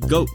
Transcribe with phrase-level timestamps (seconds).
[0.00, 0.26] go!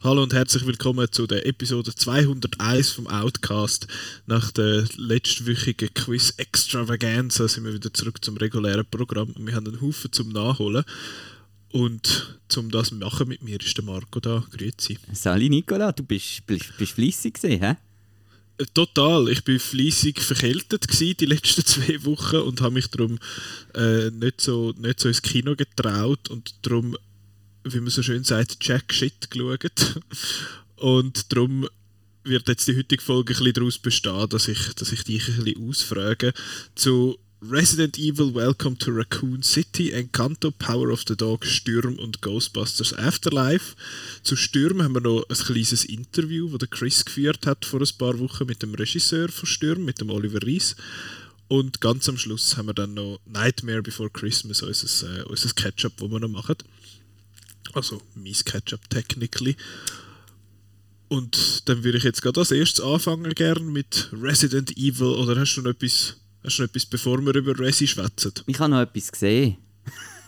[0.00, 3.86] Hallo und herzlich willkommen zu der Episode 201 vom Outcast.
[4.26, 9.66] Nach der letztwöchigen Quiz Extravaganza sind wir wieder zurück zum regulären Programm und wir haben
[9.66, 10.84] einen Haufen zum Nachholen.
[11.72, 14.44] Und zum das machen mit mir ist der Marco da.
[14.50, 14.98] Grüezi.
[15.12, 17.76] Sali Nicola, du bist, bist, bist fleissig gesehen, hä?
[18.58, 19.28] Äh, Total.
[19.28, 23.18] Ich bin fließig verkältet gewesen, die letzten zwei Wochen und habe mich darum
[23.74, 26.96] äh, nicht, so, nicht so ins Kino getraut und darum
[27.64, 30.00] wie man so schön sagt, Jack Shit geschaut.
[30.76, 31.68] Und darum
[32.24, 35.44] wird jetzt die heutige Folge ein bisschen daraus bestehen, dass ich, dass ich dich ein
[35.44, 36.32] bisschen ausfrage
[36.74, 42.92] zu Resident Evil Welcome to Raccoon City, Encanto, Power of the Dog, Stürm und Ghostbusters
[42.92, 43.76] Afterlife.
[44.24, 48.18] Zu Stürm haben wir noch ein kleines Interview, das Chris geführt hat vor ein paar
[48.18, 50.74] Wochen mit dem Regisseur von Stürm, mit dem Oliver Rees.
[51.46, 55.96] Und ganz am Schluss haben wir dann noch Nightmare Before Christmas, unser, äh, unser Ketchup,
[55.96, 56.56] das wir noch machen.
[57.72, 59.56] Also mein Ketchup technically.
[61.06, 65.06] Und dann würde ich jetzt gerade als erstes anfangen gern mit Resident Evil.
[65.06, 66.16] Oder hast du noch etwas,
[66.48, 68.32] hast du noch etwas bevor wir über Resi schwätzen?
[68.46, 69.56] Ich habe noch etwas gesehen.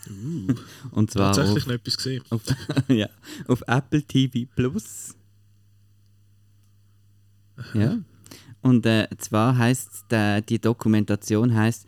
[0.09, 0.55] Uh,
[0.93, 2.23] Und zwar tatsächlich auf, noch etwas gesehen.
[2.31, 2.43] auf,
[2.89, 3.09] ja,
[3.49, 5.15] auf Apple TV Plus.
[7.75, 7.99] Ja.
[8.63, 10.07] Und äh, zwar heißt
[10.49, 11.87] die Dokumentation heißt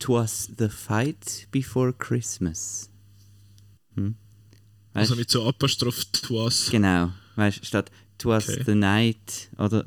[0.00, 2.90] "Twas the Fight Before Christmas".
[3.94, 4.14] Hm?
[4.92, 6.68] Weißt, Also mit so apostropht was.
[6.70, 8.62] genau, weißt statt "Twas Okay.
[8.66, 9.84] the Night" oder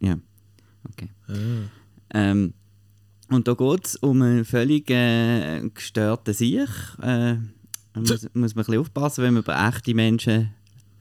[0.00, 0.18] ja,
[0.90, 1.10] okay.
[1.28, 1.34] Ah.
[2.14, 2.54] Ähm,
[3.30, 6.68] und da geht es um einen völlig äh, gestörten Sieg.
[7.02, 7.34] Äh,
[7.94, 10.50] muss, muss man ein bisschen aufpassen, wenn man über echte Menschen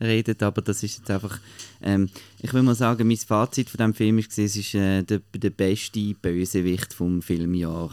[0.01, 1.39] redet, aber das ist jetzt einfach...
[1.81, 2.09] Ähm,
[2.41, 5.49] ich will mal sagen, mein Fazit von diesem Film war, es ist äh, der, der
[5.49, 7.91] beste Bösewicht vom Filmjahr.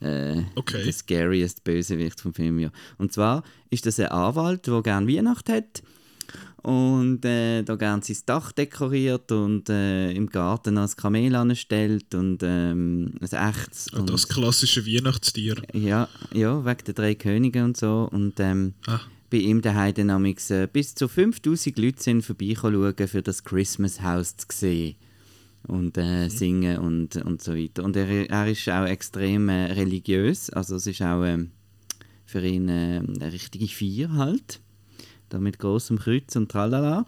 [0.00, 0.84] Äh, Okay.
[0.84, 2.72] Der scariest Bösewicht vom Filmjahr.
[2.98, 5.82] Und zwar ist das ein Anwalt, der gerne Weihnacht hat
[6.62, 12.40] und äh, da gern sein Dach dekoriert und äh, im Garten ein Kamel anstellt und
[12.42, 13.88] ähm, ein echtes.
[13.92, 15.56] Und Und, das klassische Weihnachtstier.
[15.72, 18.08] ja, ja, wegen der drei Könige und so.
[18.12, 19.00] Und ähm, Ah.
[19.30, 24.02] bei ihm daheim dann amigs, äh, bis zu 5000 Leute sind vorbeischauen, für das Christmas
[24.02, 24.96] House zu sehen.
[25.66, 27.82] Und äh, singen und, und so weiter.
[27.84, 30.50] Und er, er ist auch extrem äh, religiös.
[30.50, 31.50] Also es ist auch ähm,
[32.24, 34.60] für ihn äh, eine richtige Feier halt.
[35.28, 37.06] Da mit großem Kreuz und tralala.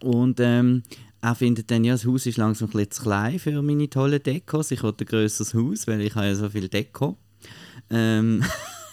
[0.00, 0.82] Und ähm,
[1.22, 4.22] er findet dann, ja, das Haus ist langsam ein bisschen zu klein für meine tollen
[4.22, 4.70] Dekos.
[4.70, 7.16] Ich wollte ein grösseres Haus, weil ich habe ja so viel Deko.
[7.90, 8.42] Ähm,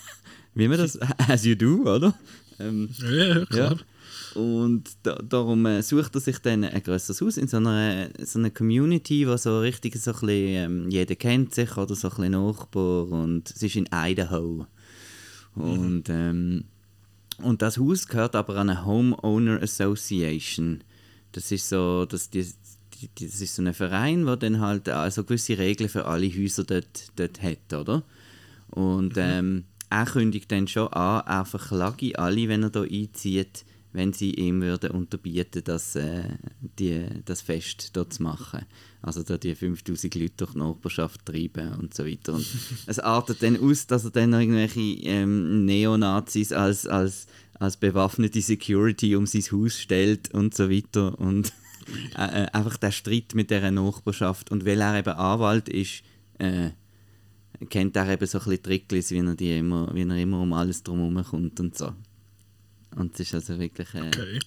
[0.56, 2.14] wie man das, as you do, oder?
[2.60, 3.78] Ähm, Ja, ja, klar.
[4.36, 8.40] und da, darum äh, sucht er sich dann ein grösseres Haus in so einer, so
[8.40, 12.16] einer Community, wo so richtig so ein bisschen, ähm, jeder kennt sich oder so ein
[12.16, 14.66] bisschen Nachbar und es ist in Idaho.
[15.56, 16.66] Und, ähm,
[17.42, 20.84] und das Haus gehört aber an eine Homeowner Association.
[21.32, 22.46] Das ist so, dass die,
[22.96, 26.64] die, das ist so ein Verein, der dann halt also gewisse Regeln für alle Häuser
[26.64, 28.04] dort, dort hat, oder?
[28.70, 34.12] Und ähm, er kündigt dann schon an, er verklage alle, wenn er da einzieht, wenn
[34.12, 36.24] sie ihm würden unterbieten, das, äh,
[36.80, 38.66] die, das Fest dort zu machen.
[39.04, 42.34] Also da die 5000 Leute durch die Nachbarschaft treiben und so weiter.
[42.34, 42.48] Und
[42.88, 47.28] es artet dann aus, dass er dann noch irgendwelche ähm, Neonazis als, als,
[47.60, 51.20] als bewaffnete Security um sein Haus stellt und so weiter.
[51.20, 51.54] Und
[52.18, 54.52] äh, äh, einfach der Streit mit dieser Nachbarschaft.
[54.52, 56.02] Und weil er eben Anwalt ist,
[56.40, 56.72] äh,
[57.70, 60.54] kennt er eben so ein bisschen Tricklis, wie er, die immer, wie er immer um
[60.54, 61.94] alles drumherum kommt und so.
[62.96, 64.40] Und es ist also wirklich äh, Okay.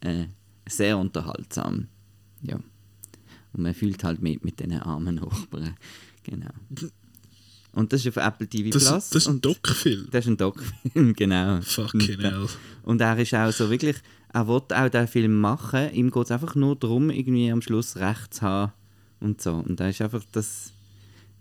[0.00, 0.26] äh,
[0.68, 1.88] sehr unterhaltsam.
[2.42, 2.56] Ja.
[3.52, 5.74] Und man fühlt halt mit mit diesen armen Nachbarn.
[6.22, 6.50] Genau.
[7.72, 9.10] Und das ist auf Apple TV Das, Plus.
[9.10, 10.08] das ist ein Doc-Film.
[10.10, 11.60] das ist ein Doc-Film, genau.
[11.60, 12.46] Fucking und, hell.
[12.82, 13.96] und er ist auch so wirklich,
[14.32, 15.92] er will auch diesen Film machen.
[15.92, 18.72] Ihm geht es einfach nur darum, irgendwie am Schluss Recht zu haben
[19.20, 19.54] und so.
[19.54, 20.72] Und er ist einfach das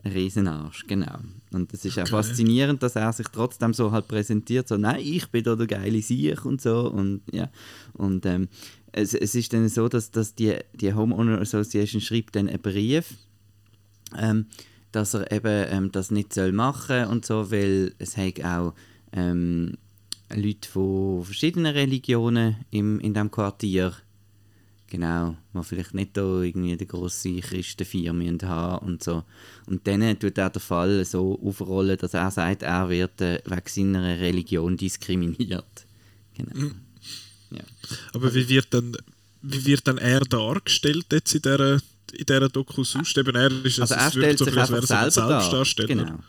[0.06, 1.18] Riesenarsch, genau.
[1.52, 2.12] Und es ist auch Okay.
[2.12, 6.02] faszinierend, dass er sich trotzdem so halt präsentiert, so, nein, ich bin da der geile
[6.02, 6.90] Sieg und so.
[6.90, 7.50] Und ja,
[7.94, 8.48] und ähm,
[8.92, 13.14] es, es ist dann so, dass, dass die, die Homeowner Association schreibt dann einen Brief,
[14.18, 14.46] ähm,
[14.92, 18.74] dass er eben ähm, das nicht soll machen und so, weil es hat auch
[19.12, 19.74] ähm,
[20.34, 23.94] Leute von verschiedenen Religionen im, in diesem Quartier,
[24.90, 29.24] genau, die vielleicht nicht da irgendwie die grosse Christenfeier müssen haben und so.
[29.66, 33.62] Und dann tut er den Fall so aufrollen, dass er sagt, er wird äh, wegen
[33.66, 35.66] seiner Religion diskriminiert.
[36.40, 36.58] Genau.
[36.58, 36.76] Mhm.
[37.52, 37.64] Ja.
[38.14, 38.96] Aber wie wird dann,
[39.42, 43.18] wie wird dann er dargestellt jetzt in dieser, in dieser Doku sonst?
[43.18, 46.20] Eben er ist Also es er stellt so, sich einfach er so selber ein da.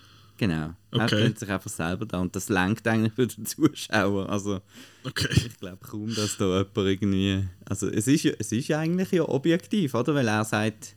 [0.40, 0.54] Genau.
[0.56, 0.75] Genau.
[0.92, 1.16] Er Okay.
[1.19, 4.28] stellt sich einfach selber da und das lenkt eigentlich für den Zuschauer.
[4.31, 4.62] Also
[5.04, 5.28] Okay.
[5.32, 7.46] ich glaube kaum, dass da jemand irgendwie...
[7.66, 10.14] Also es ist, ja, es ist ja eigentlich ja objektiv, oder?
[10.14, 10.96] Weil er sagt,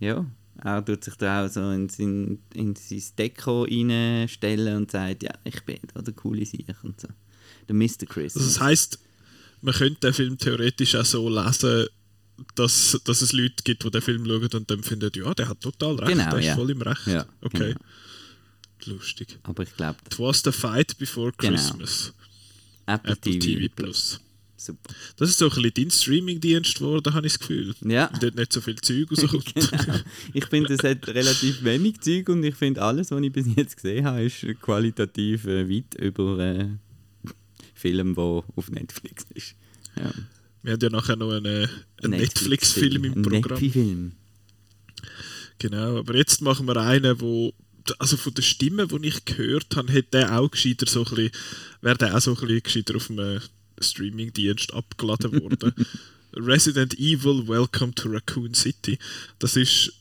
[0.00, 0.26] ja,
[0.64, 5.30] er tut sich da auch so in sein, in sein Deko reinstellen und sagt, ja,
[5.44, 7.08] ich bin da der coole Sieg und so.
[7.68, 8.06] Der Mr.
[8.08, 8.34] Chris.
[8.36, 8.98] Also das heisst,
[9.62, 11.86] man könnte den Film theoretisch auch so lesen,
[12.56, 15.60] dass, dass es Leute gibt, die den Film schauen und dann finden, ja, der hat
[15.60, 16.54] total recht, Genau, der ist ja.
[16.56, 17.06] voll im Recht.
[17.06, 17.68] Ja, okay.
[17.74, 17.80] genau.
[18.86, 19.38] Lustig.
[19.42, 21.56] Aber ich glaube, It was the fight before Genau.
[21.56, 22.12] Christmas.
[22.86, 24.20] Apple, Apple TV, TV Plus.
[24.58, 24.94] Super.
[25.16, 27.74] Das ist so ein bisschen dein Streaming-Dienst geworden, habe ich das Gefühl.
[27.84, 28.08] Ja.
[28.12, 29.54] Weil dort nicht so viel Zeug rauskommt.
[29.54, 29.98] Genau.
[30.32, 33.76] Ich finde, es hat relativ wenig Zeug und ich finde, alles, was ich bis jetzt
[33.76, 36.68] gesehen habe, ist qualitativ äh, weit über äh,
[37.74, 39.54] Film, der auf Netflix ist.
[39.96, 40.10] Ja.
[40.62, 41.68] Wir haben ja nachher noch einen,
[42.02, 43.42] einen Netflix-Film im Ein Programm.
[43.60, 44.12] Netflix-Film.
[45.58, 47.52] Genau, aber jetzt machen wir einen, wo
[48.00, 51.30] also von der Stimme, die ich gehört habe, hätte der auch gescheiter so ein bisschen,
[51.80, 53.40] wäre der auch so ein bisschen gescheiter auf einem
[53.80, 55.72] Streaming-Dienst abgeladen worden.
[56.34, 58.98] Resident Evil Welcome to Raccoon City.
[59.38, 59.92] Das ist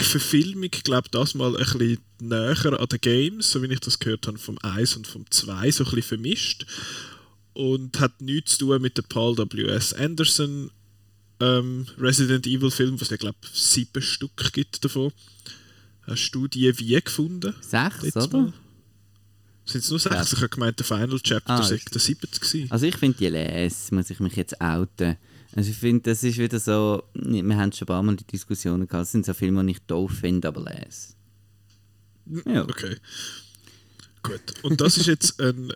[0.00, 3.80] die Verfilmung, glaube ich, das mal ein bisschen näher an den Games, so wie ich
[3.80, 6.66] das gehört habe, vom 1 und vom 2, so ein bisschen vermischt.
[7.52, 9.92] Und hat nichts zu tun mit dem Paul W.S.
[9.92, 10.70] Anderson
[11.40, 15.12] ähm, Resident Evil Film, was es, glaube sieben Stück gibt davon.
[16.06, 17.54] Hast du die wie gefunden?
[17.60, 18.28] Sechs, oder?
[18.28, 18.52] Mal?
[19.64, 20.14] Sind es nur sechs?
[20.14, 20.22] Ja.
[20.22, 22.70] Ich habe gemeint, der Final Chapter Ah, sei ist- der siebte gewesen.
[22.70, 25.16] Also ich finde die Les, muss ich mich jetzt outen.
[25.54, 28.88] Also ich finde, das ist wieder so, wir haben schon ein paar Mal die Diskussionen
[28.88, 31.14] gehabt, es sind so Filme, die ich doof finde, aber Les.
[32.46, 32.62] Ja.
[32.62, 32.96] Okay.
[34.22, 34.40] Gut.
[34.62, 35.72] Und das ist jetzt ein,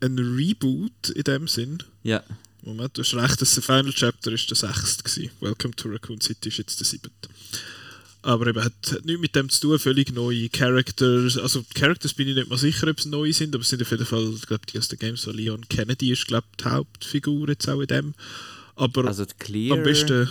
[0.00, 1.78] ein Reboot in dem Sinn.
[2.02, 2.22] Ja.
[2.62, 5.30] Moment, du hast recht, das Final Chapter ist der sechste gewesen.
[5.40, 7.10] Welcome to Raccoon City ist jetzt der siebte.
[8.22, 11.38] Aber eben, hat, hat nichts mit dem zu tun, völlig neue Characters.
[11.38, 13.90] Also, Characters bin ich nicht mal sicher, ob es neu sind, aber es sind auf
[13.90, 16.68] jeden Fall, ich glaube, die aus den Games, so Leon Kennedy ist, glaube ich, die
[16.68, 18.14] Hauptfigur jetzt auch in dem.
[18.74, 20.28] Aber Also Clear, am besten,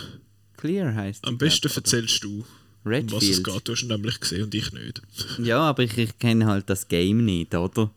[0.58, 2.46] Clear die, am besten glaub erzählst du,
[2.84, 3.68] um was es geht.
[3.68, 5.02] Du hast ihn nämlich gesehen und ich nicht.
[5.42, 7.92] Ja, aber ich, ich kenne halt das Game nicht, oder?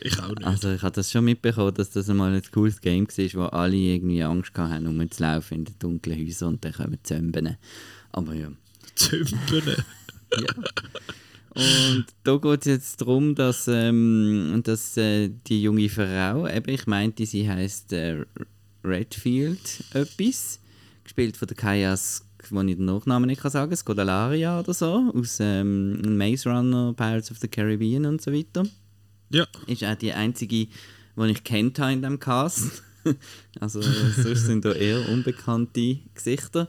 [0.00, 0.44] Ich auch nicht.
[0.44, 3.76] Also ich habe das schon mitbekommen, dass das einmal ein cooles Game war, wo alle
[3.76, 7.56] irgendwie Angst hatten, rumzulaufen in den dunklen Häusern und dann kommen Zömben.
[8.12, 8.52] Aber ja.
[8.94, 9.84] Zümpeln.
[10.30, 10.54] ja.
[11.54, 16.86] Und da geht es jetzt darum, dass, ähm, dass äh, die junge Frau, eben, ich
[16.86, 18.24] meinte, sie heißt äh,
[18.84, 20.60] Redfield etwas,
[21.04, 21.96] gespielt von der Kaya,
[22.50, 27.30] wo ich den Nachnamen nicht kann sagen, Scodelaria oder so, aus ähm, Maze Runner, Pirates
[27.30, 28.64] of the Caribbean und so weiter.
[29.30, 29.46] Ja.
[29.68, 30.66] Ist auch die einzige,
[31.16, 32.82] die ich kennt habe in diesem Cast.
[33.60, 36.68] also sonst sind da eher unbekannte Gesichter.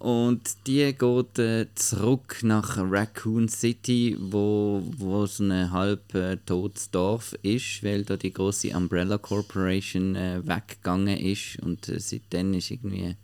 [0.00, 6.90] Und die geht äh, zurück nach Raccoon City, wo, wo so ein halb äh, totes
[6.90, 11.58] Dorf ist, weil da die große Umbrella Corporation äh, weggegangen ist.
[11.62, 13.14] Und äh, seitdem ist irgendwie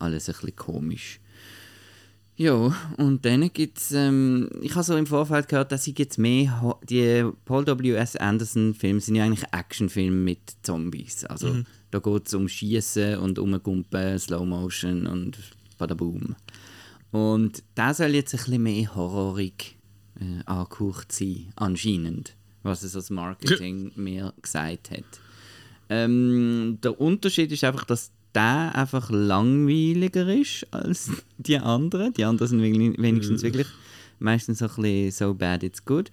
[0.00, 1.20] alles ein bisschen komisch.
[2.38, 6.18] Ja, und dann gibt es, ähm, ich habe so im Vorfeld gehört, dass ich jetzt
[6.18, 8.16] mehr, ho- die Paul W.S.
[8.16, 11.24] Anderson-Filme sind ja eigentlich Actionfilme mit Zombies.
[11.24, 11.54] Also
[11.92, 15.38] da geht es um Schießen und um Gumpen, Slow Motion und
[15.78, 16.36] Badaboom.
[17.10, 19.76] Und der soll jetzt ein bisschen mehr horrorig
[20.20, 25.04] äh, angehaucht sein, anscheinend, was es als Marketing mir gesagt hat.
[25.88, 32.12] Ähm, der Unterschied ist einfach, dass der einfach langweiliger ist als die anderen.
[32.14, 33.68] Die anderen sind wenigstens wirklich
[34.18, 36.10] meistens so ein bisschen so bad it's good.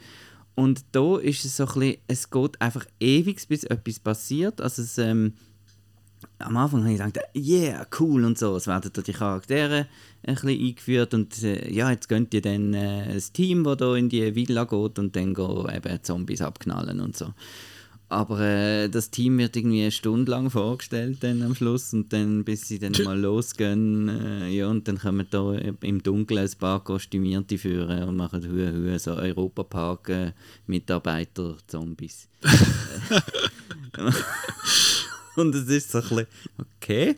[0.56, 4.62] Und da ist es so ein bisschen, es geht einfach ewig, bis etwas passiert.
[4.62, 5.34] Also es, ähm,
[6.46, 8.56] am Anfang habe ich gedacht, yeah, cool und so.
[8.56, 9.88] Es werden da die Charaktere
[10.24, 13.96] ein bisschen eingeführt und äh, ja, jetzt könnt ihr dann äh, das Team, das da
[13.96, 17.34] in die Villa geht und dann go eben Zombies abknallen und so.
[18.10, 22.44] Aber äh, das Team wird irgendwie eine Stunde lang vorgestellt dann am Schluss und dann,
[22.44, 26.84] bis sie dann mal losgehen, äh, ja, und dann kommen da im Dunkeln ein paar
[26.84, 30.34] Kostümierte führen und machen Hue, Hue, so Europapark äh.
[35.36, 37.16] Und es ist so ein bisschen, okay.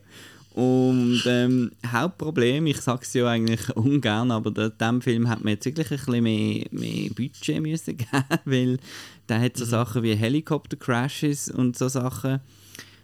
[0.56, 5.54] Und ähm, Hauptproblem, ich sage es ja eigentlich ungern, aber in diesem Film hat man
[5.54, 8.80] jetzt wirklich ein bisschen mehr, mehr Budget müssen geben, weil
[9.28, 12.40] der hat so Sachen wie Helikopter-Crashes und so Sachen,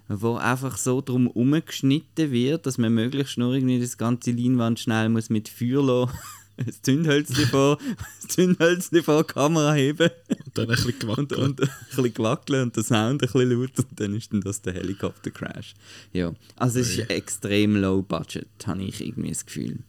[0.07, 5.09] wo einfach so drum umgeschnitten wird, dass man möglichst nur irgendwie das ganze Leinwand schnell
[5.09, 6.17] muss mit Feuer lassen,
[6.65, 7.77] das Zündhölzchen vor,
[8.21, 11.33] das Zündhölzchen vor die Kamera heben Und dann ein bisschen und, gewackelt.
[11.39, 14.61] und ein bisschen gewackeln und der Sound ein bisschen laut und dann ist dann das
[14.61, 15.73] der Helikopter-Crash.
[16.13, 19.79] Ja, also es ist extrem low budget, habe ich irgendwie das Gefühl.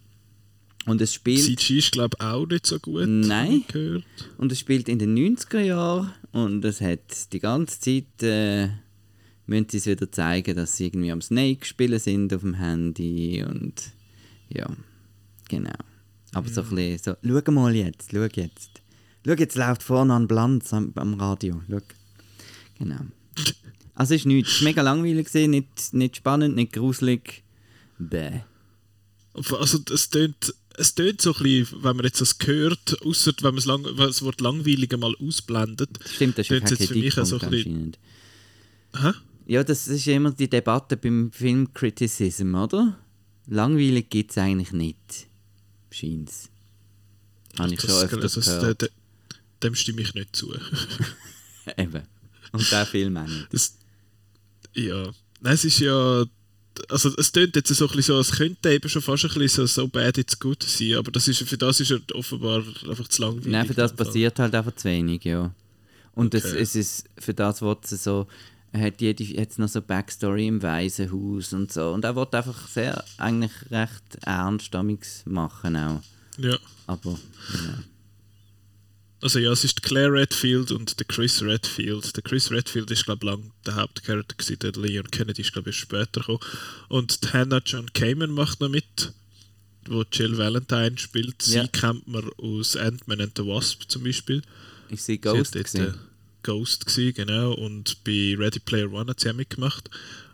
[0.86, 1.44] Und es spielt...
[1.44, 3.06] CG ist, glaube ich, auch nicht so gut.
[3.06, 3.64] Nein.
[3.68, 4.04] Gehört.
[4.38, 8.68] Und es spielt in den 90er Jahren und es hat die ganze Zeit, äh,
[9.46, 13.44] müssen sie es wieder zeigen, dass sie irgendwie am Snake spielen sind auf dem Handy
[13.44, 13.74] und
[14.48, 14.68] ja,
[15.48, 15.70] genau.
[16.34, 18.82] Aber so ein bisschen so, schau mal jetzt, schau jetzt.
[19.24, 21.78] Schau, jetzt läuft vorne an Blanz am, am Radio, schau.
[22.78, 23.00] Genau.
[23.94, 27.42] Also es ist nichts, es ist mega langweilig gewesen, nicht, nicht spannend, nicht gruselig.
[27.98, 28.40] Bäh.
[29.34, 33.54] Also es tönt, es tönt so ein bisschen, wenn man jetzt das hört, außer wenn
[33.54, 35.90] man das, lang, das Wort langweilig mal ausblendet.
[36.04, 37.98] Stimmt, das ist ja kein jetzt für mich auch Kritikpunkt so ein bisschen, anscheinend.
[38.94, 39.12] Hä?
[39.46, 42.98] Ja, das ist immer die Debatte beim Film Criticism, oder?
[43.46, 45.26] Langweilig gibt es eigentlich nicht.
[45.92, 46.48] Scheint's.
[47.58, 48.82] Habe ich schon Das- öfters das- gehört.
[48.82, 48.96] de- de-
[49.62, 50.52] Dem stimme ich nicht zu.
[51.76, 52.02] Eben.
[52.52, 53.46] Und der Film auch nicht.
[53.52, 53.76] Das,
[54.74, 55.04] ja,
[55.40, 56.24] nein, es ist ja.
[56.88, 59.66] Also es tönt jetzt so ein bisschen so, es könnte eben schon fast ein bisschen
[59.66, 63.06] so, so bad it's good sein, aber das ist, für das ist er offenbar einfach
[63.08, 63.46] zu langweilig.
[63.52, 65.54] Nein, für das passiert halt einfach zu wenig, ja.
[66.14, 66.60] Und es, Okay.
[66.62, 68.26] es ist, für das wird es so,
[68.74, 71.90] hat jede, jetzt noch so Backstory im Waisenhaus und so.
[71.92, 74.72] Und er wird einfach sehr, eigentlich recht ernst
[75.26, 76.02] machen auch.
[76.38, 76.58] Ja.
[76.86, 77.18] Aber,
[77.52, 77.78] genau.
[79.20, 82.16] Also ja, es ist Claire Redfield und der Chris Redfield.
[82.16, 85.70] Der Chris Redfield ist glaube ich lang der Hauptcharakter gewesen, der Leon Kennedy ist glaube
[85.70, 86.40] ich erst später gekommen.
[86.88, 89.12] Und die Hannah John Kamen macht noch mit,
[89.86, 91.40] wo Jill Valentine spielt.
[91.40, 91.66] Sie Ja.
[91.68, 94.42] kennt man aus Ant-Man and the Wasp zum Beispiel.
[94.90, 95.94] Sie Sie hat Ghost dort, gewesen?
[96.42, 97.52] Ghost gewesen, genau.
[97.54, 99.88] Und bei Ready Player One hat sie auch mitgemacht.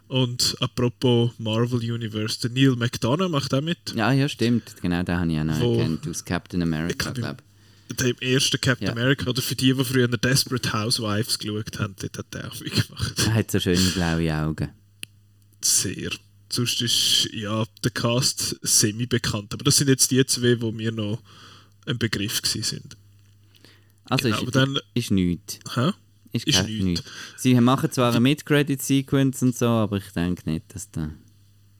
[0.08, 3.78] Und apropos Marvel Universe, der Neil McDonough macht auch mit.
[3.94, 4.74] Ja, ja, stimmt.
[4.80, 6.08] Genau, den habe ich auch noch Wo- erkannt.
[6.08, 7.42] Aus Captain America, Ich glaub, glaube
[7.90, 8.92] Dem ersten Captain Ja.
[8.92, 13.18] America, oder für die, die früher Desperate Housewives geschaut haben, dort hat er auch mitgemacht.
[13.26, 14.68] Er hat so schöne blaue Augen.
[15.60, 16.10] Sehr.
[16.50, 19.52] Sonst ist ja der Cast semi-bekannt.
[19.52, 21.20] Aber das sind jetzt die zwei, wo mir noch
[21.86, 22.96] ein Begriff sind.
[24.10, 25.58] Also Genau, ist, dann- ist nichts.
[25.74, 25.90] Hä?
[26.32, 26.84] Ist, Ist nichts.
[26.84, 27.04] nichts.
[27.36, 31.10] Sie machen zwar eine Mid-Credit-Sequence und so, aber ich denke nicht, dass, da,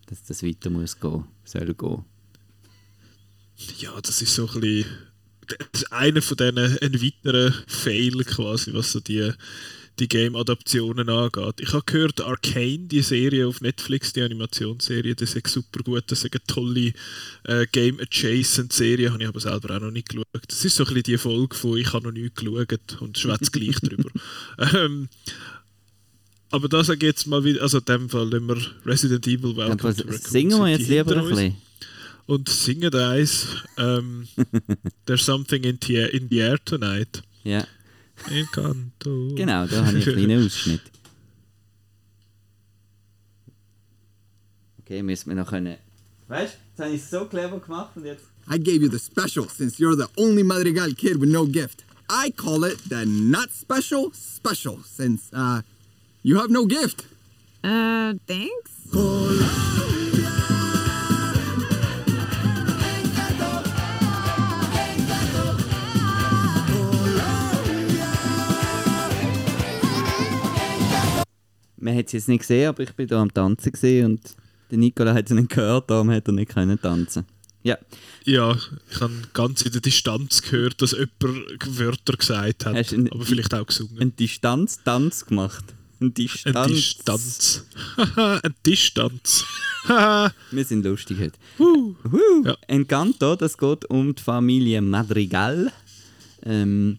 [0.06, 2.04] dass das weiter muss gehen, soll gehen.
[3.78, 4.87] Ja, das ist so ein bisschen
[5.73, 9.32] das ist einer von diesen ein weiterer Fail quasi, was so die,
[9.98, 11.60] die Game-Adaptionen angeht.
[11.60, 16.24] Ich habe gehört, Arcane, die Serie auf Netflix, die Animationsserie, das ist super gut, das
[16.24, 16.92] ist eine tolle
[17.44, 20.26] äh, Game-Adjacent-Serie, habe ich aber selber auch noch nicht geschaut.
[20.46, 23.50] Das ist so ein bisschen die Folge von «Ich habe noch nicht geschaut» und schwätze
[23.50, 24.10] gleich drüber.
[24.74, 25.08] Ähm,
[26.50, 29.56] aber da sage ich jetzt mal wieder, also in dem Fall nehmen wir Resident Evil
[29.56, 31.56] Welcome Raccoon singen wir jetzt lieber ein bisschen.
[32.26, 33.46] und singen eins.
[33.76, 34.26] Ähm,
[35.06, 37.22] There's something in the, in the air tonight.
[37.44, 37.66] Ja,
[38.30, 39.34] Encanto.
[39.34, 40.82] genau, da habe ich einen kleinen Ausschnitt.
[44.80, 45.76] Okay, müssen wir noch können...
[46.28, 48.25] Weißt du, jetzt habe ich es so clever gemacht und jetzt...
[48.50, 51.84] I gave you the special since you're the only Madrigal kid with no gift.
[52.10, 55.60] I call it the not special special since, uh,
[56.22, 57.06] you have no gift.
[57.62, 59.57] Uh, thanks.
[71.80, 74.20] Man hat es jetzt nicht gesehen, aber ich bin da am Tanzen gesehen und
[74.70, 77.25] der Nicola hat es nicht gehört, darum hat er nicht können tanzen.
[77.62, 77.76] Ja,
[78.25, 78.56] Ja,
[78.90, 83.52] ich habe ganz in der Distanz gehört, dass jemand Wörter gesagt hat, Hast aber vielleicht
[83.54, 83.99] auch gesungen.
[83.99, 85.64] einen Distanztanz gemacht.
[86.00, 86.56] Ein Distanz.
[86.56, 87.64] Ein Distanz.
[88.16, 89.44] Ein Distanz.
[90.52, 91.38] Wir sind lustig heute.
[91.58, 91.97] Huh.
[92.11, 92.44] Huh.
[92.44, 92.56] Ja.
[92.68, 95.73] Encanto, das geht um die Familie Madrigal.
[96.44, 96.99] Ähm,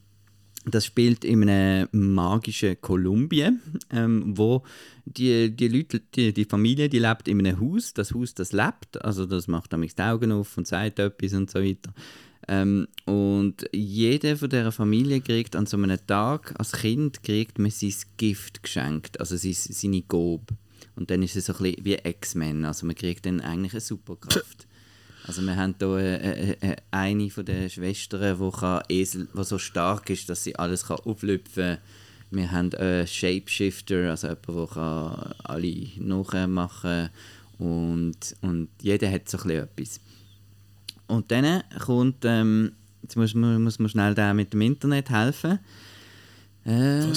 [0.74, 3.62] das spielt in einem magischen Kolumbien,
[3.92, 4.64] ähm, wo
[5.06, 7.94] die, die Leute, die, die Familie, die lebt in einem Haus.
[7.94, 11.50] Das Haus, das lebt, also das macht damit die Augen auf und sagt etwas und
[11.50, 11.94] so weiter.
[12.48, 17.70] Ähm, und jeder von dieser Familie kriegt an so einem Tag, als Kind, kriegt man
[17.70, 20.46] sein Gift geschenkt, also sein, seine Gabe.
[20.96, 23.82] Und dann ist es so ein bisschen wie X-Men, also man kriegt dann eigentlich eine
[23.82, 24.68] Superkraft.
[25.30, 29.44] Also wir haben hier äh, äh, äh, eine von den Schwestern, die kann Esel, die
[29.44, 31.78] so stark ist, dass sie alles kann auflüpfen kann.
[32.32, 37.10] Wir haben einen Shapeshifter, also jemand, der kann alle nachmachen
[37.60, 37.64] kann.
[37.64, 40.00] Und, und jeder hat so ein bisschen etwas.
[41.06, 42.72] Und dann kommt, ähm,
[43.04, 45.60] jetzt muss man, muss man schnell da mit dem Internet helfen.
[46.66, 47.14] Ähm,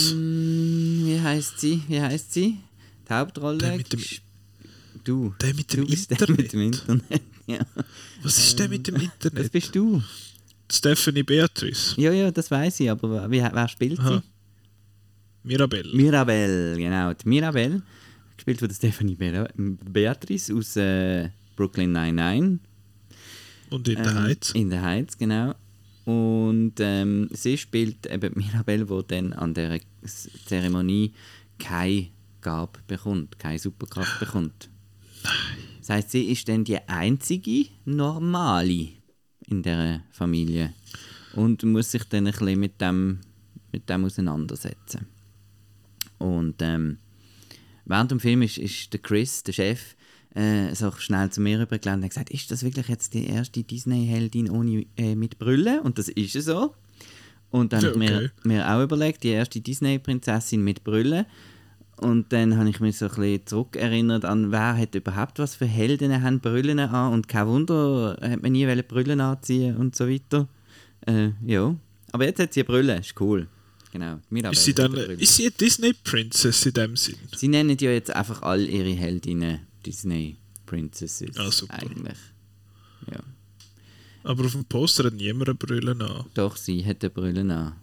[1.07, 1.83] wie heißt sie?
[1.89, 2.59] Wie heißt sie?
[3.09, 3.57] Die Hauptrolle?
[3.57, 4.01] Der mit dem-
[5.03, 5.35] du.
[5.41, 7.23] Der mit du dem bist der mit dem Internet.
[7.47, 7.59] Ja.
[8.23, 9.53] Was ist denn mit dem Das Internet?
[9.53, 10.03] bist du.
[10.71, 12.01] Stephanie Beatrice.
[12.01, 14.23] Ja, ja, das weiß ich, aber wie, wer spielt sie?
[15.43, 15.95] Mirabelle.
[15.95, 17.13] Mirabelle, genau.
[17.13, 17.83] Die Mirabelle,
[18.37, 22.61] gespielt von der Stephanie Be Beatrice aus äh, Brooklyn 99.
[23.71, 24.51] und in der Ähm, Heiz.
[24.53, 25.55] In der Heiz, genau.
[26.05, 29.81] Und ähm, sie spielt eben Mirabelle, die dann an der
[30.47, 31.13] Zeremonie
[31.59, 32.09] keine
[32.41, 34.69] Gabe bekommt, keine Superkraft bekommt.
[35.83, 38.89] Das heißt, sie ist dann die einzige Normale
[39.49, 40.73] in der Familie
[41.35, 43.19] und muss sich dann ein bisschen mit dem,
[43.73, 45.07] mit dem auseinandersetzen.
[46.19, 46.99] Und ähm,
[47.85, 49.97] während dem Film ist, ist der Chris, der Chef,
[50.37, 53.65] äh, so schnell zu mir übergelangt und hat gesagt, ist das wirklich jetzt die erste
[53.65, 55.83] Disney-Heldin ohne äh, mit Brille?
[55.83, 56.77] Und das ist so.
[57.51, 58.31] Und dann Ja, habe ich okay.
[58.45, 61.27] mir, mir auch überlegt, die erste Disney-Prinzessin mit Brille.
[61.99, 65.67] Und dann habe ich mich so ein bisschen zurückerinnert an, wer hat überhaupt was für
[65.67, 70.49] Helden haben Brillen an und kein Wunder, hat man nie Brillen anziehen und so weiter.
[71.07, 71.77] Äh, ja.
[72.13, 73.47] Aber jetzt hat sie eine Brille, ist cool.
[73.93, 74.19] Genau.
[74.51, 77.17] Ist sie, dann, ist sie eine Disney-Princess in dem Sinn?
[77.37, 81.37] Sie nennen ja jetzt einfach all ihre Heldinnen Disney Princesses.
[81.37, 81.75] Ah, super.
[81.75, 82.19] Eigentlich.
[83.11, 83.19] Ja.
[84.25, 86.25] Aber auf dem Poster hat niemand eine Brille an.
[86.33, 87.75] Doch, sie hat eine Brille an.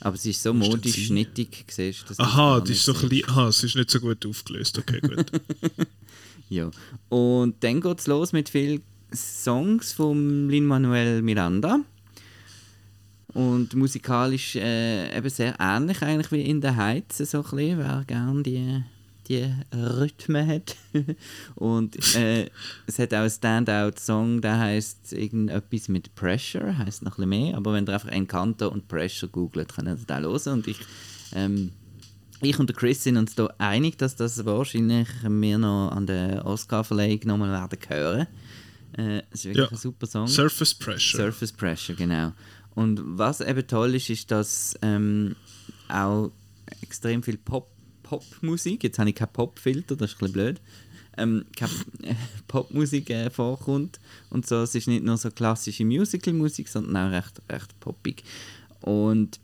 [0.00, 1.04] Aber sie ist so modisch sie?
[1.06, 2.14] schnittig, siehst du?
[2.22, 3.10] Aha, das ist so ein siehst.
[3.10, 4.78] bisschen, aha, es ist nicht so gut aufgelöst.
[4.78, 5.26] Okay, gut.
[6.50, 6.68] Ja.
[7.08, 8.82] Und dann geht es los mit vielen
[9.14, 11.78] Songs von Lin-Manuel Miranda.
[13.32, 18.02] Und musikalisch äh, eben sehr ähnlich eigentlich wie in der Heiz, so ein bisschen, wer
[18.04, 18.82] gerne die,
[19.30, 20.76] die Rhythmen hat.
[21.54, 22.50] und äh,
[22.86, 27.56] es hat auch einen Standout-Song, der heißt irgendetwas mit Pressure, heißt noch ein bisschen mehr,
[27.56, 30.52] aber wenn ihr einfach Encanto und Pressure googelt, könnt ihr den hören.
[30.52, 30.78] Und ich,
[31.34, 31.72] ähm,
[32.42, 36.44] ich und der Chris sind uns da einig, dass das wahrscheinlich wir noch an der
[36.44, 38.26] Oscar-Verleihung nochmal werden hören.
[38.96, 39.70] Äh, es ist wirklich Ja.
[39.70, 40.26] ein super Song.
[40.26, 41.20] Surface Pressure.
[41.20, 42.32] Surface Pressure, genau.
[42.74, 45.36] Und was eben toll ist, ist, dass ähm,
[45.88, 46.30] auch
[46.82, 47.68] extrem viel Pop,
[48.10, 50.60] Popmusik, jetzt habe ich keinen Popfilter, das ist ein bisschen blöd,
[51.16, 52.14] ähm, keine äh,
[52.48, 54.56] Popmusik äh, vorkommt und so.
[54.56, 58.24] Es ist nicht nur so klassische Musicalmusik, sondern auch recht, recht poppig.
[58.80, 59.38] Und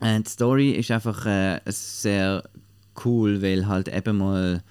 [0.00, 2.42] äh, die Story ist einfach äh, sehr
[3.04, 4.64] cool, weil halt eben mal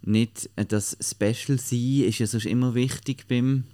[0.00, 3.64] nicht das Special sein ist ja sonst immer wichtig beim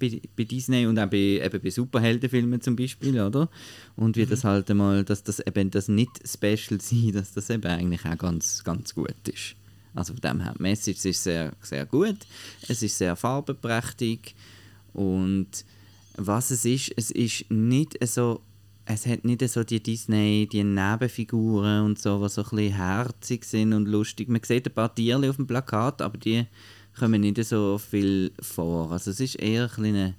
[0.00, 3.48] bei, bei Disney und auch bei, eben bei Superheldenfilmen zum Beispiel, oder?
[3.96, 7.66] Und wie das halt einmal, dass das eben das nicht Special sein, dass das eben
[7.66, 9.54] eigentlich auch ganz, ganz gut ist.
[9.94, 12.16] Also von dem her, die Message ist sehr, sehr gut,
[12.68, 14.34] es ist sehr farbenprächtig
[14.92, 15.64] und
[16.16, 18.40] was es ist, es ist nicht so,
[18.84, 23.44] es hat nicht so die Disney, die Nebenfiguren und so, die so ein bisschen herzig
[23.44, 24.28] sind und lustig.
[24.28, 26.46] Man sieht ein paar Tiere auf dem Plakat, aber die
[27.00, 28.92] kommen nicht so viel vor.
[28.92, 30.14] Also es ist eher ein, kleiner,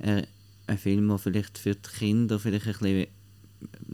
[0.00, 0.22] äh,
[0.66, 3.06] ein Film, der vielleicht für die Kinder vielleicht ein bisschen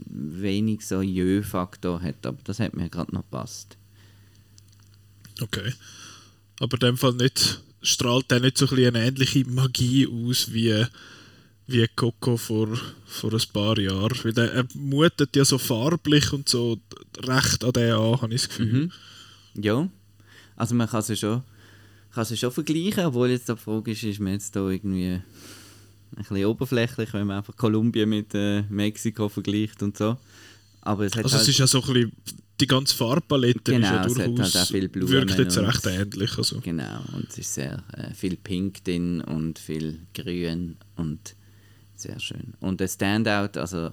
[0.05, 3.77] wenig so Jö-Faktor hat, aber das hat mir gerade noch gepasst.
[5.41, 5.73] Okay.
[6.59, 10.85] Aber in dem Fall nicht, strahlt der nicht so ein eine ähnliche Magie aus wie,
[11.67, 12.69] wie Coco vor,
[13.05, 14.17] vor ein paar Jahren.
[14.23, 16.79] Weil der er mutet ja so farblich und so
[17.17, 18.89] recht an den an, habe ich das Gefühl.
[19.55, 19.87] Ja,
[20.55, 21.43] also man kann sie schon,
[22.13, 25.23] kann sie schon vergleichen, obwohl jetzt die Frage ist, ist man jetzt da irgendwie ein
[26.15, 30.17] bisschen oberflächlich, wenn man einfach Kolumbien mit äh, Mexiko vergleicht und so.
[30.81, 32.11] Aber es hat Also halt, es ist ja so ein bisschen,
[32.59, 35.57] die ganze Farbpalette Genau, ist ja es hat halt durchaus, auch viel Blumen wirkt jetzt
[35.57, 36.37] recht ähnlich.
[36.37, 36.59] Also.
[36.61, 41.35] Genau, und es ist sehr äh, viel Pink drin und viel Grün und
[41.95, 42.53] sehr schön.
[42.59, 43.91] Und der Standout, also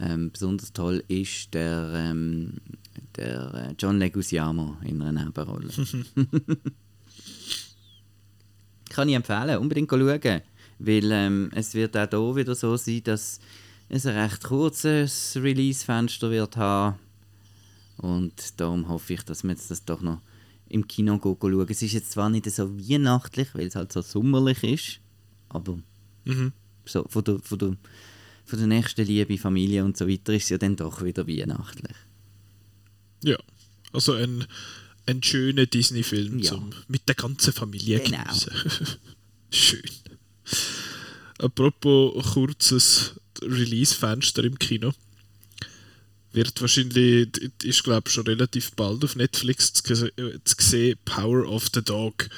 [0.00, 2.54] ähm, besonders toll ist der, ähm,
[3.16, 5.68] der äh, John Leguizamo in einer Nebenrolle.
[8.92, 10.42] Kann ich empfehlen, unbedingt schauen,
[10.78, 13.40] weil ähm, es wird auch hier wieder so sein, dass
[13.88, 16.98] es ein recht kurzes Release-Fenster wird haben
[17.98, 20.20] und darum hoffe ich, dass wir jetzt das doch noch
[20.68, 21.66] im Kino schauen.
[21.68, 25.00] Es ist jetzt zwar nicht so weihnachtlich, weil es halt so sommerlich ist,
[25.48, 25.78] aber
[26.24, 26.52] Mhm.
[26.84, 27.76] so von der, von der,
[28.44, 31.96] von der nächsten Liebe, Familie und so weiter ist es ja dann doch wieder weihnachtlich.
[33.24, 33.36] Ja,
[33.92, 34.44] also ein,
[35.06, 36.50] ein schöner Disney-Film Ja.
[36.52, 38.22] zum mit der ganzen Familie Genau.
[38.24, 38.52] genießen.
[39.50, 39.82] Schön.
[41.38, 43.12] Apropos kurzes
[43.42, 44.92] Release-Fenster im Kino.
[46.32, 47.28] Wird wahrscheinlich,
[47.62, 50.10] ist glaube schon relativ bald auf Netflix zu, zu
[50.58, 52.28] sehen, Power of the Dog.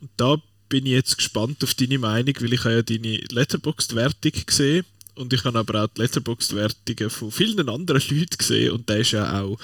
[0.00, 0.36] Und da
[0.68, 5.32] bin ich jetzt gespannt auf deine Meinung, weil ich habe ja deine Letterboxd-Wertung gesehen und
[5.32, 9.40] ich habe aber auch die Letterboxd-Wertungen von vielen anderen Leuten gesehen und der ist ja
[9.42, 9.58] auch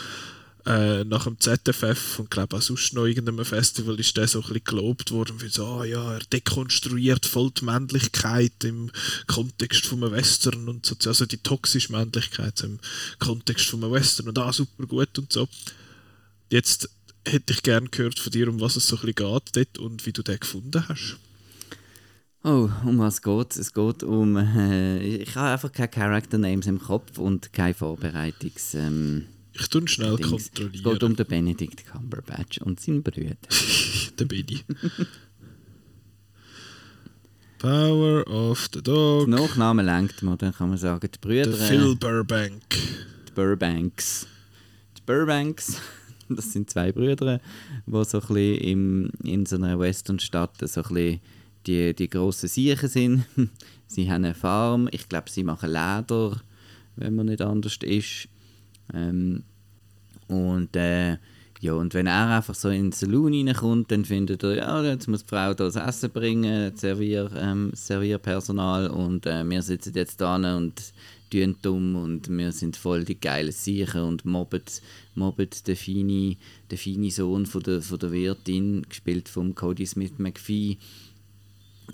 [0.67, 4.43] äh, nach dem ZFF und glaube auch sonst noch irgendeinem Festival ist der so ein
[4.43, 8.91] bisschen gelobt worden, wie so, ah ja, er dekonstruiert voll die Männlichkeit im
[9.27, 12.79] Kontext von einem Western und so, also die toxische Männlichkeit im
[13.19, 15.49] Kontext von einem Western und ah, super gut und so.
[16.51, 16.91] Jetzt
[17.27, 20.07] hätte ich gerne gehört von dir, um was es so ein bisschen geht dort und
[20.07, 21.19] wie du den gefunden hast.
[22.43, 23.57] Oh, um was geht es?
[23.59, 24.37] Es geht um.
[24.37, 28.75] Äh, ich habe einfach keine Character Names im Kopf und keine Vorbereitungs.
[28.75, 30.31] Ähm, ich tue schnell Dings.
[30.31, 30.75] kontrollieren.
[30.75, 33.37] Es geht um den Benedict Cumberbatch und seinen Brüder.
[34.19, 34.61] Der Benny.
[37.59, 39.27] Power of the Dog.
[39.27, 41.51] Der Nachname lenkt man, dann kann man sagen, die Brüder.
[41.51, 42.63] Der Phil Burbank.
[42.71, 44.27] die Burbanks.
[44.97, 45.77] Die Burbanks,
[46.29, 47.41] das sind zwei Brüder,
[47.87, 51.21] die so ein bisschen im, in so einer Westernstadt so ein bisschen
[51.67, 53.25] die, die grossen Siechen sind.
[53.87, 56.41] sie haben eine Farm, ich glaube, sie machen Leder,
[56.97, 58.29] wenn man nicht anders ist.
[58.95, 59.45] Ähm,
[60.29, 61.17] und, äh,
[61.61, 65.09] ja, und wenn er einfach so in den Saloon reinkommt, dann findet er, ja, jetzt
[65.09, 70.21] muss die Frau da das Essen bringen, Servier, ähm, Servierpersonal und äh, wir sitzen jetzt
[70.21, 70.81] da und
[71.31, 74.63] tun dumm und wir sind voll die geilen Siechen und mobben,
[75.15, 76.37] mobben den feinen
[76.71, 80.79] den Sohn von der, von der Wirtin, gespielt von Cody Smith McPhee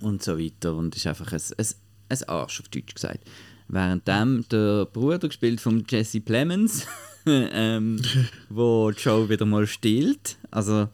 [0.01, 1.67] und so weiter und ist einfach ein, ein,
[2.09, 3.25] ein Arsch, auf Deutsch gesagt.
[3.69, 6.87] Währenddem der Bruder gespielt von Jesse Plemons,
[7.27, 8.01] ähm,
[8.49, 10.37] wo Joe wieder mal stillt.
[10.51, 10.89] Also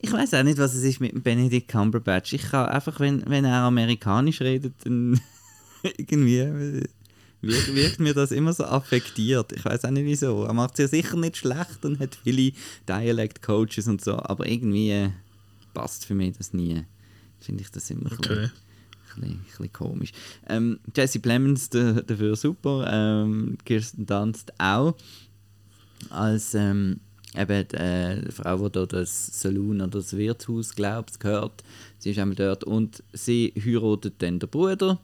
[0.00, 2.32] ich weiß auch nicht, was es ist mit Benedict Cumberbatch.
[2.32, 5.20] Ich kann einfach, wenn, wenn er amerikanisch redet, dann
[5.96, 6.84] irgendwie äh,
[7.42, 9.52] wirkt, wirkt mir das immer so affektiert.
[9.52, 10.44] Ich weiß auch nicht wieso.
[10.44, 12.52] Er macht es ja sicher nicht schlecht und hat viele
[12.88, 15.10] Dialect-Coaches und so, aber irgendwie äh,
[15.74, 16.82] passt für mich das nie.
[17.38, 18.44] Finde ich das immer Okay.
[18.44, 18.50] ein
[19.14, 20.12] bisschen, bisschen komisch.
[20.48, 22.88] Ähm, Jesse Plemons da- dafür super.
[22.90, 24.94] Ähm, Kirsten Dunst auch.
[26.08, 27.00] Als ähm,
[27.36, 31.62] eben die, äh, Frau, die da das Saloon oder das Wirtshaus glaubt, gehört.
[31.98, 34.98] Sie ist einmal dort und sie heiratet dann den Bruder,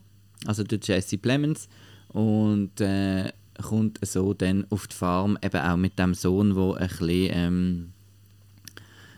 [0.47, 1.69] also den Jesse Plemons.
[2.09, 3.31] Und äh,
[3.63, 7.93] kommt so dann auf die Farm, eben auch mit dem Sohn, der ein bisschen, ähm,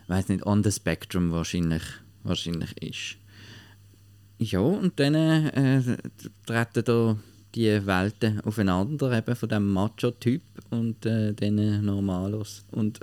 [0.09, 1.83] weiß nicht, on the spectrum wahrscheinlich,
[2.25, 3.17] wahrscheinlich ist.
[4.39, 5.83] Ja, und dann äh,
[6.47, 7.17] treten da
[7.55, 12.65] die Welten aufeinander, eben von dem Macho-Typ und äh, den Normalos.
[12.71, 13.01] Und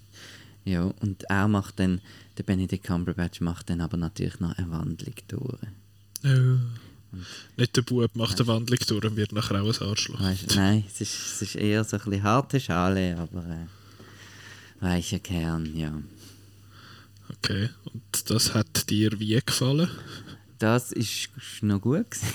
[0.64, 2.00] ja, und er macht dann,
[2.36, 5.58] der Benedict Cumberbatch macht dann aber natürlich noch eine Wandlung durch.
[6.24, 6.58] Oh.
[7.56, 10.20] Nicht der Bub macht eine Wandlung durch und wird nachher auch ein Arschloch.
[10.20, 13.66] Weißt, nein, es ist, es ist eher so ein bisschen harte Schale, aber äh,
[14.80, 16.02] weicher Kern, ja.
[17.30, 17.70] Okay.
[17.92, 19.88] Und das hat dir wie gefallen?
[20.58, 21.28] Das ist,
[21.62, 22.34] noch gut gewesen.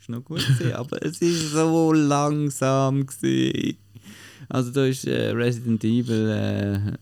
[0.00, 3.78] ist noch gut gewesen, aber es ist so langsam gewesen.
[4.48, 6.96] Also da ist äh, Resident Evil äh, ein,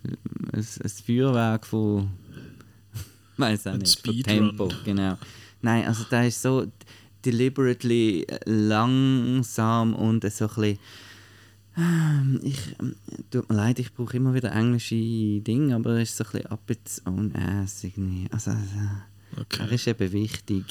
[0.52, 2.10] ein Feuerwerk von
[3.36, 4.22] weiß auch nicht, von.
[4.22, 5.18] Tempo, genau.
[5.62, 6.66] Nein, also da ist so
[7.24, 10.78] deliberately langsam und so ein bisschen
[11.76, 12.96] ähm, ich, ähm,
[13.30, 16.50] tut mir leid, ich brauche immer wieder englische Dinge, aber es ist so ein bisschen
[16.50, 18.26] up its own ass irgendwie.
[18.30, 18.60] Also, also
[19.38, 19.62] Okay.
[19.62, 20.64] er ist eben wichtig.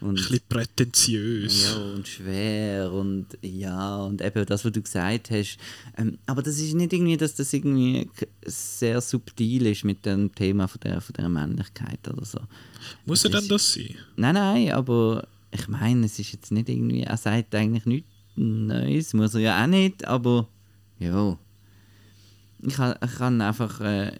[0.00, 1.62] Ein Und, bisschen prätentiös.
[1.64, 5.58] ja, und schwer und ja, und eben das, was du gesagt hast.
[5.96, 8.10] Ähm, aber das ist nicht irgendwie, dass das irgendwie
[8.44, 12.40] sehr subtil ist mit dem Thema von der, von der Männlichkeit oder so.
[13.06, 13.94] Muss er denn das sein?
[14.16, 19.14] Nein, nein, aber ich meine, es ist jetzt nicht irgendwie, er sagt eigentlich nichts Neues,
[19.14, 20.48] muss er ja auch nicht, aber
[20.98, 21.38] ja.
[22.60, 24.12] Ich kann, ich kann einfach äh,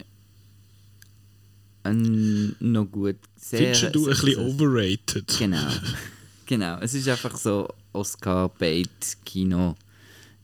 [1.85, 3.75] ein, noch gut sehr...
[3.75, 5.39] Findest du ein bisschen overrated?
[5.39, 5.69] Genau.
[6.47, 6.79] genau.
[6.81, 9.75] Es ist einfach so Oscar-Bait-Kino.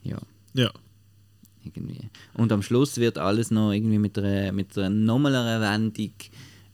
[0.03, 0.19] Ja,
[0.55, 0.71] Ja.
[1.65, 2.09] irgendwie.
[2.35, 6.13] Und am Schluss wird alles noch irgendwie mit einer, mit einer nochmaleren Wendung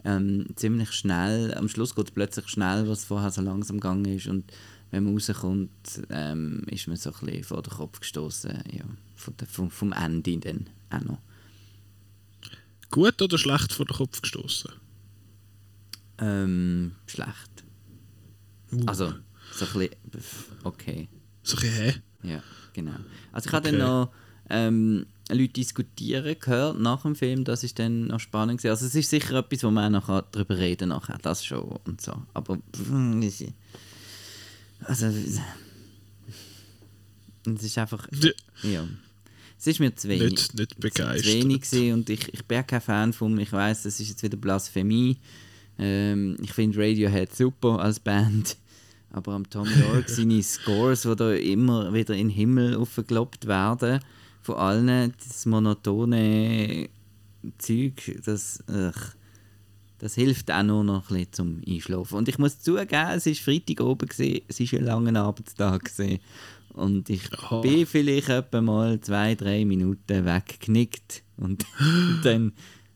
[0.04, 1.54] ähm, ziemlich schnell.
[1.54, 4.26] Am Schluss geht es plötzlich schnell, was vorher so langsam gegangen ist.
[4.26, 4.44] Und
[4.90, 5.70] wenn man rauskommt,
[6.10, 8.50] ähm, ist man so ein bisschen vor den Kopf gestoßen.
[8.72, 8.84] Ja,
[9.16, 11.18] von der, vom, vom Ende dann auch noch.
[12.90, 14.70] Gut oder schlecht vor den Kopf gestoßen?
[16.18, 17.64] Ähm, schlecht.
[18.72, 19.14] Uh, Also,
[19.52, 19.90] so ein bisschen,
[20.64, 21.08] okay.
[21.42, 21.94] So ein bisschen, hä?
[22.22, 22.96] Ja, genau.
[23.32, 23.78] Also ich habe Okay.
[23.78, 24.10] dann noch
[24.50, 28.70] ähm, Leute diskutieren gehört nach dem Film, das ist dann noch spannend gewesen.
[28.70, 32.00] Also es ist sicher etwas, wo man auch noch darüber reden kann, das schon und
[32.00, 32.22] so.
[32.34, 32.58] Aber
[34.86, 35.40] also es
[37.62, 38.30] ist einfach, Ja,
[38.62, 38.88] ja,
[39.58, 40.30] es ist mir zu wenig.
[40.30, 41.26] Nicht, nicht zu begeistert.
[41.26, 44.36] wenig gewesen und ich, ich bin kein Fan von, ich weiß, das ist jetzt wieder
[44.36, 45.18] Blasphemie.
[45.78, 48.56] Ähm, ich finde Radiohead super als Band,
[49.10, 54.00] aber am Tom York seine Scores, die da immer wieder in den Himmel aufgelobt werden,
[54.42, 56.88] von allen das monotone
[57.58, 59.14] Zeug, das, ach,
[59.98, 62.18] das hilft auch nur noch ein bisschen zum Einschlafen.
[62.18, 65.84] Und ich muss zugeben, es war Freitag oben, gewesen, es war ein langer Arbeitstag.
[65.84, 66.20] Gewesen.
[66.74, 67.60] Und ich Aha.
[67.60, 71.64] bin vielleicht etwa mal zwei, drei Minuten weggeknickt und
[72.24, 72.52] dann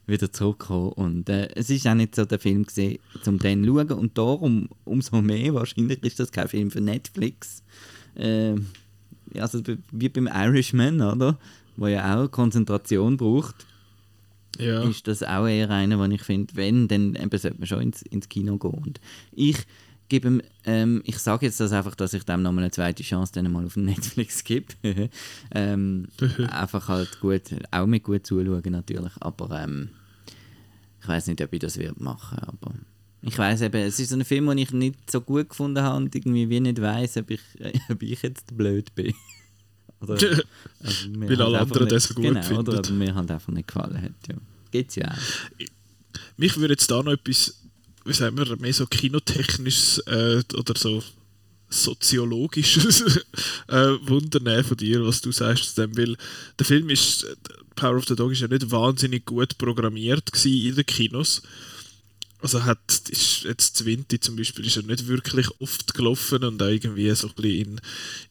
[0.09, 0.93] wieder zurückgekommen.
[0.93, 3.91] Und äh, es ist auch nicht so der Film, gewesen, um den zu schauen.
[3.93, 7.63] Und darum umso mehr, wahrscheinlich ist das kein Film für Netflix.
[8.17, 11.39] Ja, also wie beim Irishman, oder?
[11.77, 13.67] Wo ja auch Konzentration braucht,
[14.59, 14.83] Ja.
[14.89, 18.03] ist das auch eher einer, wo ich finde, wenn, dann eben sollte man schon ins,
[18.03, 18.71] ins Kino gehen.
[18.73, 19.59] Und ich
[20.09, 23.33] gebe ihm, ähm, ich sage jetzt das einfach, dass ich dem nochmal eine zweite Chance
[23.35, 24.67] dann mal auf Netflix gebe.
[25.55, 26.09] ähm,
[26.51, 29.91] einfach halt gut, auch mit gut zuschauen natürlich, aber ähm,
[31.09, 32.75] ich weiß nicht, ob ich das wird machen, aber
[33.23, 35.97] ich weiß eben, es ist so ein Film, den ich nicht so gut gefunden habe
[35.97, 37.41] und irgendwie wie nicht weiß, ob ich,
[37.89, 39.15] ob ich jetzt blöd bin.
[40.01, 40.15] Oder,
[40.81, 42.69] also Weil halt alle anderen das so gut genau, finden.
[42.69, 44.35] Oder ob mir halt einfach nicht gefallen hat, ja.
[44.71, 45.67] Gibt's ja auch.
[46.37, 47.59] Mich würde jetzt da noch etwas,
[48.05, 51.03] wie sagen wir, mehr so kinotechnisches äh, oder so
[51.69, 53.01] soziologisches
[53.69, 56.17] äh, Wunder von dir, was du sagst zu dem, weil
[56.59, 57.27] der Film ist,
[57.77, 61.43] Power of the Dog ist ja nicht wahnsinnig gut programmiert in den Kinos.
[62.41, 62.79] Also hat,
[63.09, 67.27] ist jetzt Zwinti zum Beispiel ist er nicht wirklich oft gelaufen und auch irgendwie so
[67.29, 67.81] ein bisschen in,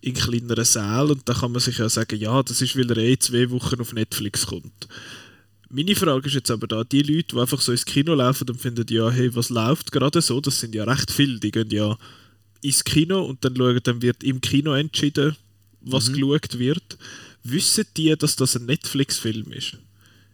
[0.02, 2.98] in kleineren Sälen und da kann man sich ja sagen, ja, das ist, weil er
[2.98, 4.88] eh zwei Wochen auf Netflix kommt.
[5.70, 8.62] Meine Frage ist jetzt aber da, die Leute, die einfach so ins Kino laufen und
[8.62, 11.98] finden, ja, hey, was läuft gerade so, das sind ja recht viele, die gehen ja
[12.68, 15.36] ins Kino und dann schauen, dann wird im Kino entschieden,
[15.82, 16.98] was geschaut wird.
[17.44, 19.78] Wissen die, dass das ein Netflix-Film ist?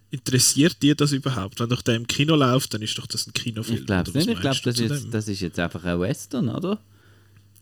[0.10, 1.60] Interessiert die das überhaupt?
[1.60, 3.80] Wenn doch der im Kino läuft, dann ist doch das ein Kinofilm.
[3.80, 4.28] Ich glaube nicht.
[4.30, 6.80] Ich glaube, das, ist- das ist jetzt einfach ein Western, oder?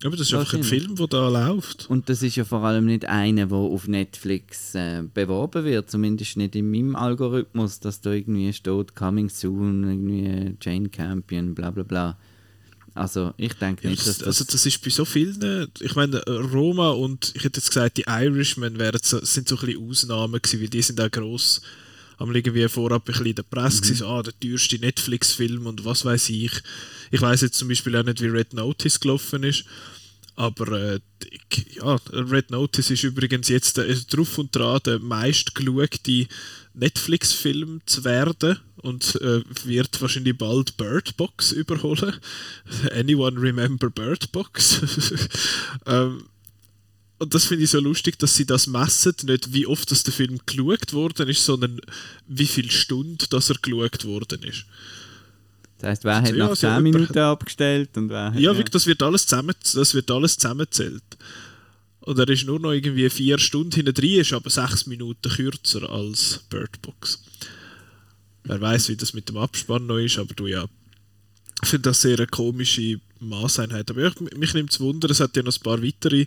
[0.03, 0.63] Aber das ist einfach ein.
[0.63, 1.88] Film, der da läuft.
[1.89, 6.38] Und das ist ja vor allem nicht einer, der auf Netflix äh, beworben wird, zumindest
[6.38, 11.84] nicht in meinem Algorithmus, dass da irgendwie steht Coming Soon, irgendwie Jane Campion, bla bla
[11.84, 12.17] bla.
[12.93, 14.27] Also ich denke nicht, dass das, das...
[14.27, 18.06] also das ist bei so vielen, ich meine, Roma und ich hätte jetzt gesagt, die
[18.08, 21.62] Irishmen wären so, sind so ein bisschen Ausnahmen gewesen, weil die sind auch gross
[22.17, 25.84] am irgendwie vorab ein bisschen in der Presse gewesen, so, ah, der teuerste Netflix-Film und
[25.86, 26.51] was weiß ich.
[27.10, 29.65] Ich weiß jetzt zum Beispiel auch nicht, wie Red Notice gelaufen ist,
[30.36, 30.99] aber äh,
[31.75, 36.27] ja, Red Notice ist übrigens jetzt äh, drauf und dran der meistgeschaute
[36.73, 42.15] Netflix-Film zu werden und äh, wird wahrscheinlich bald Bird Box überholen.
[42.91, 44.81] Anyone remember Bird Box?
[45.85, 46.23] ähm,
[47.19, 50.13] und das finde ich so lustig, dass sie das messen, nicht wie oft dass der
[50.13, 51.79] Film geschaut worden ist, sondern
[52.27, 54.65] wie viele Stunden dass er geschaut worden ist.
[55.77, 58.39] Das heisst, wer hat Ja, nach also 10 jemand- Minuten abgestellt und wer hat...
[58.39, 61.03] Ja, wirklich, das wird alles zusammen, das wird alles zusammengezählt.
[61.99, 65.87] Und er ist nur noch irgendwie vier Stunden hinten drin, ist aber sechs Minuten kürzer
[65.89, 67.23] als Bird Box.
[68.43, 70.65] Wer weiß, wie das mit dem Abspann noch ist, aber du ja.
[71.63, 73.89] Ich finde das sehr eine komische Maßeinheit.
[73.91, 76.25] Aber ja, mich nimmt es Wunder, es hat ja noch ein paar weitere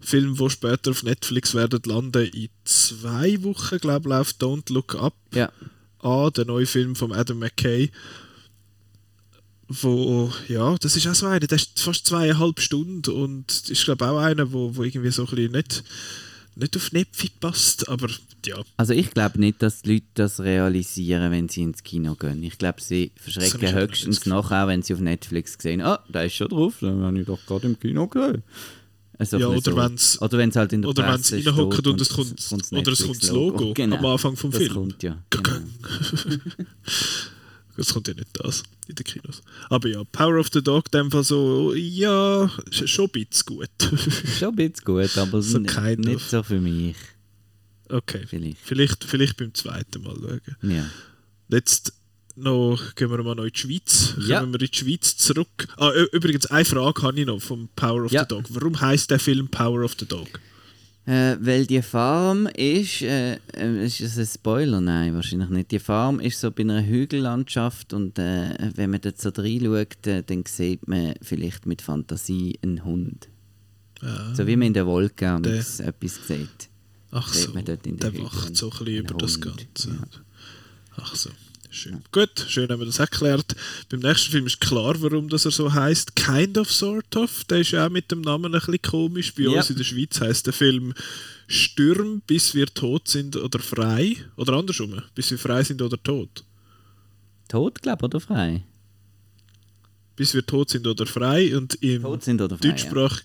[0.00, 2.26] Filme, die später auf Netflix werden landen.
[2.26, 5.50] In zwei Wochen, glaube ich, läuft Don't Look Up Ja.
[6.00, 7.90] an, der neue Film von Adam McKay.
[9.68, 14.04] Wo, ja, das ist auch so einer, der ist fast zweieinhalb Stunden und ist, glaube
[14.04, 15.82] ich, auch einer, wo, wo irgendwie so ein bisschen nicht,
[16.56, 18.08] nicht auf Nepfi passt, aber
[18.44, 18.56] ja.
[18.76, 22.42] Also ich glaube nicht, dass die Leute das realisieren, wenn sie ins Kino gehen.
[22.42, 26.48] Ich glaube, sie verschrecken höchstens nachher, wenn sie auf Netflix sehen, ah, da ist schon
[26.48, 28.42] drauf, dann habe ich doch gerade im Kino gesehen.
[29.18, 29.76] Also Ja, oder so.
[29.76, 32.72] wenn's- oder wenn es halt in der oder wenn's Presse reinhocken steht und es kommt-
[32.72, 33.96] oder es kommt das Logo Genau.
[33.96, 34.74] am Anfang vom das Film.
[34.74, 35.50] Kommt, ja, genau.
[37.78, 39.42] Es kommt ja nicht das in den Kinos.
[39.68, 43.46] Aber ja, Power of the Dog, in dem Fall so, ja, sch- schon ein bisschen
[43.46, 43.68] gut.
[44.38, 46.22] Schon ein bisschen gut, aber So nicht of.
[46.28, 46.96] so für mich.
[47.88, 48.58] okay, Vielleicht.
[48.62, 50.40] vielleicht, vielleicht beim zweiten Mal schauen.
[50.70, 50.86] Ja.
[51.48, 51.92] Jetzt
[52.34, 54.14] noch, gehen wir mal noch in die Schweiz.
[54.26, 54.40] Ja.
[54.40, 55.68] Kommen wir in die Schweiz zurück.
[55.76, 58.22] Ah, übrigens, eine Frage habe ich noch vom Power of Ja.
[58.22, 58.44] the Dog.
[58.50, 60.28] Warum heißt der Film Power of the Dog?
[61.06, 64.80] Äh, weil die Farm ist, äh, äh, ist das ein Spoiler?
[64.80, 65.70] Nein, wahrscheinlich nicht.
[65.70, 70.22] Die Farm ist so bei einer Hügellandschaft und äh, wenn man dort so reinschaut, äh,
[70.24, 73.28] dann sieht man vielleicht mit Fantasie einen Hund.
[74.34, 76.68] So wie man in der Wolke am Der- etwas sieht.
[77.12, 79.42] Ach Sieht so, man dort in der Hügeln wacht so ein bisschen über das Hund,
[79.44, 79.88] Ganze.
[79.90, 79.96] ja.
[80.96, 81.30] Ach so,
[81.76, 82.02] schön.
[82.12, 83.54] Gut, schön haben wir das erklärt.
[83.90, 86.16] Beim nächsten Film ist klar, warum das er so heißt.
[86.16, 87.44] Kind of, sort of.
[87.44, 89.34] Der ist ja auch mit dem Namen ein bisschen komisch.
[89.34, 89.50] Bei Ja.
[89.58, 90.94] uns in der Schweiz heißt der Film
[91.46, 94.16] Stürm, bis wir tot sind oder frei.
[94.36, 96.44] Oder andersrum, bis wir frei sind oder tot.
[97.48, 98.64] Tot, glaube oder frei?
[100.16, 101.56] Bis wir tot sind oder frei.
[101.56, 103.20] Und im Tot sind oder frei, Deutschsprach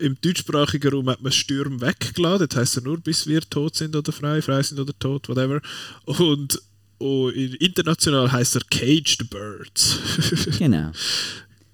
[0.00, 3.96] Im deutschsprachigen Raum hat man Stürm weggeladen, das heisst ja nur, bis wir tot sind
[3.96, 5.60] oder frei, frei sind oder tot, whatever.
[6.04, 6.60] Und,
[6.98, 9.98] und international heisst er Caged Birds.
[10.58, 10.90] Genau.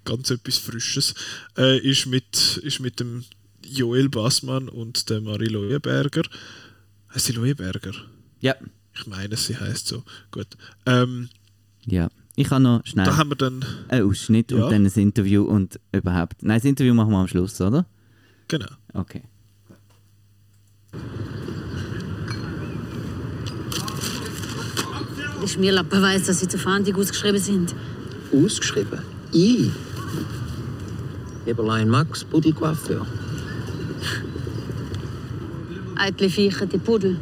[0.04, 1.14] Ganz etwas Frisches.
[1.56, 3.24] Äh, ist, mit, ist mit dem
[3.66, 6.22] Joel Bassmann und der Marie Leuenberger.
[7.14, 7.92] Heißt sie Leuenberger?
[8.40, 8.54] Ja.
[8.94, 10.04] Ich meine, sie heißt so.
[10.30, 10.48] Gut.
[10.86, 11.30] Ähm,
[11.86, 12.10] Ja.
[12.36, 13.64] Ich habe noch schnell da haben wir dann.
[13.88, 14.64] einen Ausschnitt Ja.
[14.64, 16.42] und dann ein Interview und überhaupt.
[16.42, 17.86] Nein, das Interview machen wir am Schluss, oder?
[18.48, 18.66] Genau.
[18.92, 19.22] Okay.
[25.44, 27.74] Der Schmierlappe weiß, dass Sie zu Fahndung ausgeschrieben sind.
[28.32, 29.00] Ausgeschrieben?
[29.30, 29.68] Ich?
[31.44, 33.06] Eberlein Max, Pudelcoiffeur.
[35.96, 37.20] Eitle Viecher, die Pudel.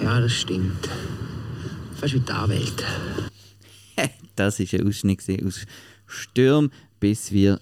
[0.00, 0.88] Ja, das stimmt.
[2.00, 2.84] Fast wie die Anwälte.
[4.34, 5.66] Das war ein Ausschnitt aus
[6.06, 7.60] Stürm, bis wir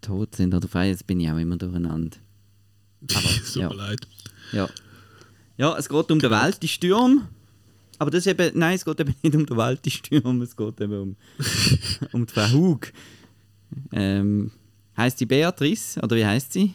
[0.00, 0.90] tot sind oder frei.
[0.90, 2.16] Jetzt bin ich auch immer durcheinander.
[3.08, 3.68] Es tut ja.
[3.70, 4.06] mir leid.
[4.52, 4.68] Ja.
[5.56, 7.26] Ja, es geht um den Weltensturm.
[7.98, 11.00] Aber das ist eben, nein, es geht eben nicht um den Weltensturm, es geht eben
[11.00, 11.16] um,
[12.12, 12.92] um die Frau Hug.
[13.92, 14.50] Ähm,
[14.96, 16.74] heißt die Beatrice, oder wie heißt sie?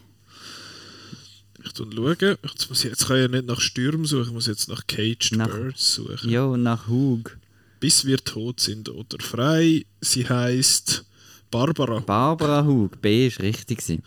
[1.66, 2.18] Ich tu schauen.
[2.44, 4.86] Jetzt, muss ich, jetzt kann ich ja nicht nach Stürm suchen, ich muss jetzt nach
[4.86, 6.30] Caged Nach- Birds suchen.
[6.30, 7.38] Ja, und nach Hug.
[7.80, 9.86] Bis wir tot sind oder frei.
[10.02, 11.06] Sie heißt
[11.52, 12.00] Barbara.
[12.00, 14.02] Barbara Hug, B ist richtig.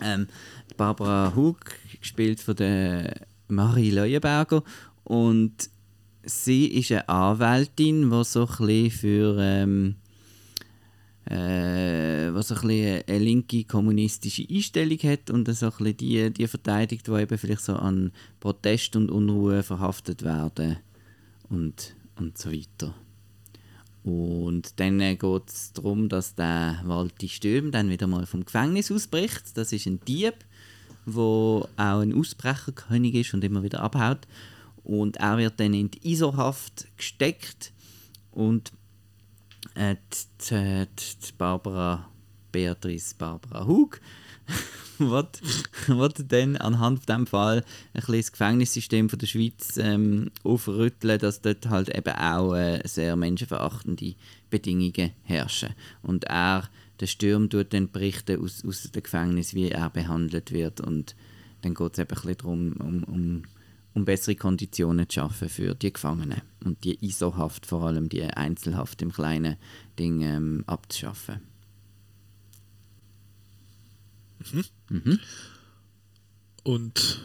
[0.00, 0.26] Ähm,
[0.76, 1.58] Barbara Hug,
[2.00, 4.62] gespielt von der Marie Leuenberger.
[5.04, 5.70] Und
[6.26, 9.36] sie ist eine Anwältin, die so ein für.
[9.38, 9.96] Ähm,
[11.26, 12.70] äh, was so ein
[13.06, 17.76] eine linke kommunistische Einstellung hat und so ein die, die verteidigt, die eben vielleicht so
[17.76, 20.76] an Protest und Unruhe verhaftet werden
[21.48, 22.94] und, und so weiter.
[24.02, 28.92] Und dann äh, geht es darum, dass der Walti Stürm dann wieder mal vom Gefängnis
[28.92, 29.56] ausbricht.
[29.56, 30.34] Das ist ein Dieb,
[31.06, 34.26] wo auch ein Ausbrecherkönig ist und immer wieder abhaut.
[34.84, 37.72] Und er wird dann in die ISO-Haft gesteckt
[38.30, 38.72] und
[39.74, 40.86] äh, die, die,
[41.26, 42.08] die Barbara
[42.52, 44.00] Beatrice Barbara Hug
[44.98, 45.40] wird,
[45.88, 51.40] wird dann anhand von dem Fall ein das Gefängnissystem von der Schweiz ähm, aufrütteln, dass
[51.40, 54.14] dort halt eben auch äh, sehr menschenverachtende
[54.50, 55.70] Bedingungen herrschen.
[56.02, 56.68] Und er,
[57.00, 61.16] der Sturm, tut dann berichten aus, aus dem Gefängnis, wie er behandelt wird und
[61.62, 63.42] dann geht es eben ein bisschen darum, um, um,
[63.94, 69.00] um bessere Konditionen zu schaffen für die Gefangenen und die ISO-Haft, vor allem die Einzelhaft
[69.02, 69.56] im kleinen
[69.98, 71.40] Ding ähm, abzuschaffen.
[76.64, 77.20] Und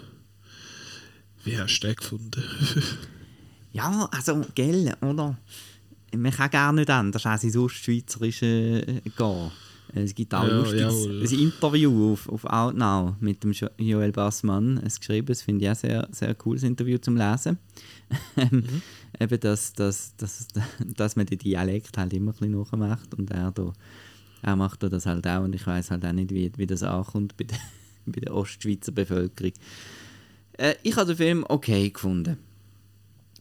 [1.43, 2.43] wie hast du den gefunden?
[3.71, 5.37] Ja, also, gell, oder?
[6.17, 9.51] Man kann gar nicht anders, als in sonst Schweizerisch äh, gehen.
[9.95, 11.21] Es gibt auch Ja, ein lustiges jawohl.
[11.23, 15.27] ein Interview auf, auf Outnow mit dem Jo- Joel Bassmann es geschrieben.
[15.27, 17.57] Das finde ich auch sehr, sehr cooles Interview zum Lesen.
[18.37, 18.63] Ähm,
[19.19, 20.47] Eben, dass, dass, dass,
[20.95, 23.73] dass man den Dialekt halt immer ein bisschen nachmacht und er, da,
[24.43, 26.83] er macht da das halt auch und ich weiß halt auch nicht, wie, wie das
[26.83, 27.57] ankommt bei der,
[28.05, 29.51] bei der Ostschweizer Bevölkerung.
[30.53, 32.37] Äh, ich habe den Film okay gefunden.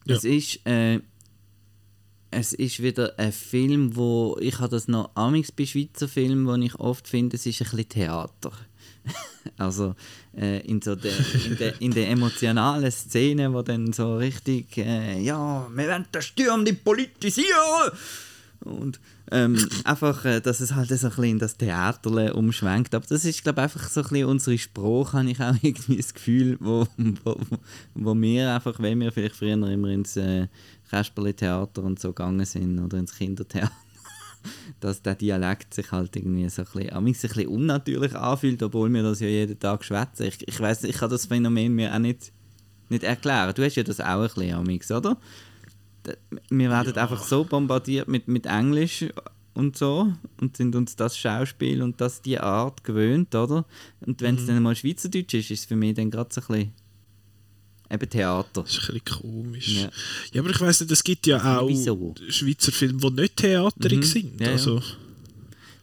[0.06, 0.16] Ja.
[0.16, 1.00] Es ist äh,
[2.31, 6.55] es ist wieder ein Film, wo ich habe das noch amix bei Schweizer Filmen, wo
[6.55, 8.53] ich oft finde, es ist ein bisschen Theater.
[9.57, 9.95] also
[10.37, 11.12] äh, in, so der,
[11.47, 16.23] in, der, in der emotionalen Szene, wo dann so richtig, äh, ja, wir wollen den
[16.23, 17.93] Sturm nicht politisieren.
[18.61, 22.95] Und ähm, einfach, äh, dass es halt so ein bisschen in das Theater umschwenkt.
[22.95, 25.97] Aber das ist, glaube ich, einfach so ein bisschen unsere Sprache, habe ich auch irgendwie
[25.97, 26.87] das Gefühl, wo,
[27.25, 27.37] wo,
[27.95, 30.49] wo wir einfach, wenn wir vielleicht früher immer ins äh,
[30.88, 33.72] Kasperle-Theater und so gegangen sind oder ins Kindertheater,
[34.81, 39.03] dass der Dialekt sich halt irgendwie so ein bisschen, ein bisschen unnatürlich anfühlt, obwohl wir
[39.03, 40.27] das ja jeden Tag schwätzen.
[40.27, 42.33] Ich, ich weiß, ich kann das Phänomen mir auch nicht,
[42.88, 43.55] nicht erklären.
[43.55, 45.16] Du hast ja das auch ein bisschen amix, oder?
[46.48, 49.05] Wir werden einfach so bombardiert mit, mit Englisch
[49.59, 53.66] und so und sind uns das Schauspiel und das die Art gewöhnt, oder?
[54.01, 56.46] Und wenn es dann mal Schweizerdeutsch ist, ist es für mich dann gerade so ein
[56.46, 56.72] bisschen
[57.90, 58.62] eben Theater.
[58.62, 59.68] Das ist ein bisschen komisch.
[59.68, 59.90] Ja.
[60.33, 62.14] Ja, aber ich weiss nicht, es gibt ja auch Wieso?
[62.29, 64.03] Schweizer Filme, die nicht theaterig Mhm.
[64.05, 64.40] sind.
[64.40, 64.53] Ja, ja.
[64.53, 64.83] also,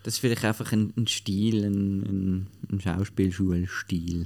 [0.04, 4.26] Das ist vielleicht einfach ein, ein Stil, ein, ein, ein Schauspielschulstil.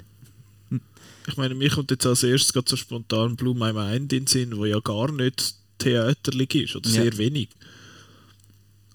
[1.27, 4.27] ich meine, mir kommt jetzt als erstes gerade so spontan Blue My Mind in den
[4.27, 7.47] Sinn, wo ja gar nicht theaterlich ist oder sehr wenig.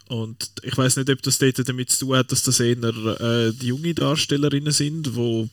[0.09, 3.53] Und ich weiß nicht, ob das dort damit zu tun hat, dass das eher äh,
[3.53, 5.49] die junge Darstellerinnen sind, wo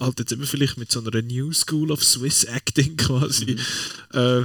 [0.00, 3.56] halt jetzt eben vielleicht mit so einer New School of Swiss Acting quasi
[4.12, 4.42] äh,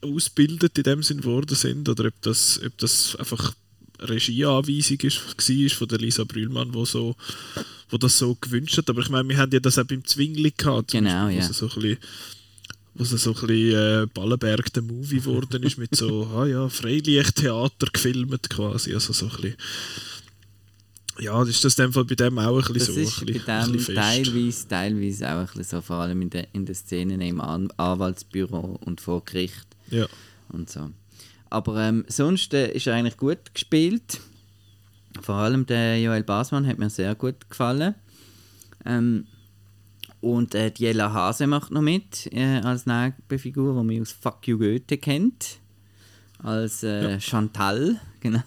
[0.00, 3.54] ausgebildet in dem Sinn worden sind oder ob das, ob das einfach
[4.00, 7.16] Regieanweisung ist, war von der Lisa Brühlmann, wo so
[7.92, 8.88] wo das so gewünscht hat.
[8.90, 10.92] Aber ich meine, wir haben ja das auch beim Zwingli gehabt.
[10.92, 11.46] Genau, Beispiel, ja.
[11.46, 11.98] Wo es so ein bisschen,
[12.94, 16.68] wo es so ein bisschen äh, Ballenberg der Movie geworden ist, mit so, ah ja,
[16.68, 18.94] Freilichttheater gefilmt quasi.
[18.94, 19.56] Also so ein bisschen,
[21.18, 23.24] ja, ist das dem Fall bei dem auch ein bisschen Das so.
[23.24, 26.74] ist bei dem teilweise, teilweise auch ein bisschen so, vor allem in, der in den
[26.74, 30.06] Szenen im An Anwaltsbüro und vor Gericht Ja.
[30.48, 30.90] und so.
[31.50, 34.20] Aber ähm, sonst äh, ist er eigentlich gut gespielt.
[35.20, 37.94] Vor allem der Joel Basmann hat mir sehr gut gefallen.
[38.86, 39.26] Ähm,
[40.22, 44.46] und äh, die Ella Hase macht noch mit äh, als Nebenfigur, die man aus Fuck
[44.48, 45.58] You Goethe kennt.
[46.42, 48.40] Als äh, Chantal, genau.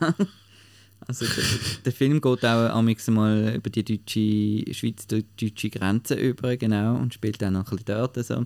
[1.07, 1.43] Also der,
[1.85, 7.51] der Film geht auch mal über die deutsche, schweiz-deutsche Grenze über, genau, und spielt auch
[7.51, 8.25] noch ein bisschen dort.
[8.25, 8.45] So.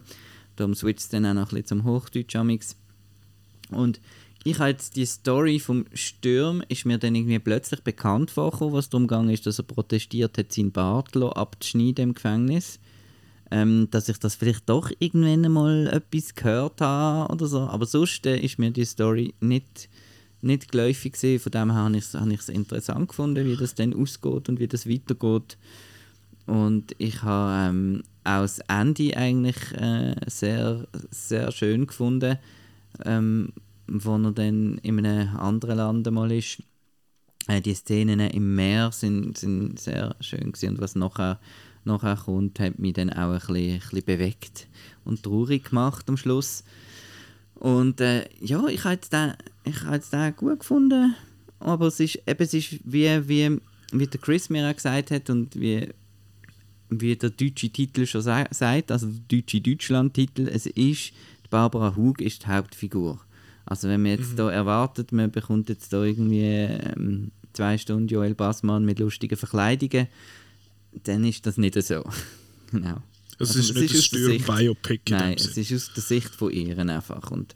[0.55, 2.76] Darum switcht es dann auch noch ein bisschen zum Hochdeutsch amix.
[3.72, 4.01] Und
[4.43, 8.89] ich habe jetzt die Story vom Sturm ist mir dann irgendwie plötzlich bekannt vorgekommen, was
[8.89, 12.80] darum ging, ist, dass er protestiert hat, seinen Bart abzuschneiden im Gefängnis.
[13.51, 17.62] Ähm, dass ich das vielleicht doch irgendwann einmal etwas gehört habe oder so.
[17.62, 19.89] Aber sonst äh, ist mir die Story nicht,
[20.41, 21.39] nicht geläufig gewesen.
[21.41, 21.97] Von dem her habe
[22.33, 25.57] ich es interessant gefunden, wie das dann ausgeht und wie das weitergeht.
[26.45, 32.37] Und ich habe ähm, auch das Ende eigentlich äh, sehr, sehr schön gefunden,
[33.05, 33.53] ähm,
[33.87, 36.63] wo er dann in einem anderen Land mal ist.
[37.47, 40.69] Äh, die Szenen im Meer sind, sind sehr schön gewesen.
[40.69, 41.39] und was nachher,
[41.83, 44.67] nachher kommt, hat mich dann auch ein bisschen, ein bisschen bewegt
[45.05, 46.63] und traurig gemacht am Schluss.
[47.55, 49.33] Und äh, ja, ich habe jetzt den,
[49.64, 51.16] ich habe jetzt den gut gefunden,
[51.60, 53.60] aber es ist, eben, es ist wie, wie,
[53.91, 55.89] wie der Chris mir auch gesagt hat und wie,
[56.89, 61.12] wie der deutsche Titel schon sa sagt, also der deutsche Deutschland-Titel, es ist,
[61.49, 63.20] Barbara Hug ist die Hauptfigur.
[63.66, 68.34] Also wenn man jetzt da erwartet, man bekommt jetzt da irgendwie ähm, zwei Stunden Joel
[68.34, 70.07] Bassmann mit lustigen Verkleidungen,
[71.03, 72.03] dann ist das nicht so.
[72.72, 73.01] genau.
[73.38, 74.76] Also, Also es ist nicht ein in
[75.10, 77.32] Nein, es ist aus der Sicht von ihr einfach.
[77.32, 77.55] Und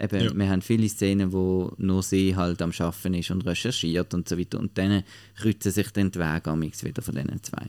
[0.00, 0.34] eben, Ja.
[0.34, 4.38] wir haben viele Szenen, wo nur sie halt am Schaffen ist und recherchiert und so
[4.38, 4.58] weiter.
[4.58, 5.02] Und dann
[5.36, 7.66] kreuzen sich dann die Wege amix wieder von diesen zwei.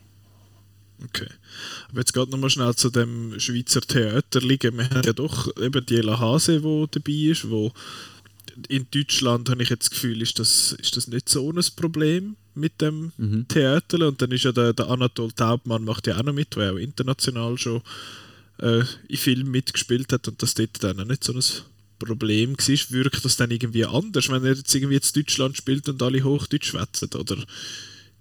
[1.04, 1.28] Okay.
[1.90, 4.78] Aber jetzt geht nochmal schnell zu dem Schweizer Theater liegen.
[4.78, 7.74] Wir haben ja doch eben die Ella Hase, die dabei ist, wo
[8.70, 12.38] in Deutschland habe ich jetzt das Gefühl, ist das, ist das nicht so ein Problem
[12.54, 13.12] mit dem
[13.50, 14.08] Theater.
[14.08, 16.78] Und dann ist ja der, der Anatol Taubmann macht ja auch noch mit, der auch
[16.78, 17.82] international schon
[18.60, 21.44] äh, in Filmen mitgespielt hat und das dort dann auch nicht so ein
[21.98, 22.92] Problem war.
[22.92, 26.68] Wirkt das dann irgendwie anders, wenn er jetzt irgendwie in Deutschland spielt und alle Hochdeutsch
[26.68, 27.10] schwätzen?
[27.18, 27.38] Oder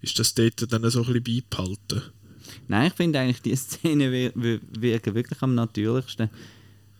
[0.00, 2.02] ist das dort dann so ein bisschen beibehalten?
[2.68, 6.30] Nein, ich finde eigentlich, die Szenen wir, wir, wirken wirklich am natürlichsten,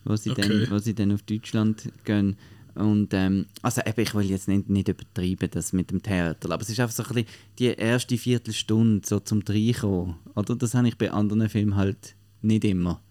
[0.03, 0.41] wo sie, Okay.
[0.41, 2.37] dann, wo sie dann auf Deutschland gehen.
[2.75, 6.61] Und, ähm, also eben, ich will jetzt nicht, nicht übertreiben, das mit dem Theater, aber
[6.61, 10.55] es ist einfach so ein bisschen die erste Viertelstunde so zum Reinkommen, oder?
[10.57, 13.01] Das habe ich bei anderen Filmen halt nicht immer.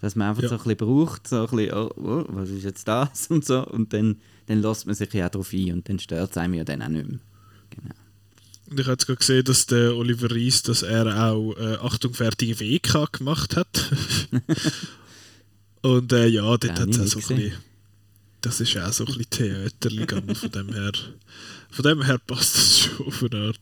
[0.00, 0.48] Dass man einfach Ja.
[0.50, 3.66] so ein bisschen braucht, so ein bisschen, oh, oh, was ist jetzt das und so,
[3.66, 6.64] und dann, dann lässt man sich ja darauf ein und dann stört es einem ja
[6.64, 7.18] dann auch nicht mehr.
[7.70, 7.94] Genau.
[8.70, 12.12] Und ich habe jetzt gerade gesehen, dass der Oliver Reis, dass er auch äh, Achtung
[12.12, 13.90] fertige WK gemacht hat.
[15.82, 17.52] Und äh, ja, dort hat es auch so ein bisschen,
[18.40, 20.92] das ist auch so ein bisschen Theaterli gegangen, von dem her,
[21.70, 23.60] von dem her passt das schon auf eine Art.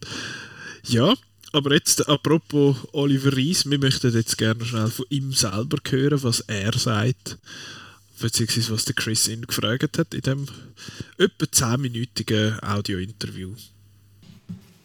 [0.85, 1.15] Ja,
[1.57, 6.41] aber jetzt apropos Oliver Reis, wir möchten jetzt gerne schnell von ihm selber hören, was
[6.41, 7.39] er sagt,
[8.21, 10.47] beziehungsweise was der Chris ihn gefragt hat in dem
[11.17, 13.53] etwa 10-minütigen Audio-Interview.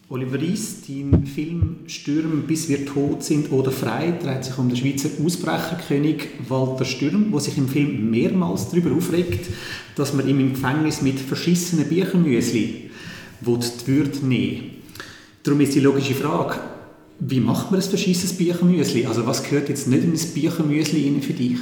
[0.08, 4.78] Oliver Reis, dein Film «Stürm, bis wir tot sind oder frei» dreht sich um den
[4.78, 9.50] Schweizer Ausbrecherkönig Walter Stürm, der sich im Film mehrmals darüber aufregt,
[9.96, 12.92] dass man ihm im Gefängnis mit verschissenen Büchermüsli
[13.42, 14.81] will die Würde nehmen
[15.44, 16.60] Darum ist die logische Frage,
[17.20, 19.06] wie macht man ein verschissenes Büchermüsli?
[19.06, 21.58] Also was gehört jetzt nicht in ein Büchermüsli für dich?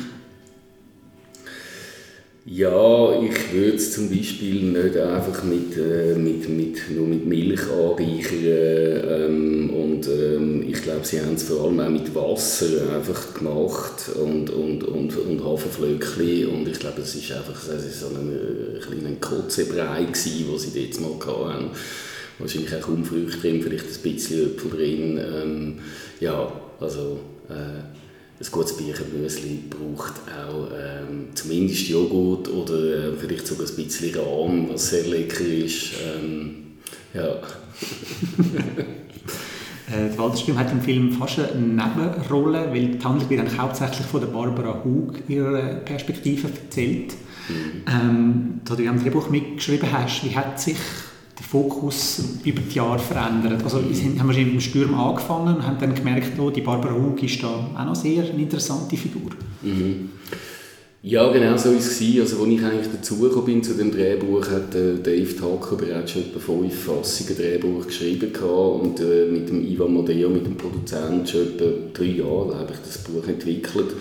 [2.45, 7.61] Ja, ich würde es zum Beispiel nicht einfach mit, äh, mit, mit, nur mit Milch
[7.69, 9.03] anreichern.
[9.07, 14.09] Ähm, und ähm, ich glaube, sie haben es vor allem auch mit Wasser einfach gemacht
[14.15, 16.47] und, und, und, und Haferflöckchen.
[16.47, 20.45] Und ich glaube, es ist einfach es ist so ein, äh, kleiner Kotzebrei, den sie
[20.47, 21.69] dort mal hatten.
[22.39, 25.19] Wahrscheinlich auch kaum Früchte drin, vielleicht ein bisschen Äpfel drin.
[25.19, 25.79] Ähm,
[26.19, 27.19] ja, also...
[27.49, 27.99] Äh,
[28.41, 34.69] ein gutes Büchermüsli braucht auch ähm, zumindest Joghurt oder äh, vielleicht sogar ein bisschen Rahm,
[34.69, 35.91] was sehr lecker ist.
[36.03, 36.77] Ähm,
[37.13, 37.35] ja.
[39.91, 44.21] Äh, Walter Stürm hat im Film fast eine Nebenrolle, weil die Handlung wird hauptsächlich von
[44.21, 47.15] der Barbara Hug ihrer Perspektive erzählt.
[47.87, 50.77] Ähm, da du ja am Drehbuch mitgeschrieben hast, wie hat sich
[51.49, 53.63] Fokus über die Jahre verändert?
[53.63, 57.23] Also haben wir mit dem Sturm angefangen und haben dann gemerkt, oh, die Barbara Hug
[57.23, 59.31] ist da auch noch sehr eine interessante Figur.
[59.63, 60.09] Mhm.
[61.01, 62.01] Ja, genau so war es.
[62.01, 66.23] Also, als ich eigentlich dazugekommen bin zu dem Drehbuch, hat äh, Dave Tucker bereits schon
[66.23, 71.25] etwa fünf Fassungen Drehbuch geschrieben gehabt und äh, mit dem Ivan Modeo, mit dem Produzenten,
[71.25, 73.95] schon etwa drei Jahre habe ich das Buch entwickelt.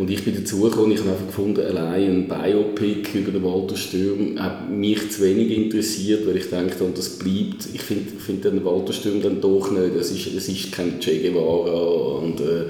[0.00, 3.76] Und ich bin dazugekommen und ich habe einfach gefunden, allein ein Biopic über den Walter
[3.76, 8.42] Sturm hat mich zu wenig interessiert, weil ich denke, und das bleibt, ich finde find
[8.46, 12.64] den Walter Sturm dann doch nicht, es ist, es ist kein Che Guevara und äh,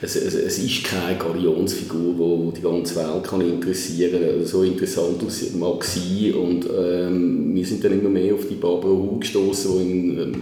[0.00, 4.46] es, es, es, ist keine Galionsfigur, die die ganze Welt kann interessieren kann.
[4.46, 6.32] So interessant es mag sein.
[6.32, 10.34] Und ähm, wir sind dann immer mehr auf die Barbara Hu gestoßen, die ihn ähm,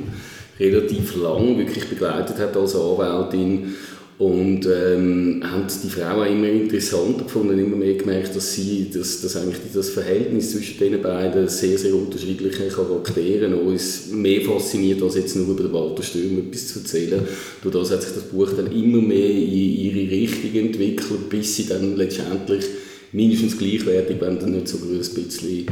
[0.61, 3.75] relativ lang wirklich begleitet hat als Anwältin.
[4.21, 9.23] Und ähm, haben die Frau auch immer interessanter gefunden, immer mehr gemerkt, dass sie, dass,
[9.23, 15.17] dass eigentlich das Verhältnis zwischen den beiden sehr, sehr unterschiedlichen Charakteren uns mehr fasziniert, als
[15.17, 17.23] jetzt nur über den Walter Stürm etwas zu erzählen.
[17.63, 21.67] Durch das hat sich das Buch dann immer mehr in ihre Richtung entwickelt, bis sie
[21.67, 22.67] dann letztendlich
[23.13, 25.65] mindestens gleichwertig, wenn dann nicht sogar ein bisschen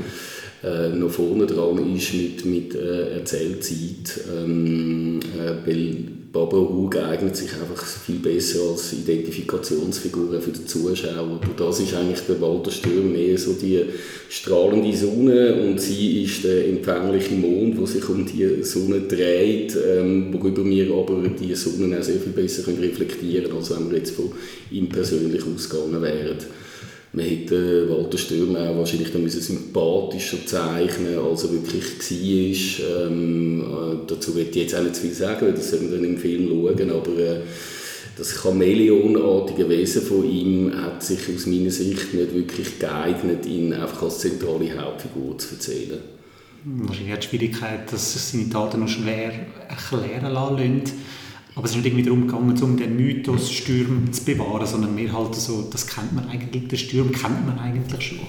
[0.64, 5.96] äh, noch vorne dran ist mit, mit äh, Erzählzeit, ähm, äh, weil
[6.30, 11.40] Barbara Hug eignet sich einfach viel besser als Identifikationsfigur für den Zuschauer.
[11.40, 13.82] Und das ist eigentlich der Walter Stürm mehr so die
[14.28, 20.32] strahlende Sonne und sie ist der empfängliche Mond, der sich um die Sonne dreht, ähm,
[20.32, 24.14] worüber wir aber die Sonne auch sehr viel besser reflektieren können, als wenn wir jetzt
[24.14, 24.30] von
[24.70, 26.36] ihm persönlich ausgegangen wären.
[27.12, 33.06] Man hätte Walter Stürm auch wahrscheinlich dann sympathischer zeichnen als er wirklich war.
[33.06, 35.96] Ähm, äh, dazu will ich jetzt auch nicht zu viel sagen, weil das sollen wir
[35.96, 37.40] dann im Film schauen, aber äh,
[38.16, 44.02] das Chamäleonartige Wesen von ihm hat sich aus meiner Sicht nicht wirklich geeignet, ihn einfach
[44.02, 45.98] als zentrale Hauptfigur zu erzählen.
[46.64, 49.32] Wahrscheinlich hat die Schwierigkeit, dass es seine Taten noch schwer
[49.68, 50.82] erklären lassen
[51.59, 55.12] aber es ist nicht irgendwie darum gegangen, um den Mythos Stürm zu bewahren, sondern mehr
[55.12, 58.20] halt so, das kennt man eigentlich, den Sturm kennt man eigentlich schon.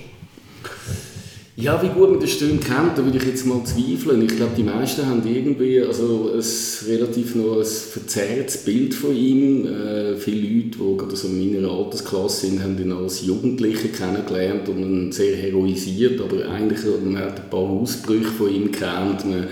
[1.56, 4.24] Ja, wie gut man den Sturm kennt, da würde ich jetzt mal zweifeln.
[4.24, 6.44] Ich glaube, die meisten haben irgendwie also ein
[6.88, 9.68] relativ noch ein verzerrtes Bild von ihm.
[9.68, 14.68] Äh, viele Leute, die gerade so in meiner Altersklasse sind, haben ihn als Jugendlicher kennengelernt
[14.70, 19.26] und ihn sehr heroisiert, aber eigentlich man hat ein paar Ausbrüche von ihm kennt.
[19.26, 19.50] Man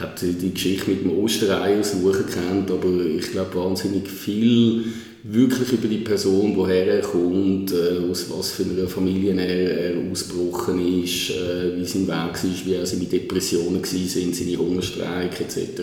[0.00, 4.84] hat die Geschichte mit dem Ostereier suchen kennt, aber ich glaube wahnsinnig viel
[5.22, 10.10] wirklich über die Person, woher er kommt, äh, aus was für einer Familie er, er
[10.10, 12.32] ausgebrochen ist, äh, wie sein Weg war,
[12.64, 15.80] wie er seine Depressionen waren, seine Hungerstreik etc.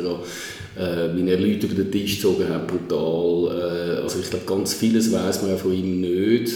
[0.76, 3.55] Äh, wie er Leute über den Tisch gezogen hat, brutal.
[3.55, 6.53] Äh, also ich glaube, ganz vieles weiß man auch von ihm nicht.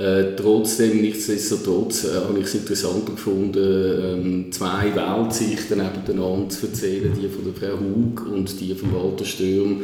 [0.00, 3.58] Äh, trotzdem, nichtsdestotrotz, äh, habe ich es interessant gefunden,
[4.02, 9.26] ähm, zwei Weltsichten nebeneinander zu erzählen, die von der Frau Hug und die von Walter
[9.26, 9.82] Stürm,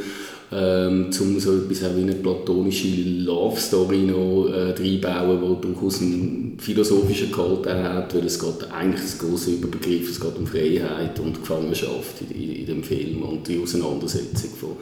[0.51, 2.89] ähm, um so etwas auch wie eine platonische
[3.27, 9.51] Love-Story noch äh, die durchaus einen philosophischen Gehalt hat, weil es geht eigentlich das große
[9.51, 14.51] Überbegriff, es geht um Freiheit und Gefangenschaft in, in, in dem Film und die Auseinandersetzung
[14.59, 14.77] von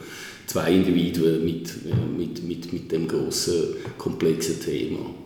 [0.47, 1.71] zwei Individuen mit,
[2.17, 3.63] mit, mit, mit dem großen
[3.97, 5.24] komplexen Thema.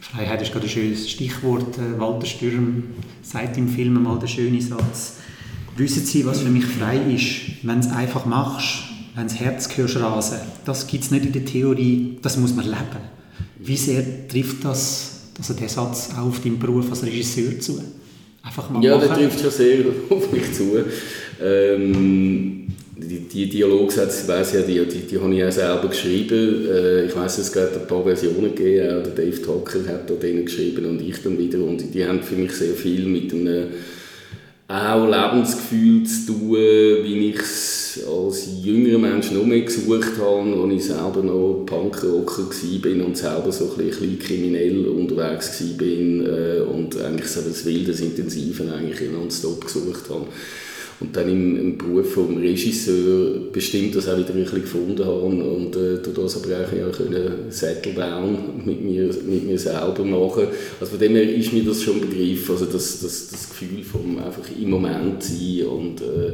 [0.00, 1.78] Freiheit ist gerade ein schönes Stichwort.
[1.78, 2.84] Äh, Walter Stürm
[3.22, 5.16] sagt im Film mal den schönen Satz.
[5.76, 8.84] Wissen Sie, was für mich frei ist, wenn du es einfach machst,
[9.14, 10.38] wenn das Herz hörst rasen.
[10.64, 13.00] Das gibt es nicht in der Theorie, das muss man leben.
[13.58, 17.82] Wie sehr trifft das, also der Satz auch auf deinen Beruf als Regisseur zu?
[18.42, 19.08] Einfach mal ja, machen.
[19.08, 20.84] der trifft schon sehr auf mich zu.
[21.40, 22.66] Ähm
[23.00, 26.66] die, die Dialogsätze, weiss ja, die, die, die habe ich auch selber geschrieben.
[26.68, 30.14] Äh, ich weiß, es gibt ein paar Versionen gegeben, auch der Dave Tucker hat da
[30.14, 31.58] denen geschrieben und ich dann wieder.
[31.58, 33.68] Und die haben für mich sehr viel mit einem
[34.68, 40.74] auch Lebensgefühl zu tun, wie ich es als jüngerer Mensch noch mehr gesucht habe, als
[40.74, 46.96] ich selber noch Punkrocker war und selber so ein bisschen kriminell unterwegs war äh, und
[47.00, 50.26] eigentlich so das Wilde, das Intensive eigentlich nonstop gesucht habe
[51.00, 55.20] und dann im, im Beruf vom Regisseur bestimmt das auch wieder ein bisschen gefunden habe
[55.20, 60.48] und äh, durch das aber auch können Settle Down mit mir, mit mir selber machen.
[60.78, 64.18] Also von dem her ist mir das schon Begriff, also das, das, das Gefühl vom
[64.18, 66.32] einfach im Moment sein und äh, äh,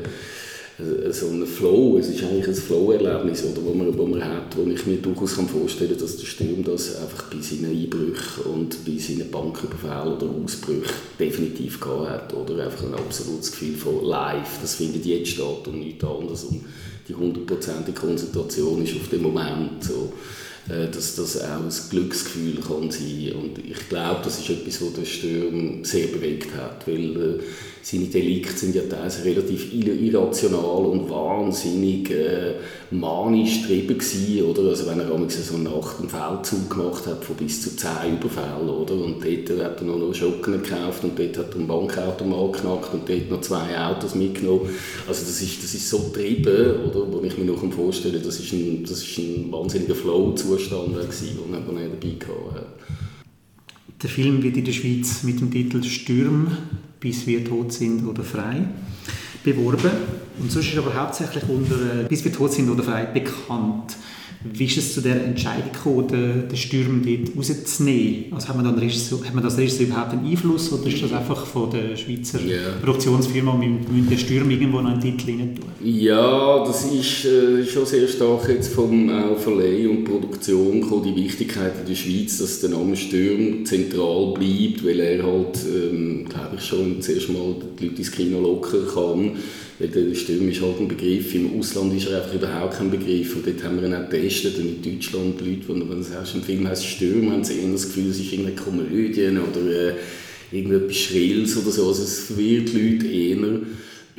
[1.11, 4.85] so ein Flow, es ist eigentlich ein Flow-Erlebnis, wo man, wo man hat, wo ich
[4.85, 9.31] mir durchaus vorstellen kann, dass der Sturm das einfach bei seinen Einbrüchen und bei seinen
[9.31, 12.35] Banküberfällen oder Ausbrüchen definitiv gehabt hat.
[12.35, 16.45] Oder einfach ein absolutes Gefühl von live, das findet jetzt statt und nichts anderes.
[16.45, 16.61] Und
[17.09, 19.83] die hundertprozentige Konzentration ist auf den Moment.
[19.83, 20.12] So.
[20.68, 24.93] äh, dass das auch ein Glücksgefühl kann sein und ich glaube, das ist etwas, was
[24.95, 27.39] den Sturm sehr bewegt hat, weil äh,
[27.89, 32.55] seine Delikte sind ja teilweise relativ irrational und wahnsinnig äh,
[32.91, 34.70] manisch getrieben gewesen, oder?
[34.70, 38.68] Also wenn er so eine Nacht einen Feldzug gemacht hat von bis zu zehn Überfällen,
[38.68, 38.95] oder?
[38.95, 43.09] Und dort hat er noch Schocken gekauft und dort hat er einen Bankautomat geknackt und
[43.09, 44.68] dort noch zwei Autos mitgenommen.
[45.07, 47.07] Also das ist, das ist so getrieben, oder?
[47.12, 51.89] Wo ich mir noch vorstellen das ist ein, das ist ein wahnsinniger Flow-Zustand den er
[51.89, 52.66] dabei hatte.
[54.03, 56.49] Der Film wird in der Schweiz mit dem Titel «Stürm
[57.01, 58.64] bis wir tot sind oder frei
[59.44, 59.90] beworben.
[60.40, 63.97] Und sonst ist aber hauptsächlich unter bis wir tot sind oder frei bekannt.
[64.53, 68.32] Wie ist es zu der Entscheidung gekommen, den, den Sturm dort rauszunehmen?
[68.32, 71.12] Also hat man, dann Regisseur, hat man das Regisseur überhaupt einen Einfluss oder ist das
[71.12, 72.72] einfach von der Schweizer yeah.
[72.82, 75.64] Produktionsfirma, mit den Sturm irgendwo noch einen Titel rein tun?
[75.82, 81.24] Ja, das ist äh, schon sehr stark jetzt vom äh, Verleih und Produktion gekommen, die
[81.24, 86.57] Wichtigkeit in der Schweiz, dass der Name Sturm zentral bleibt, weil er halt, ähm, glaube
[86.57, 89.36] ich, schon zuerst mal die Leute ins Kino locken kann
[89.79, 93.81] weil halt ein Begriff, im Ausland ist er einfach überhaupt kein Begriff und dort haben
[93.81, 96.87] wir ihn auch getestet und in Deutschland die Leute, wenn du sagst, ein Film heißt
[96.87, 99.95] Sturm, haben sie eher das Gefühl, es ist irgendeine Komödie oder äh,
[100.51, 103.61] irgendetwas Schrills oder so, also es verwirrt die Leute eher.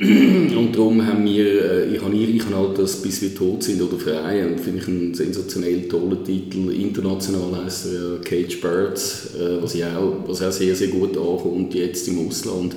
[0.00, 3.82] Und darum haben wir, äh, ich habe ich habe halt das «Bis wir tot sind
[3.82, 6.70] oder frei» und finde ich einen sensationell tollen Titel.
[6.70, 12.06] International heißt er «Cage Birds», äh, was, auch, was auch sehr, sehr gut ankommt jetzt
[12.06, 12.76] im Ausland.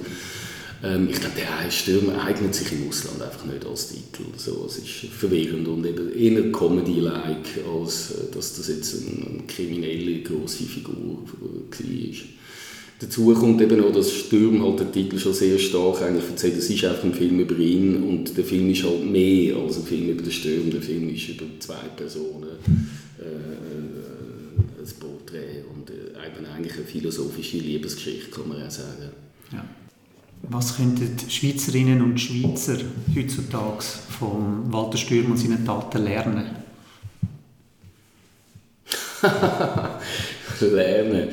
[0.83, 4.23] Ähm, ich glaube, der Stürmer eignet sich im Ausland einfach nicht als Titel.
[4.37, 9.43] So, es ist verwirrend und eben eher Comedy-like, als äh, dass das jetzt eine, eine
[9.47, 11.61] kriminelle, grosse Figur war.
[12.99, 16.57] Dazu kommt eben auch, dass Sturm halt der Titel schon sehr stark eigentlich erzählt.
[16.57, 19.83] Es ist einfach ein Film über ihn und der Film ist halt mehr als ein
[19.83, 20.69] Film über den Sturm.
[20.69, 22.43] Der Film ist über zwei Personen
[23.19, 23.27] äh, äh
[24.81, 29.09] ein Porträt und äh, eigentlich eine philosophische Liebesgeschichte, kann man auch sagen.
[29.51, 29.65] Ja.
[30.51, 32.75] Was könnten Schweizerinnen und Schweizer
[33.15, 33.83] heutzutage
[34.19, 36.43] von Walter Stürm und seinen Taten lernen?
[40.59, 41.29] lernen.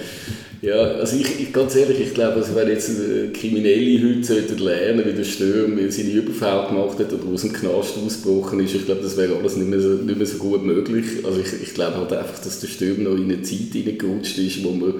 [0.63, 2.91] Ja, also ich, ich, ganz ehrlich, ich glaube, also wenn jetzt
[3.33, 7.99] Kriminelle heute sollten lernen, wie der Stürm seine Überfälle gemacht hat oder aus dem Knast
[7.99, 11.25] ausgebrochen ist, ich glaube, das wäre alles nicht mehr so, nicht mehr so gut möglich.
[11.25, 14.63] Also ich, ich glaube halt einfach, dass der Stürm noch in eine Zeit hineingerutscht ist,
[14.63, 14.95] wo man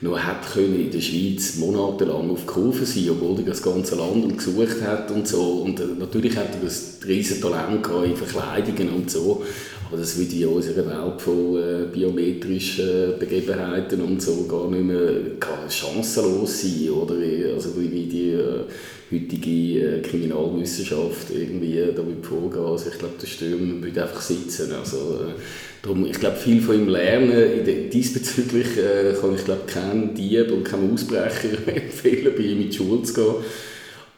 [0.00, 4.38] noch hat können in der Schweiz monatelang auf Kurve sein, obwohl er das ganze Land
[4.38, 5.62] gesucht hat und so.
[5.64, 9.44] Und äh, natürlich hat er ein riesen Talent in Verkleidungen und so.
[9.88, 15.12] Aber das würde in unserer Welt von äh, biometrischen Begebenheiten und so gar nicht mehr
[15.40, 17.14] gar chancenlos sein, oder?
[17.54, 18.64] Also wie, die äh,
[19.10, 22.64] heutige äh, Kriminalwissenschaft irgendwie da vorgehen.
[22.64, 24.72] Also ich glaube, der Stürmer würde einfach sitzen.
[24.72, 25.40] Also, äh,
[25.82, 27.90] Darum, ich glaube, viel von ihm lernen.
[27.92, 32.76] Diesbezüglich äh, kann ich glaube keinen Dieb und keinen Ausbrecher empfehlen, bei ihm in die
[32.76, 33.34] Schule zu gehen.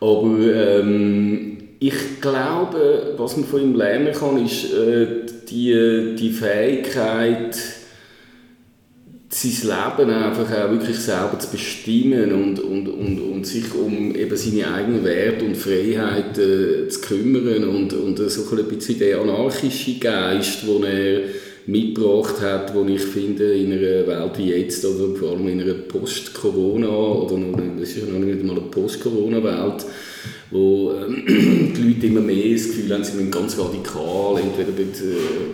[0.01, 7.57] Aber ähm, ich glaube, was man von ihm lernen kann, ist äh, die, die Fähigkeit,
[9.33, 14.37] sein Leben einfach auch wirklich selber zu bestimmen und, und, und, und sich um eben
[14.37, 20.01] seine eigenen Werte und Freiheiten äh, zu kümmern und, und so ein bisschen der anarchische
[20.01, 21.21] Geist, den er
[21.67, 25.75] mitgebracht hat, wo ich finde, in einer Welt wie jetzt, oder vor allem in einer
[25.75, 29.85] Post-Corona, oder noch, das ist ja noch nicht mal eine Post-Corona-Welt,
[30.51, 31.25] wo ähm,
[31.77, 34.85] die Leute immer mehr das Gefühl haben, sie müssen ganz radikal entweder, be,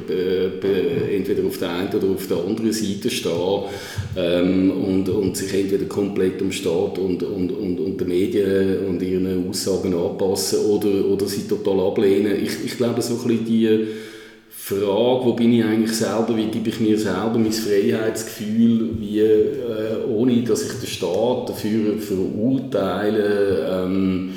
[0.06, 3.62] be, be, entweder auf der einen oder auf der anderen Seite stehen
[4.16, 9.02] ähm, und, und sich entweder komplett dem Staat und, und, und, und den Medien und
[9.02, 12.42] ihren Aussagen anpassen oder, oder sie total ablehnen.
[12.42, 13.86] Ich, ich glaube, so ein bisschen die
[14.48, 20.04] Frage, wo bin ich eigentlich selber, wie gebe ich mir selber mein Freiheitsgefühl, wie, äh,
[20.08, 24.30] ohne dass ich den Staat dafür verurteile, ähm,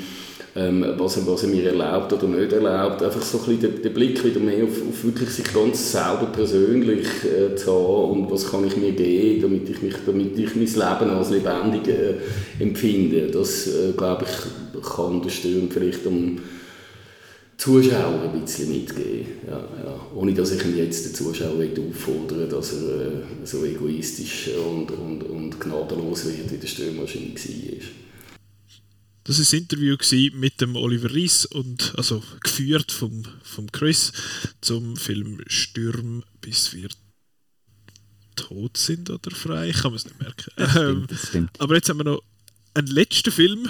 [0.56, 3.02] ähm, was, er, was er mir erlaubt oder nicht erlaubt.
[3.02, 6.26] Einfach so ein bisschen den, den Blick wieder mehr auf, auf, wirklich sich ganz selber
[6.32, 10.56] persönlich äh, zu haben und was kann ich mir geben, damit ich, mich, damit ich
[10.56, 12.14] mein Leben als lebendig äh,
[12.62, 13.28] empfinde.
[13.28, 16.38] Das, äh, glaube ich, kann der Sturm vielleicht am
[17.56, 19.26] Zuschauer ein bisschen mitgeben.
[19.46, 20.00] Ja, ja.
[20.16, 23.10] Ohne dass ich ihn jetzt den Zuschauer auffordere, dass er äh,
[23.44, 28.09] so egoistisch und, und, und gnadenlos wird, wie der Stürmer wahrscheinlich war.
[29.30, 29.96] Das war ein Interview
[30.32, 34.10] mit dem Oliver Rees und also geführt vom, vom Chris
[34.60, 36.88] zum Film Stürm bis wir
[38.34, 39.68] tot sind oder frei.
[39.68, 40.50] Ich kann es nicht merken.
[40.56, 41.60] Das stimmt, das stimmt.
[41.60, 42.24] Aber jetzt haben wir noch
[42.74, 43.68] einen letzten Film,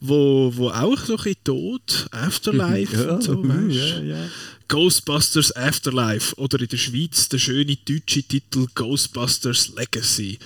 [0.00, 4.28] wo, wo auch ein bisschen Tod, Afterlife Ja, und so, weißt ja, ja.
[4.68, 10.38] Ghostbusters Afterlife oder in der Schweiz der schöne deutsche Titel Ghostbusters Legacy.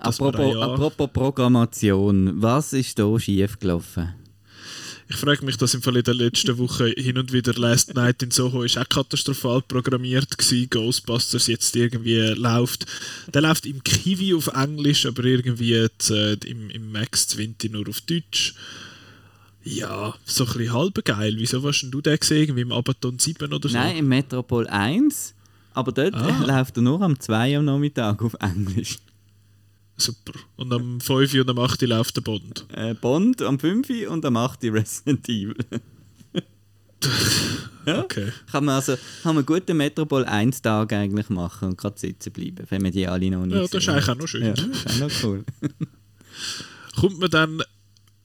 [0.00, 4.14] Apropos, ja- apropos Programmation, was ist da schief gelaufen?
[5.12, 8.22] Ich frage mich, dass im Fall in der letzten Woche hin und wieder Last Night
[8.22, 10.70] in Soho ist auch katastrophal programmiert gewesen.
[10.70, 12.86] Ghostbusters jetzt irgendwie läuft.
[13.34, 17.88] Der läuft im Kiwi auf Englisch, aber irgendwie jetzt, äh, im, im Max 20 nur
[17.88, 18.54] auf Deutsch.
[19.64, 21.34] Ja, so ein bisschen halb geil.
[21.36, 22.42] Wieso hast denn du den gesehen?
[22.42, 23.76] Irgendwie im Abaton 7 oder so?
[23.76, 25.34] Nein, im Metropol 1,
[25.74, 26.44] aber dort Ah.
[26.46, 28.98] läuft er nur am 2 am Nachmittag auf Englisch.
[30.00, 30.38] Super.
[30.56, 32.66] Und am 5 und am 8 läuft der Bond.
[32.72, 35.54] Äh, Bond am 5 und am 8 Resident Evil.
[37.86, 38.02] ja?
[38.02, 38.32] Okay.
[38.50, 42.32] Kann man also kann man gut den Metropol 1 Tag eigentlich machen und gerade sitzen
[42.32, 44.16] bleiben, wenn man die alle noch nicht Ja, das ist eigentlich hat.
[44.16, 44.42] auch noch schön.
[44.42, 45.44] Ja, das ist auch noch cool.
[46.96, 47.62] Kommt man dann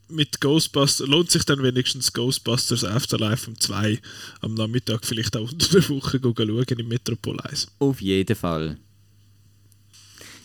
[0.07, 3.99] mit Ghostbusters, lohnt sich dann wenigstens Ghostbusters Afterlife um 2
[4.41, 7.67] am Nachmittag vielleicht auch unter der Woche schauen im Metropol 1?
[7.79, 8.77] Auf jeden Fall.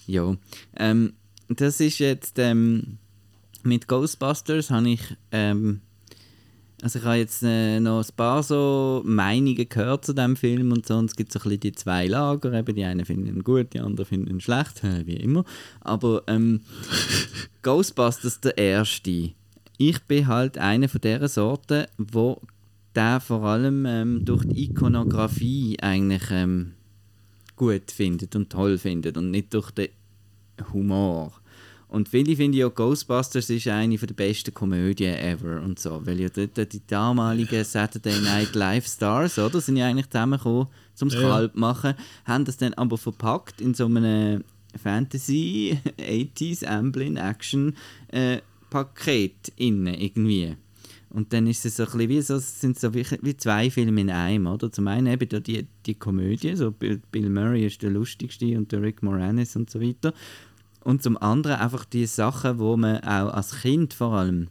[0.07, 0.37] Ja,
[0.76, 1.12] ähm,
[1.59, 2.98] das ist jetzt ähm,
[3.62, 5.80] mit Ghostbusters habe ich ähm,
[6.82, 10.86] also ich habe jetzt äh, noch ein paar so Meinungen gehört zu dem Film und
[10.86, 13.44] so und es gibt so ein bisschen die zwei Lager, eben die einen finden ihn
[13.44, 15.44] gut, die anderen finden ihn schlecht, wie immer.
[15.80, 16.62] Aber ähm,
[17.62, 19.32] Ghostbusters der erste.
[19.76, 22.40] Ich bin halt einer von der Sorte, wo
[22.94, 26.72] der vor allem ähm, durch die Ikonografie eigentlich ähm,
[27.57, 29.88] gut findet und toll findet und nicht durch den
[30.72, 31.39] Humor.
[31.91, 36.28] Und viele finden ja, Ghostbusters ist eine der besten Komödien ever und so, weil ja
[36.28, 41.18] dort die damaligen Saturday Night Live Stars, oder, sind ja eigentlich zusammengekommen, zum Ja.
[41.18, 44.45] Skalp machen, haben das dann aber verpackt in so einem
[44.80, 47.74] Fantasy 80s Amblin Action
[48.09, 48.38] äh,
[48.70, 50.55] Paket innen irgendwie.
[51.12, 54.01] Und dann ist es so ein bisschen wie, so, sind so wie, wie zwei Filme
[54.01, 54.70] in einem, oder?
[54.70, 58.70] Zum einen eben da die, die Komödie, so Bill, Bill Murray ist der lustigste und
[58.70, 60.14] der Rick Moranis und so weiter.
[60.83, 64.49] Und zum anderen einfach die Sachen, wo man auch als Kind vor allem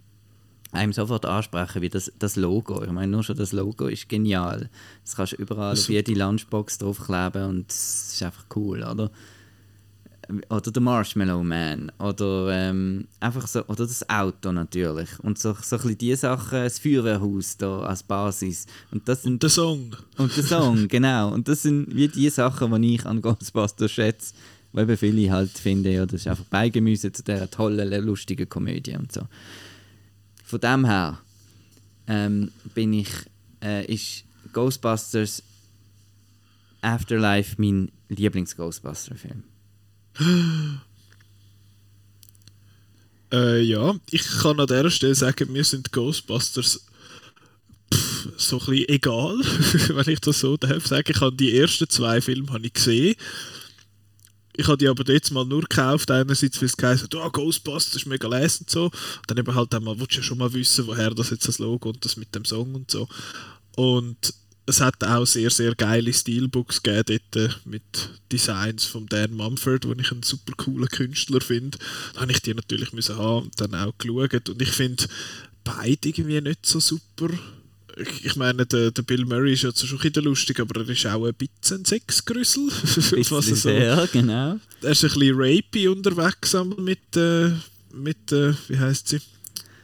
[0.71, 2.83] einem sofort ansprechen, wie das, das Logo.
[2.83, 4.69] Ich meine, nur schon das Logo ist genial.
[5.03, 9.09] Das kannst du überall auf jede Lunchbox draufkleben und es ist einfach cool, oder?
[10.51, 11.91] Oder der Marshmallow Man.
[11.97, 15.09] Oder ähm, einfach so, oder das Auto natürlich.
[15.23, 18.67] Und so, so ein bisschen die Sachen, das Feuerwehrhaus da als Basis.
[18.91, 19.95] Und das sind Der Song.
[20.17, 21.33] und der Song, genau.
[21.33, 24.35] Und das sind wie die Sachen, die ich an Ghostbusters schätze.
[24.71, 28.95] Weil eben viele halt finden, ja, das ist einfach Beigemüse zu dieser tollen, lustigen Komödie
[28.95, 29.21] und so.
[30.43, 31.19] Von dem her
[32.07, 33.09] ähm, bin ich,
[33.63, 35.43] äh, ist Ghostbusters
[36.81, 39.43] Afterlife mein Lieblings-Ghostbuster-Film.
[43.31, 46.83] Äh, ja, ich kann an dieser Stelle sagen, mir sind Ghostbusters
[47.93, 49.37] pff, so ein bisschen egal,
[49.89, 51.11] wenn ich das so darf sagen.
[51.13, 53.15] Ich habe die ersten zwei Filme habe ich gesehen.
[54.59, 58.05] Ich habe die aber jetzt mal nur gekauft, einerseits weil es geheißen hat, oh, Ghostbusters
[58.05, 58.85] mega les und so.
[58.87, 58.93] Und
[59.27, 61.87] dann eben halt einmal, willst du ja schon mal wissen, woher das jetzt das Logo
[61.87, 63.07] und das mit dem Song und so.
[63.77, 64.33] Und
[64.65, 69.85] es hat auch sehr, sehr geile Steelbooks gegeben dort äh, mit Designs von Dan Mumford,
[69.85, 71.77] den ich einen super coolen Künstler finde.
[72.15, 74.49] Da habe ich die natürlich müssen haben und dann auch geschaut.
[74.49, 75.05] Und ich finde
[75.63, 77.29] beide irgendwie nicht so super.
[78.23, 81.05] Ich, meine, der, der Bill Murray ist ja schon ein bisschen lustig, aber er ist
[81.05, 82.67] auch ein bisschen Sexgrüssel.
[83.31, 84.57] Was er so, sehr, genau.
[84.81, 87.51] er ist ein bisschen rapey unterwegs mit, äh,
[87.93, 89.21] mit äh, wie heißt sie?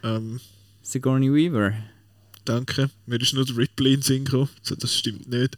[0.04, 0.40] Ähm,
[0.82, 1.74] Sigourney Weaver.
[2.46, 2.90] Danke.
[3.06, 4.50] Mir ist nur der Ripley in Sinn gekommen.
[4.62, 5.58] So, das stimmt nicht.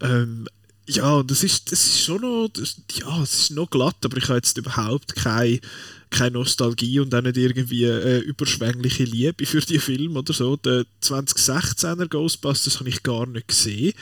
[0.00, 0.46] Ähm,
[0.86, 4.24] ja, das ist, das ist schon noch, das, ja, es ist noch glatt, aber ich
[4.24, 5.60] habe jetzt überhaupt keine,
[6.10, 10.56] keine Nostalgie und auch nicht irgendwie äh, überschwängliche Liebe für die Film oder so.
[10.56, 13.94] Den 2016er Ghostbusters habe ich gar nicht gesehen.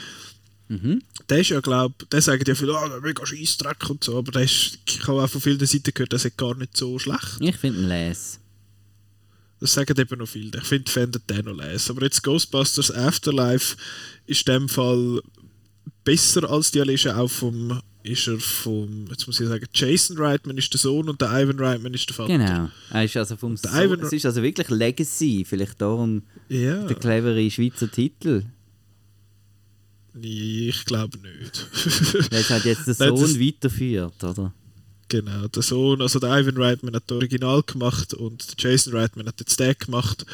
[0.67, 1.01] Mhm.
[1.29, 4.31] Der ist ja, glaube der sagen ja viele, ah, der mega Scheissdreck und so, aber
[4.31, 7.37] der ist, ich habe auch von vielen Seiten gehört, der ist gar nicht so schlecht.
[7.39, 8.39] Ich finde ihn les.
[9.59, 10.57] Das sagen eben noch viele.
[10.57, 11.89] Ich finde, fändet den noch les.
[11.89, 13.75] Aber jetzt Ghostbusters Afterlife
[14.25, 15.21] ist in dem Fall
[16.03, 20.57] besser als die er auch vom, ist er vom, jetzt muss ich sagen, Jason Reitman
[20.57, 22.37] ist der Sohn und der Ivan Reitman ist der Vater.
[22.37, 22.69] Genau.
[22.91, 25.45] Er ist also vom Der so Ivan- es ist also wirklich Legacy.
[25.47, 28.43] Vielleicht darum Ja, der clevere Schweizer Titel.
[30.21, 31.67] ich glaube nicht.
[32.31, 34.53] Der hat jetzt der Nein, Sohn weiterführt, oder?
[35.07, 39.27] genau, der Sohn, also der Ivan Reitman hat das Original gemacht und der Jason Reitman
[39.27, 40.25] hat jetzt den gemacht.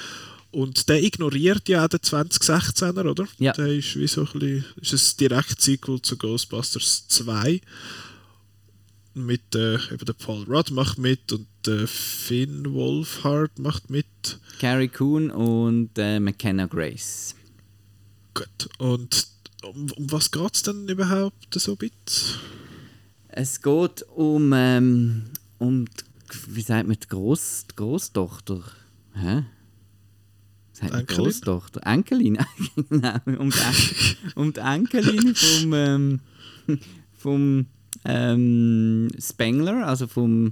[0.55, 3.27] Und der ignoriert ja auch den 2016er, oder?
[3.39, 3.51] Ja.
[3.51, 7.59] Der ist wie so ein bisschen, ist ein Direkt-Sequel zu Ghostbusters 2.
[9.15, 14.05] mit äh, eben der Paul Rudd macht mit und der Finn Wolfhard macht mit.
[14.59, 17.35] Carrie Coon und äh, McKenna Grace.
[18.33, 18.69] Gut.
[18.77, 19.27] Und
[19.61, 22.39] um, um was geht es denn überhaupt so ein bisschen?
[23.27, 25.23] Es geht um, ähm,
[25.57, 28.63] um die, wie sagt man, die, Gross, die Großtochter.
[29.15, 29.43] Hä?
[30.75, 31.05] Sagt man?
[31.05, 31.81] Großtochter?
[31.85, 32.37] Enkelin?
[32.89, 36.19] genau, um die, um die Enkelin vom, ähm,
[37.13, 37.65] vom
[38.03, 40.51] ähm, Spengler, also vom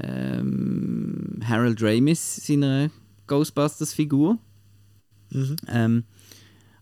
[0.00, 2.90] ähm, Harold Ramis, seiner
[3.28, 4.36] Ghostbusters-Figur.
[5.68, 6.04] Ähm,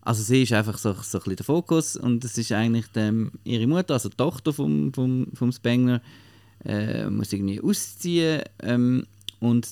[0.01, 3.31] also sie ist einfach so, so ein bisschen der Fokus und es ist eigentlich dem,
[3.43, 6.01] ihre Mutter, also die Tochter vom, vom, vom Spengler,
[6.65, 9.05] äh, muss irgendwie ausziehen ähm,
[9.39, 9.67] und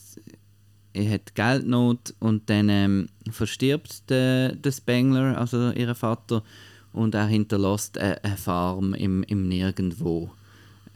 [0.94, 6.44] er hat Geldnot und dann ähm, verstirbt der, der Spengler, also ihr Vater,
[6.94, 10.32] und er hinterlässt eine, eine Farm im, im Nirgendwo.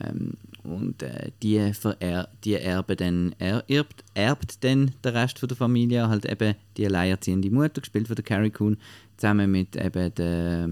[0.03, 0.33] Ähm,
[0.63, 5.57] und äh, die, verer die erbe dann, er erbt, erbt dann der Rest von der
[5.57, 8.77] Familie, halt eben die alleinerziehende Mutter, gespielt von der Carrie Coon,
[9.17, 10.69] zusammen mit eben der,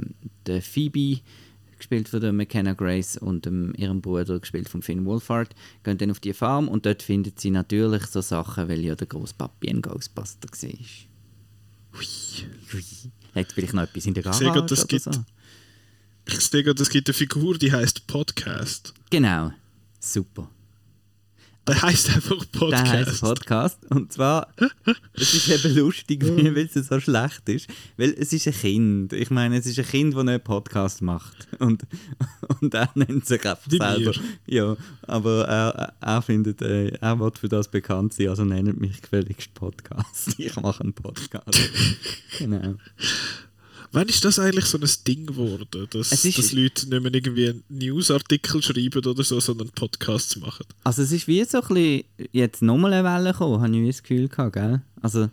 [0.47, 1.21] der Phoebe,
[1.83, 5.53] gespielt von der McKenna Grace und dem, ihrem Bruder, gespielt von Finn Wolfhard,
[5.83, 9.07] gehen dann auf die Farm und dort findet sie natürlich so Sachen, weil ja der
[9.07, 10.69] Großpapi ein Ghostbuster war.
[11.93, 12.05] Hui.
[12.71, 12.83] Hui.
[13.35, 15.11] Hat vielleicht noch etwas in der Ich sehe Garage das oder gibt- so?
[16.25, 18.93] Ich sehe gerade, es gibt eine Figur, die heißt Podcast.
[19.09, 19.51] Genau.
[19.99, 20.49] Super.
[21.65, 23.79] Der heißt einfach Der heisst Podcast.
[23.79, 23.85] Podcast.
[23.89, 24.49] Und zwar,
[25.13, 27.69] es ist eben lustig, weil es so schlecht ist.
[27.95, 29.13] Weil es ist ein Kind.
[29.13, 31.47] Ich meine, es ist ein Kind, das einen Podcast macht.
[31.59, 31.83] Und,
[32.59, 33.97] und er nennt sich einfach selber.
[33.97, 34.13] wir.
[34.45, 39.01] Ja, aber er, er findet, äh, er wird für das bekannt sein, also nennt mich
[39.01, 40.35] gefälligst Podcast.
[40.37, 41.69] Ich mache einen Podcast.
[42.37, 42.75] genau.
[43.93, 47.63] Wann ist das eigentlich so ein Ding geworden, dass, dass Leute nicht mehr irgendwie einen
[47.69, 50.65] Newsartikel schreiben oder so, sondern Podcasts machen?
[50.83, 54.01] Also es ist wie so ein bisschen jetzt nochmal eine Welle gekommen, habe ich das
[54.03, 54.81] Gefühl gehabt, gell?
[55.01, 55.29] Also,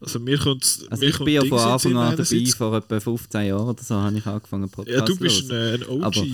[0.00, 3.46] Also mir kommt also mir ich bin ja von Anfang an dabei, vor etwa 15
[3.46, 6.02] Jahren oder so habe ich angefangen Podcast Ja, du bist zu ein, ein OG.
[6.02, 6.24] Aber-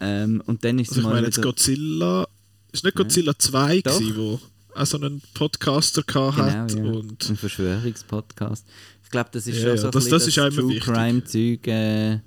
[0.00, 1.40] Ähm, und dann ist es also ich mal meine jetzt.
[1.42, 2.28] Godzilla...
[2.70, 3.98] Ist nicht Godzilla 2 Doch.
[3.98, 4.40] gewesen, wo
[4.74, 6.98] auch so einen Podcaster gehabt hat Genau, ja.
[6.98, 7.28] und...
[7.30, 8.66] Ein Verschwörungspodcast.
[9.06, 10.82] Ich glaube, das ist Ja, schon so ein das- das ist True wichtig.
[10.82, 12.18] Crime-Zeug, äh,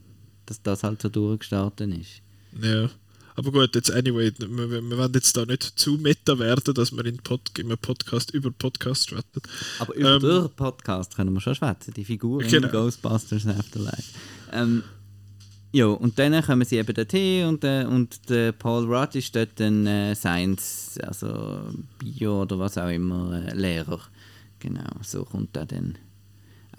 [0.46, 2.22] dass das halt so durchgestartet ist.
[2.62, 2.90] Ja.
[3.36, 7.06] Aber gut, jetzt anyway, wir, wir wollen jetzt da nicht zu meta werden, dass wir
[7.06, 9.42] in, Pod, in einem Podcast über Podcast schwätzen.
[9.80, 12.68] Aber über Ähm, den Podcast können wir schon schwätzen, die Figur Genau.
[12.68, 14.04] in Ghostbusters Afterlife.
[14.54, 14.84] Ähm,
[15.74, 19.60] ja, und dann kommen sie eben dorthin und, äh, und der Paul Rudd ist dort
[19.62, 21.62] ein äh, Science, also
[22.00, 24.00] Bio oder was auch immer, äh, Lehrer.
[24.60, 25.98] Genau, so kommt er dann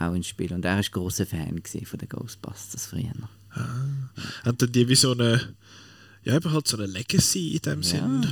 [0.01, 0.53] auch ins Spiel.
[0.53, 3.13] Und er war großer Fan von den Ghostbusters früher.
[4.45, 5.55] Haben dann die wie so eine...
[6.23, 8.27] Ja, eben halt so eine Legacy in dem Sinn.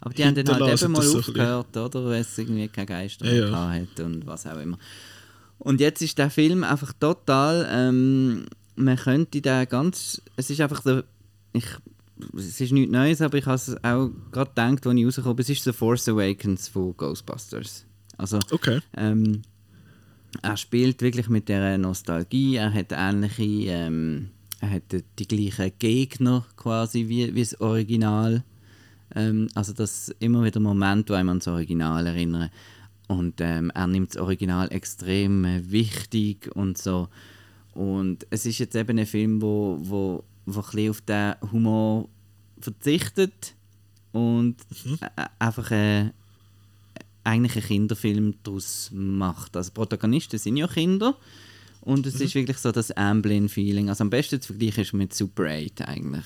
[0.00, 2.04] Aber die haben dann halt eben mal aufgehört, oder?
[2.06, 3.70] Weil es irgendwie keine Geister Ja, mehr ja.
[3.72, 4.78] hat und was auch immer.
[5.58, 7.66] Und jetzt ist der Film einfach total.
[7.70, 8.46] Ähm,
[8.76, 10.20] man könnte da ganz.
[10.36, 11.02] Es ist einfach so.
[11.52, 11.66] Ich,
[12.36, 15.38] es ist nichts Neues, aber ich habe es auch gerade gedacht, als ich rausgekommen.
[15.38, 17.84] Es ist The Force Awakens von Ghostbusters.
[18.16, 18.80] Also, Okay.
[18.96, 19.42] ähm,
[20.42, 22.56] er spielt wirklich mit der Nostalgie.
[22.56, 24.30] Er hat ähnliche, ähm,
[24.60, 24.82] er hat
[25.18, 28.44] die, gleichen Gegner quasi wie, wie das Original.
[29.14, 32.50] Ähm, also das immer wieder Momente, die einem an das Original erinnern.
[33.06, 37.08] Und ähm, er nimmt das Original extrem äh, wichtig und so.
[37.74, 42.08] Und es ist jetzt eben ein Film, wo, wo, wo ein bisschen auf den Humor
[42.60, 43.54] verzichtet
[44.12, 44.56] und
[45.00, 46.10] äh, einfach äh,
[47.24, 49.56] eigentlich einen Kinderfilm daraus macht.
[49.56, 51.16] Also Protagonisten sind ja Kinder
[51.80, 53.88] und es ist wirklich so das Amblin-Feeling.
[53.88, 56.24] Also am besten zu vergleichen ist mit Super 8 eigentlich.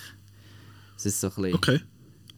[0.97, 1.81] Es ist so ein bisschen, Okay.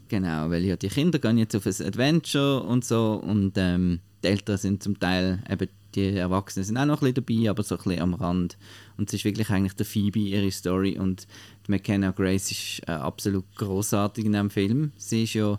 [0.08, 4.28] Genau, weil ja die Kinder gehen jetzt auf ein Adventure und so und ähm, die
[4.28, 7.76] Eltern sind zum Teil, eben die Erwachsenen sind auch noch ein bisschen dabei, aber so
[7.76, 8.56] ein bisschen am Rand.
[8.96, 11.26] Und es ist wirklich eigentlich der Phoebe, ihre Story und
[11.66, 14.92] die McKenna Grace ist äh, absolut großartig in diesem Film.
[14.96, 15.58] Sie ist ja,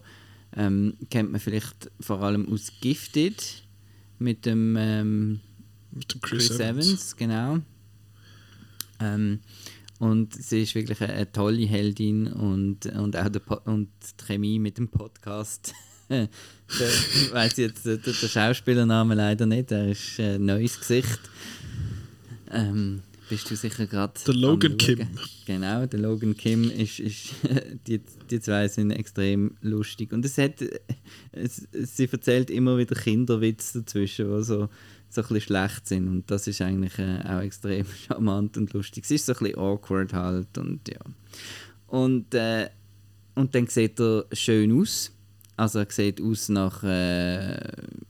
[0.56, 3.64] ähm, kennt man vielleicht vor allem aus Gifted
[4.20, 5.39] mit dem ähm,
[5.91, 6.88] Mit dem Chris, Chris, Evans.
[6.88, 7.16] Evans.
[7.16, 7.60] genau.
[8.99, 9.39] Ähm,
[9.99, 13.89] und sie ist wirklich eine, eine tolle Heldin und, und auch der und
[14.20, 15.74] die Chemie mit dem Podcast.
[16.10, 21.20] ich weiß jetzt den, Schauspielernamen leider nicht, er ist äh, ein neues Gesicht.
[22.49, 24.11] Ähm, bist du sicher gerade.
[24.27, 25.07] Der Logan Kim.
[25.45, 27.29] Genau, der Logan Kim ist, ist
[27.88, 30.11] die, die zwei sind extrem lustig.
[30.11, 30.55] Und es hat,
[31.32, 34.67] es, sie erzählt immer wieder Kinderwitze dazwischen, die so,
[35.09, 36.09] so ein bisschen schlecht sind.
[36.09, 39.05] Und das ist eigentlich äh, auch extrem charmant und lustig.
[39.05, 40.99] Es ist so ein bisschen awkward halt und ja.
[41.88, 42.69] Und äh,
[43.36, 45.13] und dann sieht er schön aus.
[45.58, 47.60] Also er sieht aus nach äh,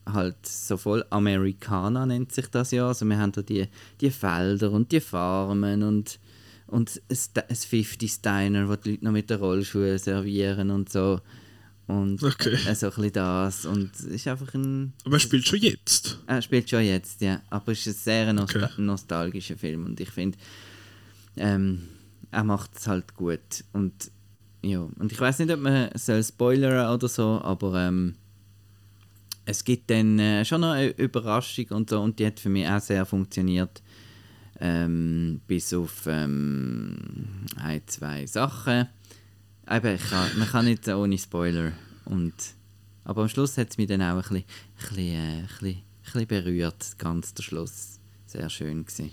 [0.06, 2.88] halt so voll Amerikaner nennt sich das ja.
[2.88, 3.68] Also wir haben da die,
[4.00, 6.20] die Felder und die Farmen und,
[6.68, 10.89] und ein, Sta- ein 50 Diner, wo die Leute noch mit den Rollschuhen servieren und
[10.89, 11.20] so.
[11.88, 12.54] Und Okay.
[12.68, 13.66] äh, so ein bisschen das.
[13.66, 14.94] Und ist einfach ein...
[15.04, 16.20] Aber er spielt schon jetzt.
[16.28, 17.42] Er spielt schon jetzt, ja.
[17.50, 18.82] Aber es ist ein sehr nostal Okay.
[18.82, 20.38] nostalgischer Film und ich finde,
[21.36, 21.82] ähm,
[22.32, 23.39] er macht es halt gut.
[23.74, 24.10] Und
[24.64, 28.16] ja, und ich weiß nicht, ob man soll spoilern oder so, aber ähm,
[29.45, 32.68] es gibt dann äh, schon noch eine Überraschung und so und die hat für mich
[32.68, 33.82] auch sehr funktioniert.
[34.59, 36.97] Ähm, bis auf ähm,
[37.57, 38.88] ein, zwei Sachen.
[39.70, 41.72] Eben, kann, man kann nicht ohne Spoiler.
[42.05, 42.34] Und,
[43.03, 44.45] aber am Schluss hat es mich dann auch ein bisschen, ein
[44.78, 47.99] bisschen, äh, ein bisschen, ein bisschen berührt, ganz der Schluss.
[48.28, 49.09] Sehr schön gewesen.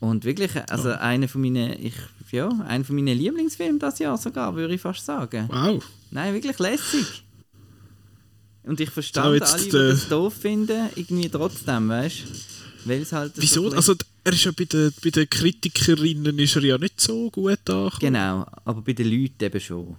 [0.00, 1.94] Und wirklich, also einer von meinen, ich,
[2.30, 5.48] ja, einer von meinen Lieblingsfilmen das Jahr sogar, würde ich fast sagen.
[5.50, 5.84] Wow.
[6.10, 7.24] Nein, wirklich lässig.
[8.62, 12.88] Und ich verstand alle, die äh, das doof finden, irgendwie trotzdem, weißt du?
[12.88, 13.62] Weil es halt so Wieso?
[13.64, 13.94] bisschen- Also
[14.24, 17.90] er ist ja bei den, bei den Kritikerinnen ist er ja nicht so gut angekommen.
[18.00, 19.96] Genau, aber bei den Leuten eben schon.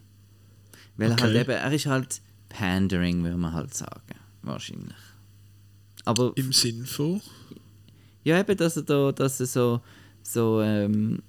[0.97, 1.23] Weil er Okay.
[1.23, 4.15] halt eben, er ist halt Pandering, würde man halt sagen.
[4.43, 4.95] Wahrscheinlich.
[6.05, 7.21] Aber Im Sinn von.
[8.29, 9.81] Ja, eben, dass er da, dass er so,
[10.21, 11.21] so, ähm,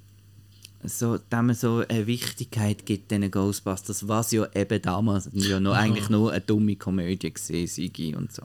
[0.85, 6.11] so, dem so eine Wichtigkeit gibt, diesen Ghostbusters, was ja eben damals ja noch, eigentlich
[6.11, 8.43] nur eine dumme Komödie gesehen sei und so.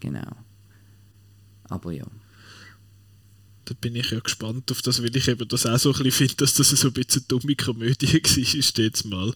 [0.00, 0.36] Genau.
[1.64, 2.06] Aber ja.
[3.64, 6.28] Da bin ich ja gespannt auf das, weil ich eben das auch so ein bisschen
[6.28, 9.32] finde, dass das so ein bisschen eine dumme Komödie war, ist jetzt mal.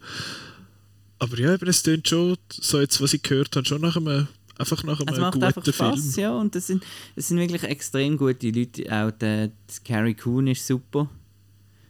[1.19, 4.29] Aber ja, eben, es tönt schon, so jetzt, was ich gehört habe, schon nach einem,
[4.59, 6.25] einfach nach einem Es macht guten einfach Spaß, Film.
[6.25, 6.37] ja.
[6.37, 6.85] Und das sind,
[7.15, 8.85] das sind wirklich extrem gute Leute.
[8.85, 9.53] Auch der, der
[9.85, 11.11] Carrie Coon ist super.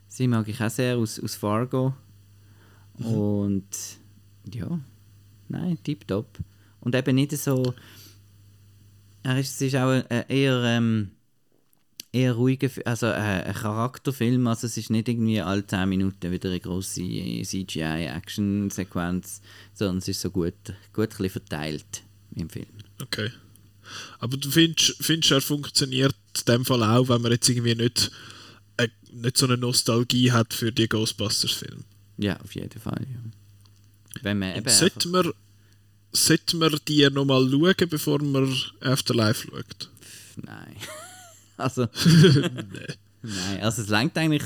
[0.09, 1.95] Sie mag ich auch sehr aus, aus Fargo.
[2.99, 3.07] Mhm.
[3.07, 3.69] Und
[4.53, 4.81] ja,
[5.49, 6.39] nein, tipptopp.
[6.81, 7.75] Und eben nicht so.
[9.23, 11.11] Er ist, es ist auch ein, ein eher, ähm,
[12.13, 14.47] eher ruhiger, also ein, ein Charakterfilm.
[14.47, 19.41] Also es ist nicht irgendwie alle 10 Minuten wieder eine grosse CGI-Action-Sequenz,
[19.75, 20.55] sondern es ist so gut,
[20.93, 22.67] gut verteilt im Film.
[23.03, 23.31] Okay.
[24.19, 28.11] Aber du findest, findest er funktioniert in dem Fall auch, wenn man jetzt irgendwie nicht,
[28.77, 31.85] äh, nicht so eine Nostalgie hat für die Ghostbusters-Filme?
[32.19, 33.07] Ja, auf jeden Fall.
[33.09, 34.23] Ja.
[34.23, 35.33] Wenn man eben Sollte man,
[36.13, 39.91] sollte man die nochmal schauen, bevor man Afterlife schaut?
[40.37, 40.77] Nein.
[41.59, 41.89] Also.
[43.23, 44.43] Nein, also es langt eigentlich.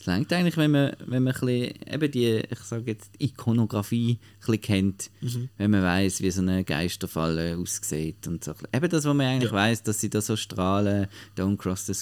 [0.00, 3.24] Es langt eigentlich, wenn man, wenn man ein bisschen, eben die, ich sage jetzt, die
[3.26, 5.10] Ikonografie ein bisschen kennt,
[5.56, 8.54] wenn man weiß, wie so eine Geisterfalle aussieht und so.
[8.72, 9.56] Eben das, was man eigentlich Ja.
[9.56, 11.94] weiß, dass sie da so strahlen, Don't Cross the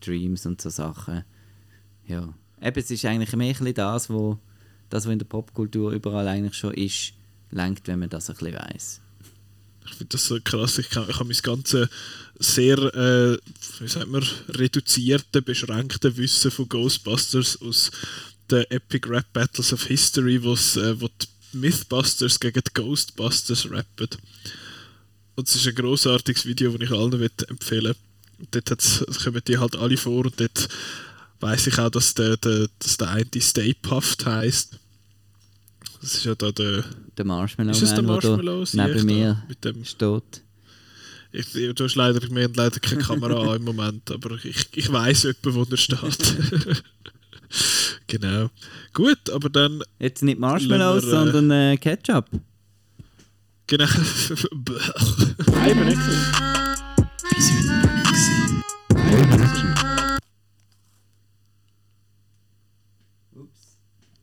[0.00, 1.24] Streams und so Sachen.
[2.06, 2.32] Ja.
[2.62, 4.38] Eben, es ist eigentlich mehr ein bisschen das, wo,
[4.88, 7.12] das, was in der Popkultur überall eigentlich schon ist,
[7.50, 9.00] langt, wenn man das ein bisschen weiß.
[9.86, 10.78] Ich finde das so krass.
[10.78, 11.88] Ich, kann, ich habe mein ganze
[12.38, 13.38] sehr, äh,
[13.80, 17.90] wie sagt man, reduzierte, beschränkte Wissen von Ghostbusters aus
[18.50, 24.08] den Epic Rap Battles of History, äh, wo die Mythbusters gegen die Ghostbusters rappen.
[25.34, 27.94] Und es ist ein großartiges Video, das ich allen empfehlen
[28.38, 30.68] Und Dort kommen die halt alle vor und dort
[31.40, 34.78] weiß ich auch, dass der, der, dass der eine Stay Puffed heisst.
[36.00, 36.84] Das ist ja da der.
[37.16, 38.62] Der Marshmallow Ist es der der Marshmallow?
[38.62, 40.42] ich neben da mir mit dem- steht.
[41.32, 44.90] Ich, du hast leider, wir haben leider keine Kamera an im Moment, aber ich, ich
[44.92, 46.36] weiß etwa, wo er steht.
[48.06, 48.48] genau.
[48.94, 52.26] Gut, aber dann, Jetzt nicht Marshmallows, wir, äh, sondern äh, Ketchup.
[53.66, 53.86] genau.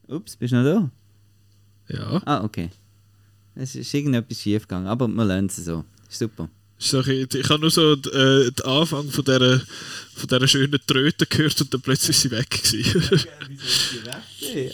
[0.07, 0.63] Ups, bist du noch
[1.87, 1.93] da?
[1.95, 2.69] ja, Ah, okay.
[3.55, 5.83] Es ist irgendetwas schief gegangen, aber wir lernen es so.
[6.09, 6.49] Ist super.
[6.77, 9.59] so, ich, ich habe nur so äh, den Anfang von dieser,
[10.15, 12.49] von dieser schönen Tröte gehört und dann plötzlich ist sie weg.
[12.49, 13.27] Gewesen.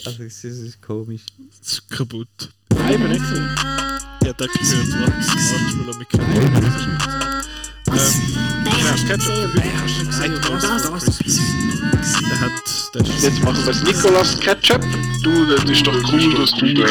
[0.04, 1.22] Also, es ist komisch.
[1.60, 2.28] das ist kaputt.
[4.24, 5.28] Ja, da gehört was.
[5.52, 6.26] Marshmallow mit Ketchup.
[6.26, 7.40] Ähm, ja, Ketchup.
[7.86, 8.59] Wer hast du gesagt?
[8.90, 8.98] Der
[12.40, 12.50] hat.
[12.92, 14.82] Der Jetzt machen wir es Nikolas Ketchup.
[15.22, 16.90] Du, das ist doch cool, dass du das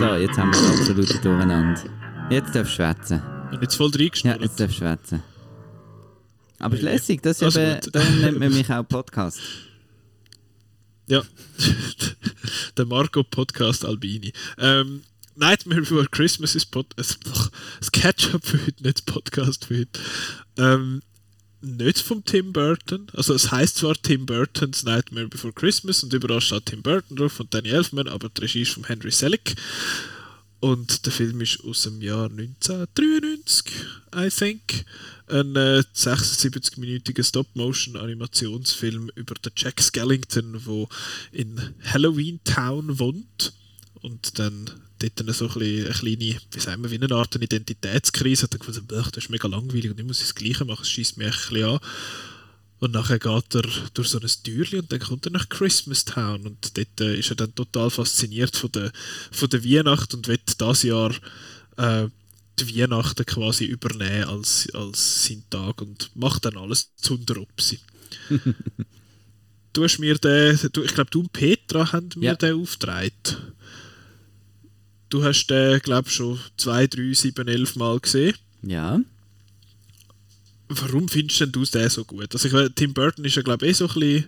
[0.00, 1.80] So, jetzt haben wir das absolute Durcheinander.
[2.28, 3.22] Jetzt darfst du schwätzen.
[3.60, 4.40] Jetzt voll Ja, reingeschnurrt.
[4.40, 5.22] jetzt darfst du schwätzen.
[6.58, 9.38] Aber ist lässig, das ist Also eben, darum nennt man mich auch Podcast.
[11.06, 11.22] Ja,
[12.76, 14.32] der Marco Podcast Albini.
[14.58, 15.02] Ähm,
[15.36, 20.00] Nightmare Before Christmas ist Pod das Ketchup für heute, nicht das Podcast für heute.
[20.56, 21.02] Ähm,
[21.60, 23.06] nicht vom Tim Burton.
[23.12, 27.38] Also es heißt zwar Tim Burton's Nightmare Before Christmas und überall steht Tim Burton drauf
[27.40, 29.56] und Danny Elfman, aber die Regie ist von Henry Selick.
[30.60, 33.72] Und der Film ist aus dem Jahr 1993,
[34.14, 34.84] I think.
[35.28, 40.86] Ein äh, 76-minütiger Stop-Motion-Animationsfilm über den Jack Skellington, der
[41.32, 43.52] in Halloween Town wohnt
[44.00, 47.34] und dann dort dann so ein bisschen eine kleine, wie sagen wir, wie eine Art
[47.34, 48.54] Identitätskrise hat.
[48.54, 51.26] Er gesagt, das ist mega langweilig und ich muss das Gleiche machen, es schießt mich
[51.26, 51.78] ein bisschen an.
[52.78, 53.62] Und nachher geht er
[53.94, 57.30] durch so ein Türchen und dann kommt er nach Christmas Town und dort äh, ist
[57.30, 58.92] er dann total fasziniert von der,
[59.30, 61.14] von der Weihnacht und wird das Jahr
[61.78, 62.08] äh,
[62.58, 67.78] die Weihnachten quasi übernehmen als, als sein Tag und macht dann alles zu Upsi.
[69.72, 72.34] du hast mir den, du, ich glaube du und Petra haben mir Ja.
[72.34, 73.10] den aufgetragen.
[75.08, 78.34] Du hast den, glaube ich, schon zwei, drei, sieben, elf Mal gesehen.
[78.62, 79.00] Ja.
[80.68, 82.32] Warum findest denn du den so gut?
[82.34, 84.24] Also ich, Tim Burton ist ja glaube ich eh so ein bisschen,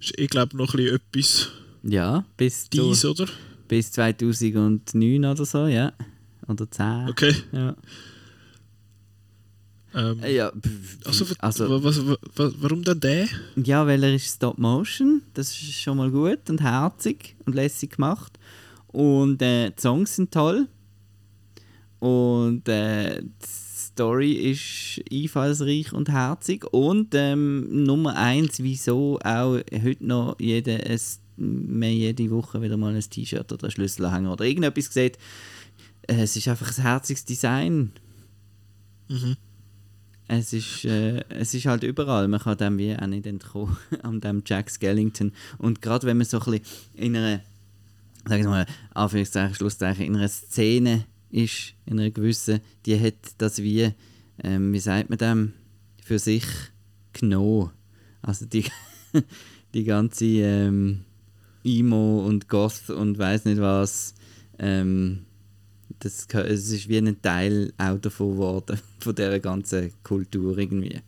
[0.00, 1.48] ist eh glaube noch ein bisschen etwas
[1.82, 3.26] Ja, bis, dies, oder?
[3.66, 5.92] bis 2009 oder so, ja.
[6.46, 7.08] Oder 10.
[7.08, 7.34] Okay.
[7.52, 7.74] Ja.
[9.94, 13.26] Ähm, Ja, pf, also, also, wa- was, wa- wa- warum denn der?
[13.56, 17.92] ja, weil er ist Stop Motion, das ist schon mal gut und herzig und lässig
[17.96, 18.38] gemacht.
[18.92, 20.68] Und äh, die Songs sind toll.
[22.00, 26.64] Und äh, die Story ist einfallsreich und herzig.
[26.72, 32.94] Und ähm, Nummer eins, wieso auch heute noch jede, es, mehr jede Woche wieder mal
[32.94, 35.18] ein T-Shirt oder ein Schlüsselanhänger oder irgendetwas sieht.
[36.02, 37.92] Äh, es ist einfach ein herziges Design.
[39.08, 39.36] Mhm.
[40.32, 44.20] Es ist, äh, es ist halt überall, man kann dem wie auch nicht entkommen, an
[44.20, 45.32] dem Jack Skellington.
[45.58, 46.64] Und gerade wenn man so ein bisschen
[46.94, 47.40] in einer,
[48.26, 53.62] sagen wir mal, Anführungszeichen, Schlusszeichen, in einer Szene ist, in einer gewissen, die hat das
[53.62, 53.92] wie,
[54.42, 55.52] ähm, wie sagt man dem,
[56.02, 56.44] für sich
[57.12, 57.70] genommen.
[58.22, 58.64] Also die,
[59.74, 61.04] die ganze ähm,
[61.64, 64.14] Emo und Goth und weiß nicht was,
[64.58, 65.24] ähm,
[65.98, 71.00] das, es ist wie ein Teil auch davon geworden, von dieser ganzen Kultur irgendwie.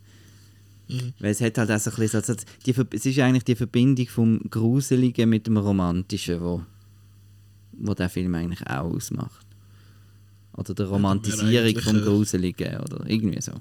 [0.88, 1.12] Mhm.
[1.18, 2.34] Weil es hat halt auch so ein bisschen, so,
[2.66, 6.62] die, es ist eigentlich die Verbindung vom Gruseligen mit dem Romantischen, wo,
[7.82, 9.46] wo der Film eigentlich auch ausmacht.
[10.56, 13.52] Oder der Romantisierung vom äh, Gruseligen oder irgendwie so.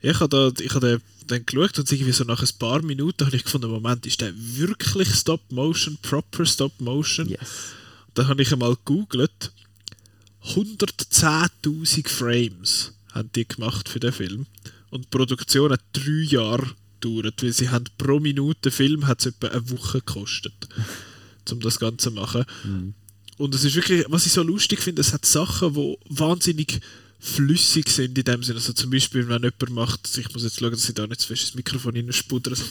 [0.00, 0.82] Ich habe da, ich hab
[1.26, 4.32] dann geschaut und irgendwie so nach ein paar Minuten habe ich gefunden, Moment, ist der
[4.34, 7.28] wirklich Stop Motion, proper Stop Motion?
[7.28, 7.72] Yes.
[8.14, 9.52] Dann habe ich einmal gegoogelt.
[10.44, 14.46] 110.000 Frames haben die gemacht für den Film.
[14.90, 16.70] Und die Produktion hat drei Jahre
[17.00, 20.68] gedauert, weil sie haben pro Minute Film hat es etwa eine Woche gekostet,
[21.52, 22.44] um das Ganze zu machen.
[23.38, 26.80] Und es ist wirklich, was ich so lustig finde, es hat Sachen, die wahnsinnig
[27.18, 28.58] flüssig sind in dem Sinne.
[28.58, 31.28] Also zum Beispiel, wenn jemand macht, ich muss jetzt schauen, dass ich da nicht zu
[31.28, 32.64] fest ins Mikrofon hineinspuddere, so,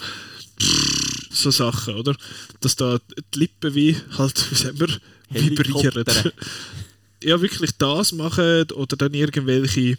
[1.31, 2.15] so Sachen, oder?
[2.61, 2.99] Dass da
[3.33, 4.89] die Lippen wie halt, wie sagen wir,
[5.29, 6.05] vibrieren.
[7.23, 9.97] Ja, wirklich das machen oder dann irgendwelche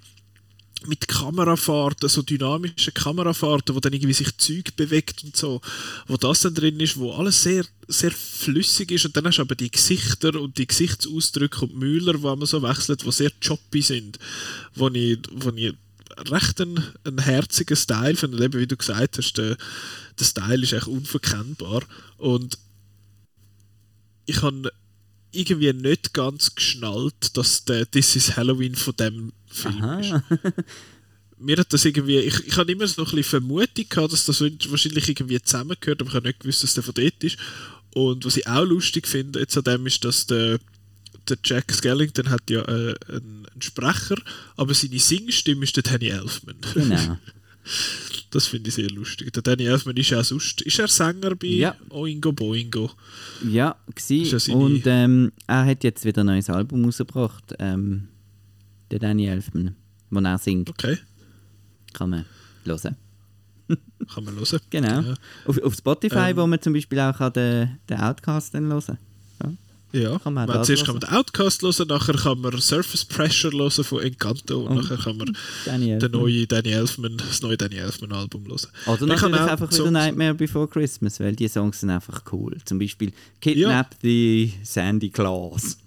[0.86, 5.60] mit Kamerafahrten, so dynamische Kamerafahrten, wo dann irgendwie sich Zeug bewegt und so,
[6.06, 9.06] wo das dann drin ist, wo alles sehr, sehr flüssig ist.
[9.06, 12.46] Und dann hast du aber die Gesichter und die Gesichtsausdrücke und die Müller, wo man
[12.46, 14.18] so wechselt, wo sehr choppy sind,
[14.74, 15.74] wo ich, wo ich
[16.30, 19.56] recht einen, einen herzigen Style finde, eben wie du gesagt hast, der,
[20.18, 21.82] der Style ist echt unverkennbar.
[22.18, 22.58] Und
[24.26, 24.72] ich habe
[25.32, 30.22] irgendwie nicht ganz geschnallt, dass der This is Halloween von dem Film ist Aha.
[31.38, 34.24] mir hat das irgendwie, ich, ich habe immer so noch ein bisschen Vermutung gehabt, dass
[34.26, 37.36] das wahrscheinlich irgendwie zusammengehört, aber ich habe nicht gewusst, dass der von dort ist.
[37.94, 40.58] Und was ich auch lustig finde jetzt an dem ist, dass der,
[41.28, 44.16] der Jack Skellington hat ja äh, einen, einen Sprecher,
[44.56, 46.56] aber seine Singstimme ist der Danny Elfman.
[46.74, 47.18] Genau.
[48.30, 49.32] Das finde ich sehr lustig.
[49.32, 51.76] Der Danny Elfman ist ja auch sonst, ist er Sänger bei Ja.
[51.90, 52.90] Oingo Boingo?
[53.48, 57.54] Ja, seine- Und ähm, er hat jetzt wieder ein neues Album rausgebracht.
[57.58, 58.08] Ähm,
[58.90, 59.74] der Danny Elfman,
[60.10, 60.68] wo er singt.
[60.70, 60.98] Okay,
[61.92, 62.24] Kann man
[62.64, 62.96] hören.
[64.14, 64.60] kann man hören.
[64.70, 65.00] Genau.
[65.00, 65.14] Ja.
[65.46, 66.36] Auf, auf Spotify, Ähm.
[66.36, 68.98] wo man zum Beispiel auch kann den, den Outcast dann hören
[69.92, 71.00] Ja, Kann man man zuerst kann hören?
[71.02, 74.98] man den Outcast hören, nachher kann man Surface Pressure hören von Encanto und Und nachher
[74.98, 78.66] kann man Danny den neue Danny Elfman, das neue Danny Elfman Album hören.
[78.86, 82.56] Oder kann natürlich auch einfach wieder Nightmare Before Christmas, weil die Songs sind einfach cool.
[82.64, 85.78] Zum Beispiel Kidnap the Sandy Claus.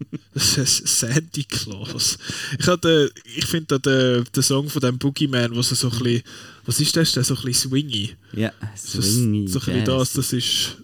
[0.34, 2.18] Das ist Sandy Claus.
[2.58, 6.22] Ich, hatte- ich finde den, den Song von dem Boogeyman, wo so, so ein bisschen,
[6.64, 7.12] was ist das?
[7.12, 8.14] Der so ein bisschen swingy.
[8.34, 9.40] Ja, Das, so swingy.
[9.40, 10.76] ein bisschen das, das ist,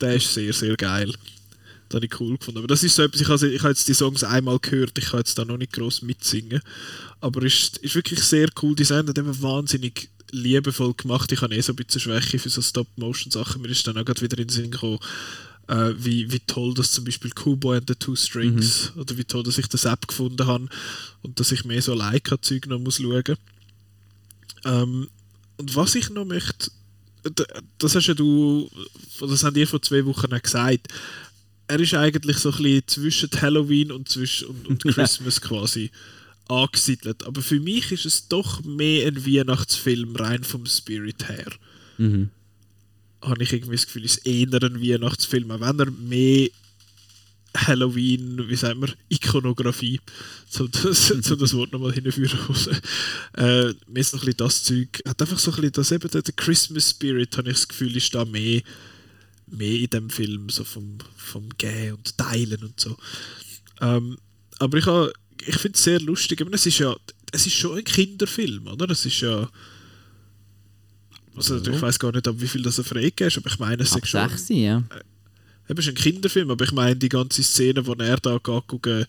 [0.00, 1.12] der ist sehr, sehr geil.
[1.88, 2.58] Das habe ich cool gefunden.
[2.58, 5.06] Aber das ist so etwas, ich habe, ich habe jetzt die Songs einmal gehört, ich
[5.06, 6.60] kann jetzt da noch nicht groß mitsingen.
[7.20, 11.30] Aber es ist, ist wirklich sehr cool designt und eben wahnsinnig liebevoll gemacht.
[11.32, 13.60] Ich habe eh so ein bisschen Schwäche für so Stop-Motion-Sachen.
[13.60, 14.98] Mir ist dann auch gerade wieder in den Sinn gekommen,
[15.68, 19.42] äh, wie, wie toll das zum Beispiel Kubo and the Two Strings oder wie toll,
[19.42, 20.68] dass ich das App gefunden habe
[21.22, 23.36] und dass ich mehr so Leica-Zeug noch muss schauen.
[24.64, 25.08] Ähm,
[25.56, 26.70] und was ich noch möchte,
[27.78, 28.68] das hast ja du,
[29.20, 30.88] das haben ihr vor zwei Wochen auch gesagt,
[31.68, 35.90] er ist eigentlich so ein bisschen zwischen Halloween und, zwischen, und, und Christmas quasi
[36.48, 37.24] angesiedelt.
[37.24, 41.52] Aber für mich ist es doch mehr ein Weihnachtsfilm, rein vom Spirit her.
[41.98, 42.30] Mhm.
[43.22, 46.48] Habe ich irgendwie das Gefühl, ist eher ein Weihnachtsfilm, auch wenn er mehr
[47.56, 50.00] Halloween, wie sagen wir, Ikonografie,
[50.48, 52.66] so das, so das Wort nochmal hinführen muss.
[52.66, 56.22] Äh, mehr so ein bisschen das Zeug, hat einfach so ein bisschen das eben, der
[56.34, 58.62] Christmas Spirit, habe ich das Gefühl, ist da mehr,
[59.48, 62.96] mehr in dem Film, so vom, vom Gehen und Teilen und so.
[63.80, 64.16] Ähm,
[64.58, 64.86] aber ich,
[65.46, 66.96] ich finde es sehr lustig, ich meine, es ist ja,
[67.32, 68.88] es ist schon ein Kinderfilm, oder?
[68.90, 69.48] Es ist ja,
[71.36, 73.94] also ich weiß gar nicht, wie viel das er freigegeben ist, aber ich meine, es
[73.94, 74.28] ist schon...
[74.28, 74.82] 6, ja.
[75.68, 78.66] Eben, es ist ein Kinderfilm, aber ich meine, die ganze Szene, wo er da geht,
[78.66, 79.06] gucken,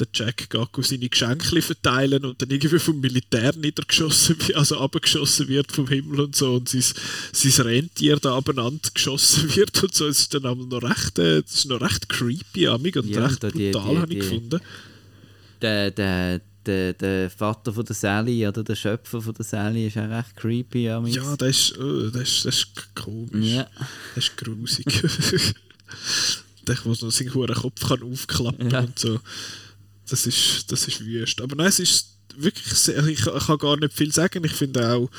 [0.00, 5.48] der Jack geht seine Geschenke verteilen und dann irgendwie vom Militär niedergeschossen wird, also abgeschossen
[5.48, 6.82] wird vom Himmel und so und sein,
[7.32, 10.06] sein Rentier da abeinander geschossen wird und so.
[10.06, 13.26] Es ist dann aber noch recht, äh, es ist noch recht creepy amig und Ja,
[13.26, 14.60] recht brutal, habe ich gefunden.
[15.60, 16.40] Der, der,
[16.70, 20.36] der, der Vater von der Sally oder der Schöpfer von der Sally ist auch recht
[20.36, 20.84] creepy.
[20.84, 23.46] Ja, Ja, das ist, äh, das ist, das ist komisch.
[23.54, 23.66] Ja.
[24.14, 24.86] Das ist grusig.
[26.66, 28.80] der, wo noch seinen hohen Kopf kann aufklappen Ja.
[28.80, 29.20] und so.
[30.08, 31.40] Das ist, das ist wüst.
[31.40, 34.44] Aber nein, es ist wirklich sehr, ich, ich kann gar nicht viel sagen.
[34.44, 35.10] Ich finde auch,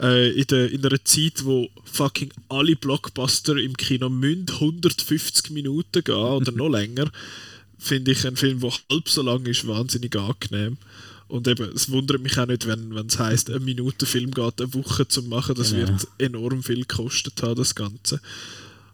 [0.00, 6.02] äh, in, der, in einer Zeit, wo fucking alle Blockbuster im Kino müssen 150 Minuten
[6.02, 7.10] gehen oder noch länger,
[7.84, 10.78] finde ich einen Film, der halb so lang ist, wahnsinnig angenehm.
[11.28, 14.74] Und eben, es wundert mich auch nicht, wenn es heisst, ein Minuten Film geht eine
[14.74, 15.54] Woche zu machen.
[15.54, 15.88] Das Genau.
[15.88, 18.20] wird enorm viel gekostet haben, das Ganze.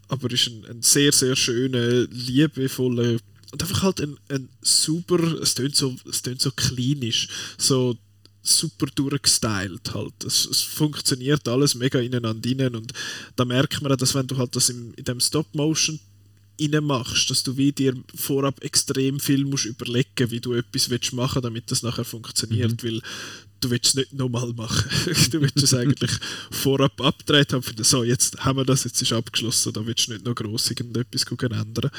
[0.08, 3.18] Aber es ist ein, ein sehr, sehr schöner, liebevoller
[3.52, 7.96] und einfach halt ein, ein super, es tönt so, es tönt so klinisch, so
[8.42, 10.24] super durchgestylt halt.
[10.24, 12.92] Es, es funktioniert alles mega ineinander rein und
[13.36, 15.98] da merkt man auch, dass wenn du halt das im, in dem Stop-Motion
[16.68, 21.42] machst, dass du wie dir vorab extrem viel musst überlegen, wie du etwas willst machen,
[21.42, 23.00] damit das nachher funktioniert, weil
[23.60, 24.90] du willst es nicht nochmal machen.
[25.30, 26.10] du willst es eigentlich
[26.50, 30.12] vorab abgedreht haben, finden, so jetzt haben wir das, jetzt ist abgeschlossen, da willst du
[30.12, 31.90] nicht noch gross irgendetwas ändern.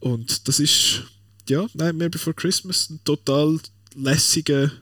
[0.00, 1.02] Und das ist,
[1.48, 3.60] ja, nein, Mehr Before Christmas, ein total
[3.94, 4.72] lässiger,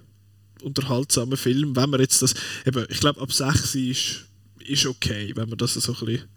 [0.63, 1.75] unterhaltsamer Film.
[1.75, 2.35] Wenn man jetzt das,
[2.65, 4.25] eben, ich glaube, ab 6 ist,
[4.65, 6.29] ist okay, wenn man das so ein bisschen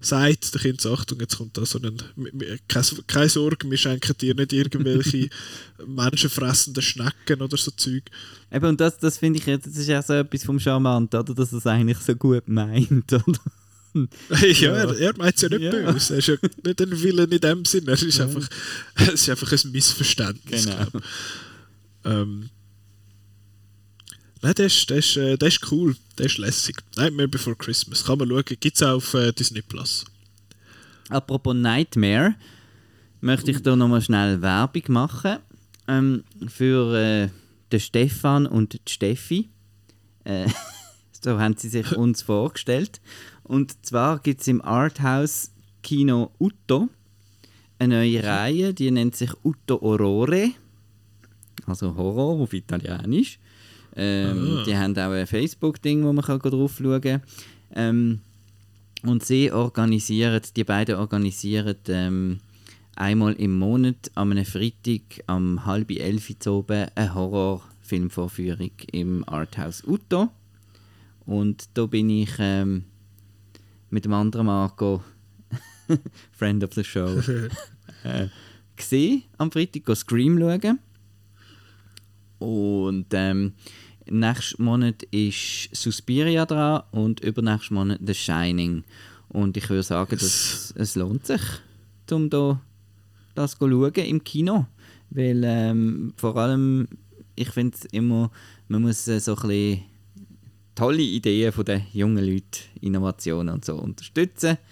[0.00, 1.96] sagt, der Kind sagt, Achtung, jetzt kommt da so ein,
[2.68, 5.28] keine, keine Sorge, wir schenken dir nicht irgendwelche
[5.86, 8.04] menschenfressenden Schnecken oder so Zeug.
[8.52, 11.34] Eben, und das, das finde ich, jetzt, das ist ja so etwas vom Charmant, oder?
[11.34, 13.40] Dass er es eigentlich so gut meint, oder?
[14.42, 15.70] ja, er, er meint es ja nicht Ja.
[15.70, 16.14] böse.
[16.14, 17.88] Er ist ja nicht ein Villain in dem Sinn.
[17.88, 18.46] Er ist, einfach,
[18.94, 20.66] es ist einfach ein Missverständnis.
[20.66, 20.86] Genau.
[22.04, 22.50] Ähm,
[24.46, 25.96] nein, der ist, der, ist, äh, der ist cool.
[26.18, 26.76] Der ist lässig.
[26.96, 28.04] Nightmare Before Christmas.
[28.04, 28.44] Kann man schauen.
[28.44, 30.04] Gibt es auch auf äh, Disney Plus.
[31.08, 32.34] Apropos Nightmare,
[33.20, 35.38] möchte ich da nochmal schnell Werbung machen
[35.88, 37.28] ähm, für äh,
[37.72, 39.48] den Stefan und die Steffi.
[40.24, 40.48] Äh,
[41.24, 43.00] so haben sie sich uns vorgestellt.
[43.42, 45.50] Und zwar gibt es im Arthouse
[45.82, 46.88] Kino Utto
[47.78, 50.50] eine neue Reihe, die nennt sich Utto Aurore.
[51.66, 53.38] Also Horror auf Italienisch.
[53.96, 54.64] Ähm, Ah.
[54.64, 57.22] Die haben auch ein Facebook-Ding, wo man kann drauf schauen kann.
[57.74, 58.20] Ähm,
[59.02, 62.40] und sie organisieren, die beiden organisieren ähm,
[62.96, 70.30] einmal im Monat am einem Freitag am halb elf oben eine Horrorfilmvorführung im Arthouse Utto.
[71.24, 72.84] Und da bin ich ähm,
[73.90, 75.02] mit dem anderen Marco,
[76.32, 77.20] Friend of the Show,
[78.04, 78.28] äh,
[78.76, 80.78] gesehen am Freitag go Scream schauen.
[82.38, 83.52] Und ähm,
[84.10, 88.84] nächsten Monat ist Suspiria dran und übernächsten Monat The Shining.
[89.28, 91.42] Und ich würde sagen, dass es lohnt sich,
[92.10, 92.60] um da
[93.34, 94.66] das zu schauen im Kino.
[95.10, 96.88] Weil ähm, vor allem,
[97.34, 98.30] ich finde es immer,
[98.68, 99.82] man muss äh, so ein bisschen
[100.76, 102.44] tolle Ideen von den jungen Leuten,
[102.80, 104.58] Innovationen und so unterstützen.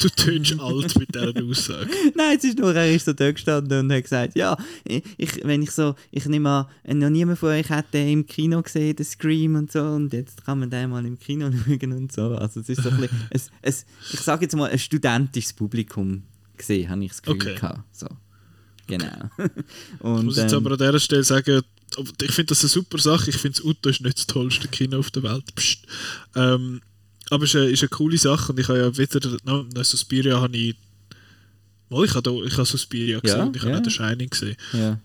[0.00, 1.88] Du tönst alt mit dieser Aussage.
[2.16, 5.62] Nein, es ist nur, er ist so da gestanden und hat gesagt, ja, ich, wenn
[5.62, 9.06] ich so, ich nehme an, noch niemand von euch hat den im Kino gesehen, den
[9.06, 12.34] Scream und so, und jetzt kann man den mal im Kino schauen und so.
[12.34, 16.24] Also es ist so ein bisschen, es, es, ich sage jetzt mal, ein studentisches Publikum
[16.56, 17.54] gesehen, habe ich das Gefühl Okay.
[17.54, 17.96] gehabt.
[17.96, 18.08] So.
[18.88, 19.30] Genau.
[19.38, 21.62] Ich Und, muss jetzt ähm, aber an dieser Stelle sagen,
[22.22, 23.30] ich finde das eine super Sache.
[23.30, 25.44] Ich finde, das Uto ist nicht das tollste Kino auf der Welt.
[26.34, 26.80] Ähm,
[27.30, 29.82] aber es ist eine, ist eine coole Sache und ich habe ja wieder, no, no,
[29.82, 30.74] Suspiria habe ich,
[31.88, 33.78] mal, ich habe, da, ich habe Suspiria gesehen Ja, und ich habe ja.
[33.80, 34.56] auch The Shining gesehen.
[34.72, 34.98] ja.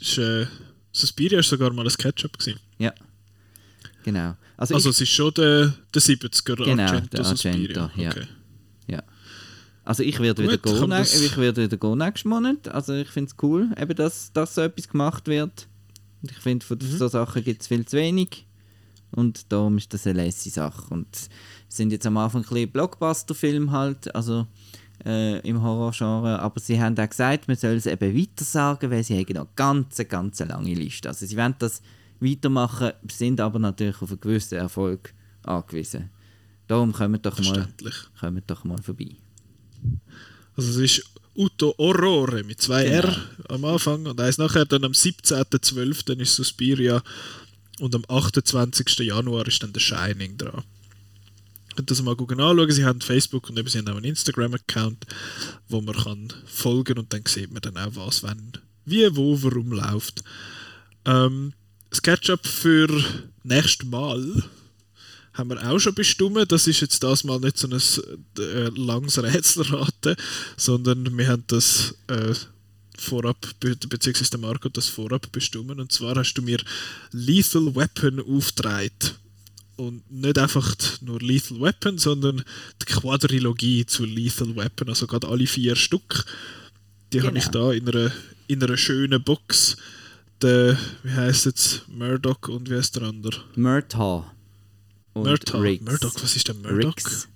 [0.00, 0.46] Ist, äh,
[0.92, 2.58] Suspiria ist sogar mal ein Ketchup gewesen.
[2.78, 2.92] ja.
[4.04, 4.36] Genau.
[4.56, 7.82] Also, Also ich, es ist schon der, der 70er Genau, Argento der Suspiria.
[7.84, 8.10] Argento, ja.
[8.10, 8.26] Okay.
[8.88, 9.02] ja.
[9.82, 12.68] Also ich werde wieder gehen, das- ich werde wieder gehen nächsten Monat.
[12.68, 15.66] Also ich finde es cool, eben, dass, dass so etwas gemacht wird.
[16.24, 16.96] Und ich finde, von Mhm.
[16.96, 18.46] so Sachen gibt es viel zu wenig.
[19.10, 20.92] Und darum ist das eine lässige Sache.
[20.92, 21.28] Und es
[21.68, 24.46] sind jetzt am Anfang ein bisschen Blockbuster-Filme halt, also
[25.04, 26.38] äh, im Horrorgenre.
[26.38, 29.54] Aber sie haben auch gesagt, man soll es eben weiter sagen, weil sie haben noch
[29.54, 31.08] ganz, ganz eine lange Liste.
[31.10, 31.82] Also sie wollen das
[32.20, 36.08] weitermachen, sind aber natürlich auf einen gewissen Erfolg angewiesen.
[36.66, 37.68] Darum kommen doch mal,
[38.18, 39.16] kommen doch mal vorbei.
[40.56, 43.08] Also es ist Uto Aurore mit zwei Genau.
[43.08, 43.16] R
[43.48, 44.64] am Anfang und eins nachher.
[44.64, 46.20] Dann am 17.12.
[46.20, 47.02] ist Suspiria
[47.80, 48.98] und am 28.
[49.00, 50.62] Januar ist dann The Shining dran.
[51.76, 52.70] Könnt das mal gucken anschauen.
[52.70, 55.06] Sie haben Facebook und eben sie haben auch einen Instagram-Account,
[55.68, 58.52] wo man kann folgen und dann sieht man dann auch, was, wenn,
[58.84, 60.22] wie, wo, warum läuft.
[61.04, 61.52] Ähm,
[61.90, 62.88] das Catch-up für
[63.42, 64.44] nächstes Mal
[65.34, 66.50] haben wir auch schon bestimmt.
[66.50, 67.80] Das ist jetzt das mal nicht so ein
[68.38, 70.16] äh, langes Rätselraten,
[70.56, 72.34] sondern wir haben das äh,
[72.96, 75.78] vorab, be beziehungsweise der Marco das vorab bestimmt.
[75.78, 76.58] Und zwar hast du mir
[77.12, 78.90] Lethal Weapon aufgetragen.
[79.76, 82.44] Und nicht einfach nur Lethal Weapon, sondern
[82.80, 86.24] die Quadrilogie zu Lethal Weapon, also gerade alle vier Stück.
[87.12, 87.70] Die habe ich Genau.
[87.70, 88.12] da in einer,
[88.46, 89.76] in einer schönen Box.
[90.42, 93.42] Der, wie heißt jetzt, Murdoch und wie heißt der andere?
[93.56, 94.24] Murtaugh.
[95.14, 95.62] Und Murdoch.
[95.62, 95.84] Riggs.
[95.84, 96.96] Murdoch, was ist denn Murdoch?
[96.96, 97.28] Riggs.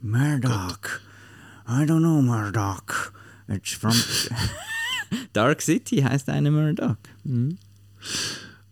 [0.00, 1.00] Murdoch.
[1.68, 3.12] I don't know Murdoch.
[3.48, 3.92] It's from...
[5.32, 6.96] Dark City heißt eine Murdoch.
[7.24, 7.58] Mhm.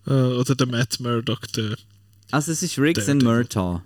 [0.07, 1.77] Äh, oder der Matt Murdoch, der
[2.31, 3.83] Also es ist Riggs und Murtaugh.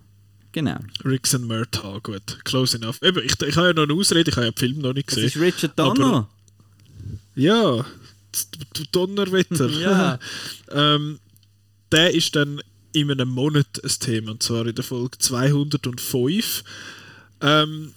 [0.52, 0.78] Genau.
[1.05, 2.39] Riggs and Murtaugh, gut.
[2.44, 3.01] Close enough.
[3.02, 5.09] Eben, ich, ich habe ja noch eine Ausrede, ich habe ja den Film noch nicht
[5.09, 5.28] Das gesehen.
[5.28, 6.28] ist Richard Donner.
[7.35, 7.85] Ja,
[8.93, 9.69] Donnerwetter.
[9.70, 10.19] Ja.
[10.70, 11.19] ähm,
[11.90, 12.60] der ist dann
[12.93, 16.64] in einem Monat ein Thema, und zwar in der Folge 205.
[17.40, 17.93] Ähm,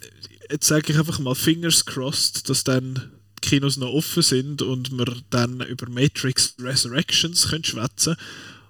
[0.50, 3.12] jetzt sage ich einfach mal Fingers crossed, dass dann
[3.44, 8.16] die Kinos noch offen sind und wir dann über Matrix Resurrections können schwätzen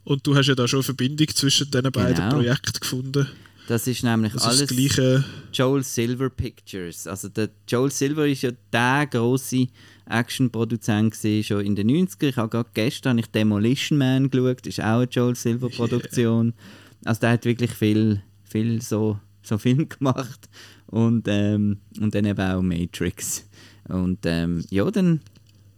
[0.04, 2.36] Und du hast ja da schon eine Verbindung zwischen diesen beiden Genau.
[2.36, 3.28] Projekten gefunden.
[3.68, 5.24] Das ist nämlich Das alles ist gleiche.
[5.52, 7.08] Joel Silver Pictures.
[7.08, 9.68] Also der Joel Silver ist ja der grosse
[10.08, 12.30] Actionproduzent schon in den 90er.
[12.30, 16.54] Ich habe gerade gestern ich Demolition Man geschaut, das ist auch eine Joel Silver Produktion.
[17.04, 20.50] Also der hat wirklich viel, viel so, so Film gemacht
[20.88, 23.48] und, ähm, und dann eben auch Matrix.
[23.88, 25.20] Und ähm, ja, dann,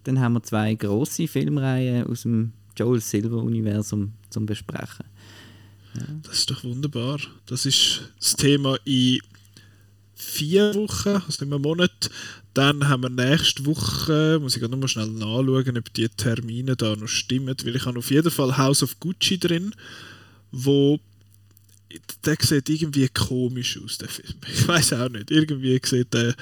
[0.05, 5.05] dann haben wir zwei grosse Filmreihen aus dem Joel Silver Universum zum besprechen.
[6.23, 7.19] Das ist doch wunderbar.
[7.45, 9.19] Das ist das Thema in
[10.17, 12.09] vier Wochen, also in einem Monat.
[12.53, 16.75] Dann haben wir nächste Woche, muss ich gerade noch mal schnell nachschauen, ob die Termine
[16.75, 19.73] da noch stimmen, weil ich habe auf jeden Fall House of Gucci drin,
[20.51, 20.99] wo
[22.25, 24.33] der sieht irgendwie komisch aus, der Film.
[24.51, 25.31] Ich weiß auch nicht.
[25.31, 26.35] Irgendwie sieht der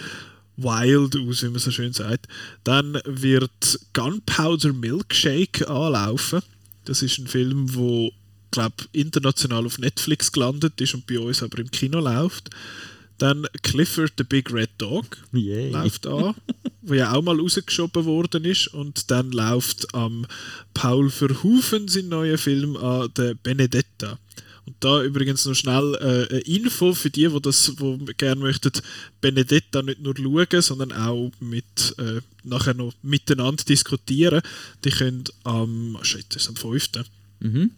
[0.57, 2.27] wild aus, wie man so schön sagt.
[2.63, 6.41] Dann wird Gunpowder Milkshake anlaufen.
[6.85, 8.11] Das ist ein Film, wo
[8.51, 12.49] glaube international auf Netflix gelandet ist und bei uns aber im Kino läuft.
[13.17, 15.71] Dann Clifford the Big Red Dog Yay.
[15.71, 16.35] läuft an,
[16.81, 18.67] wo ja auch mal rausgeschoben worden ist.
[18.67, 20.25] Und dann läuft am
[20.73, 24.19] Paul Verhoeven sein neuer Film an, der Benedetta.
[24.65, 28.71] Und da übrigens noch schnell äh, eine Info für die, die das wo gerne möchten,
[29.21, 34.41] Benedetta nicht nur schauen, sondern auch mit, äh, nachher noch miteinander diskutieren.
[34.83, 36.89] Die können am, shit, ist am 5.
[37.41, 37.71] Mhm.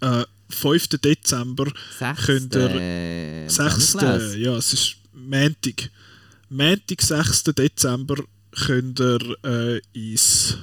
[0.00, 0.88] Äh, 5.
[0.88, 1.66] Dezember
[1.98, 3.92] Sechste, könnt ihr äh, 6.
[3.94, 4.36] Brandglas.
[4.36, 5.90] Ja, es ist Montag.
[6.48, 7.44] Montag, 6.
[7.44, 8.16] Dezember
[8.66, 10.56] könnt ihr äh, ins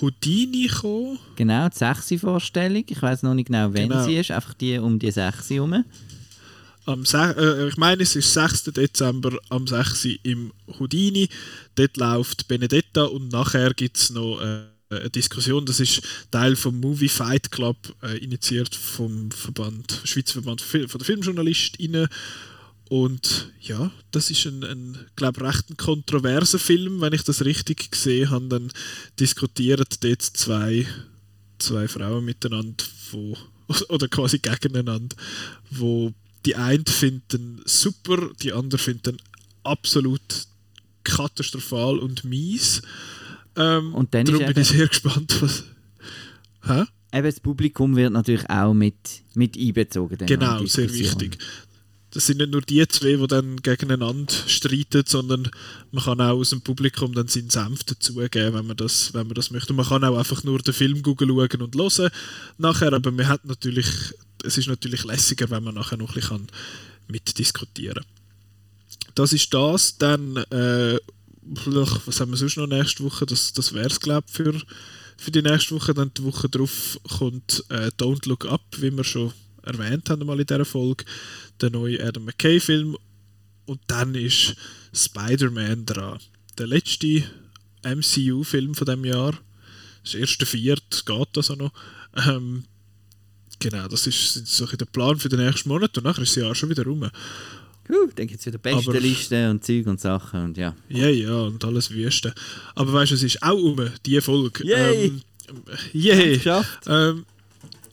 [0.00, 1.18] Houdini kommen.
[1.36, 2.20] Genau, die 6.
[2.20, 2.84] Vorstellung.
[2.88, 4.04] Ich weiß noch nicht genau, wann Genau.
[4.04, 4.30] sie ist.
[4.30, 5.84] Einfach die um die 6 herum.
[6.84, 8.64] Am äh, ich meine, es ist 6.
[8.64, 10.06] Dezember am 6.
[10.22, 11.28] im Houdini.
[11.74, 15.66] Dort läuft Benedetta und nachher gibt es noch äh, eine Diskussion.
[15.66, 21.04] Das ist Teil vom Movie Fight Club, äh, initiiert vom Verband, Schweizer Verband von der
[21.04, 22.08] Filmjournalistinnen.
[22.88, 28.30] Und ja, das ist ein, ein glaube recht kontroverser Film, wenn ich das richtig gesehen
[28.30, 28.46] habe.
[28.48, 28.72] Dann
[29.18, 30.86] diskutieren dort zwei,
[31.58, 33.36] zwei Frauen miteinander, wo,
[33.88, 35.16] oder quasi gegeneinander,
[35.70, 36.12] wo
[36.44, 39.16] die eine finden super, die andere finden
[39.64, 40.46] absolut
[41.02, 42.82] katastrophal und mies.
[43.56, 45.64] Ähm, Und dann ist darum bin ich sehr gespannt, was.
[46.64, 46.84] Hä?
[47.12, 48.96] Eben, das Publikum wird natürlich auch mit,
[49.34, 50.18] mit einbezogen.
[50.26, 51.38] Genau, sehr wichtig.
[52.10, 55.50] Das sind nicht nur die zwei, die dann gegeneinander streiten, sondern
[55.92, 59.34] man kann auch aus dem Publikum dann seinen Senf dazugeben, wenn man das, wenn man
[59.34, 59.70] das möchte.
[59.70, 61.30] Und man kann auch einfach nur den Film schauen
[61.60, 62.10] und hören
[62.58, 63.86] nachher, aber man hat natürlich,
[64.44, 66.46] es ist natürlich lässiger, wenn man nachher noch ein bisschen
[67.08, 69.12] mitdiskutieren kann.
[69.14, 70.98] Das ist das, dann äh,
[71.48, 73.26] was haben wir sonst noch nächste Woche?
[73.26, 74.60] Das, das wäre es, glaube ich, für,
[75.16, 75.94] für die nächste Woche.
[75.94, 79.32] Dann die Woche darauf kommt äh, Don't Look Up, wie wir schon
[79.62, 81.04] erwähnt haben mal in dieser Folge,
[81.60, 82.96] der neue Adam McKay-Film.
[83.66, 84.54] Und dann ist
[84.92, 86.18] Spider-Man dran.
[86.58, 87.24] Der letzte
[87.82, 89.38] MCU-Film von dem Jahr.
[90.02, 91.72] Das erste Viert geht auch noch.
[92.14, 92.64] Ähm,
[93.58, 96.36] genau, das ist so ein bisschen der Plan für den nächsten Monat und nachher ist
[96.36, 97.10] das Jahr schon wieder rum.
[97.88, 100.74] Dann gibt es wieder beste Aber- Listen und Zeug und Sachen und ja.
[100.88, 102.34] Ja, ja, und alles Wüste.
[102.74, 104.66] Aber weißt du, es ist auch um, die Folge.
[104.66, 105.06] Yay!
[105.06, 105.22] Ähm,
[105.92, 106.40] yay!
[106.86, 107.24] Ähm,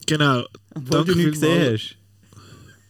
[0.06, 0.44] genau.
[0.74, 1.96] Obwohl du nicht gesehen hast.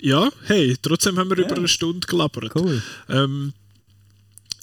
[0.01, 1.45] Ja, hey, trotzdem haben wir Ja.
[1.47, 2.53] über eine Stunde gelabert.
[2.55, 2.83] Cool.
[3.09, 3.53] Ähm,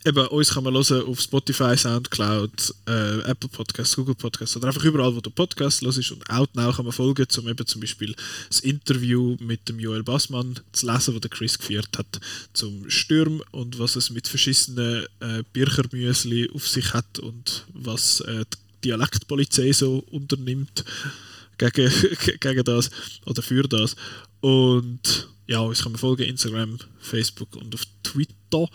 [0.06, 4.84] eben, uns kann man hören auf Spotify, Soundcloud, äh, Apple Podcasts, Google Podcasts oder einfach
[4.84, 6.12] überall, wo du Podcast hörst.
[6.12, 8.16] Und Outnow kann man folgen, um eben zum Beispiel
[8.48, 12.20] das Interview mit dem Joel Bassmann zu lesen, das Chris geführt hat
[12.54, 18.46] zum Sturm und was es mit verschissenen äh, Birchermüsli auf sich hat und was äh,
[18.84, 20.84] die Dialektpolizei so unternimmt
[21.58, 21.92] gegen,
[22.40, 22.90] gegen das
[23.26, 23.96] oder für das.
[24.42, 28.68] Und ja, uns kann man folgen, Instagram, Facebook und auf Twitter.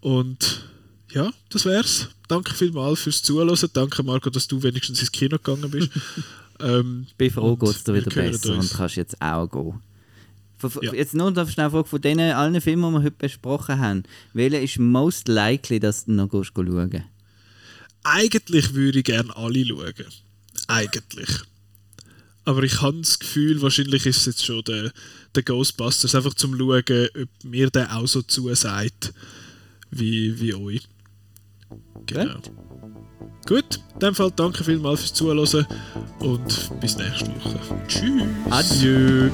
[0.00, 0.68] Und
[1.10, 2.08] ja, das wär's.
[2.28, 3.56] Danke vielmals fürs Zuhören.
[3.72, 5.90] Danke, Marco, dass du wenigstens ins Kino gegangen bist.
[6.60, 9.80] ähm, Ich bin froh, und geht es dir wieder besser und kannst jetzt auch gehen.
[10.58, 10.92] Von- Ja.
[10.92, 14.02] Jetzt nur noch schnell Frage von den allen Filmen, die wir heute besprochen haben.
[14.34, 17.04] Welcher ist most likely, dass du noch schauen
[18.02, 19.94] Eigentlich würde ich gerne alle schauen.
[20.66, 21.28] Eigentlich.
[22.44, 24.90] Aber ich habe das Gefühl, wahrscheinlich ist es jetzt schon der,
[25.34, 26.82] der Ghostbusters, einfach zum Schauen,
[27.14, 29.12] ob mir der auch so zusagt
[29.90, 30.88] wie, wie euch.
[32.06, 32.38] Genau.
[33.46, 35.66] Gut, in dem Fall danke vielmals fürs Zuhören
[36.20, 37.58] und bis nächste Woche.
[37.86, 38.22] Tschüss.
[38.50, 39.30] Adieu.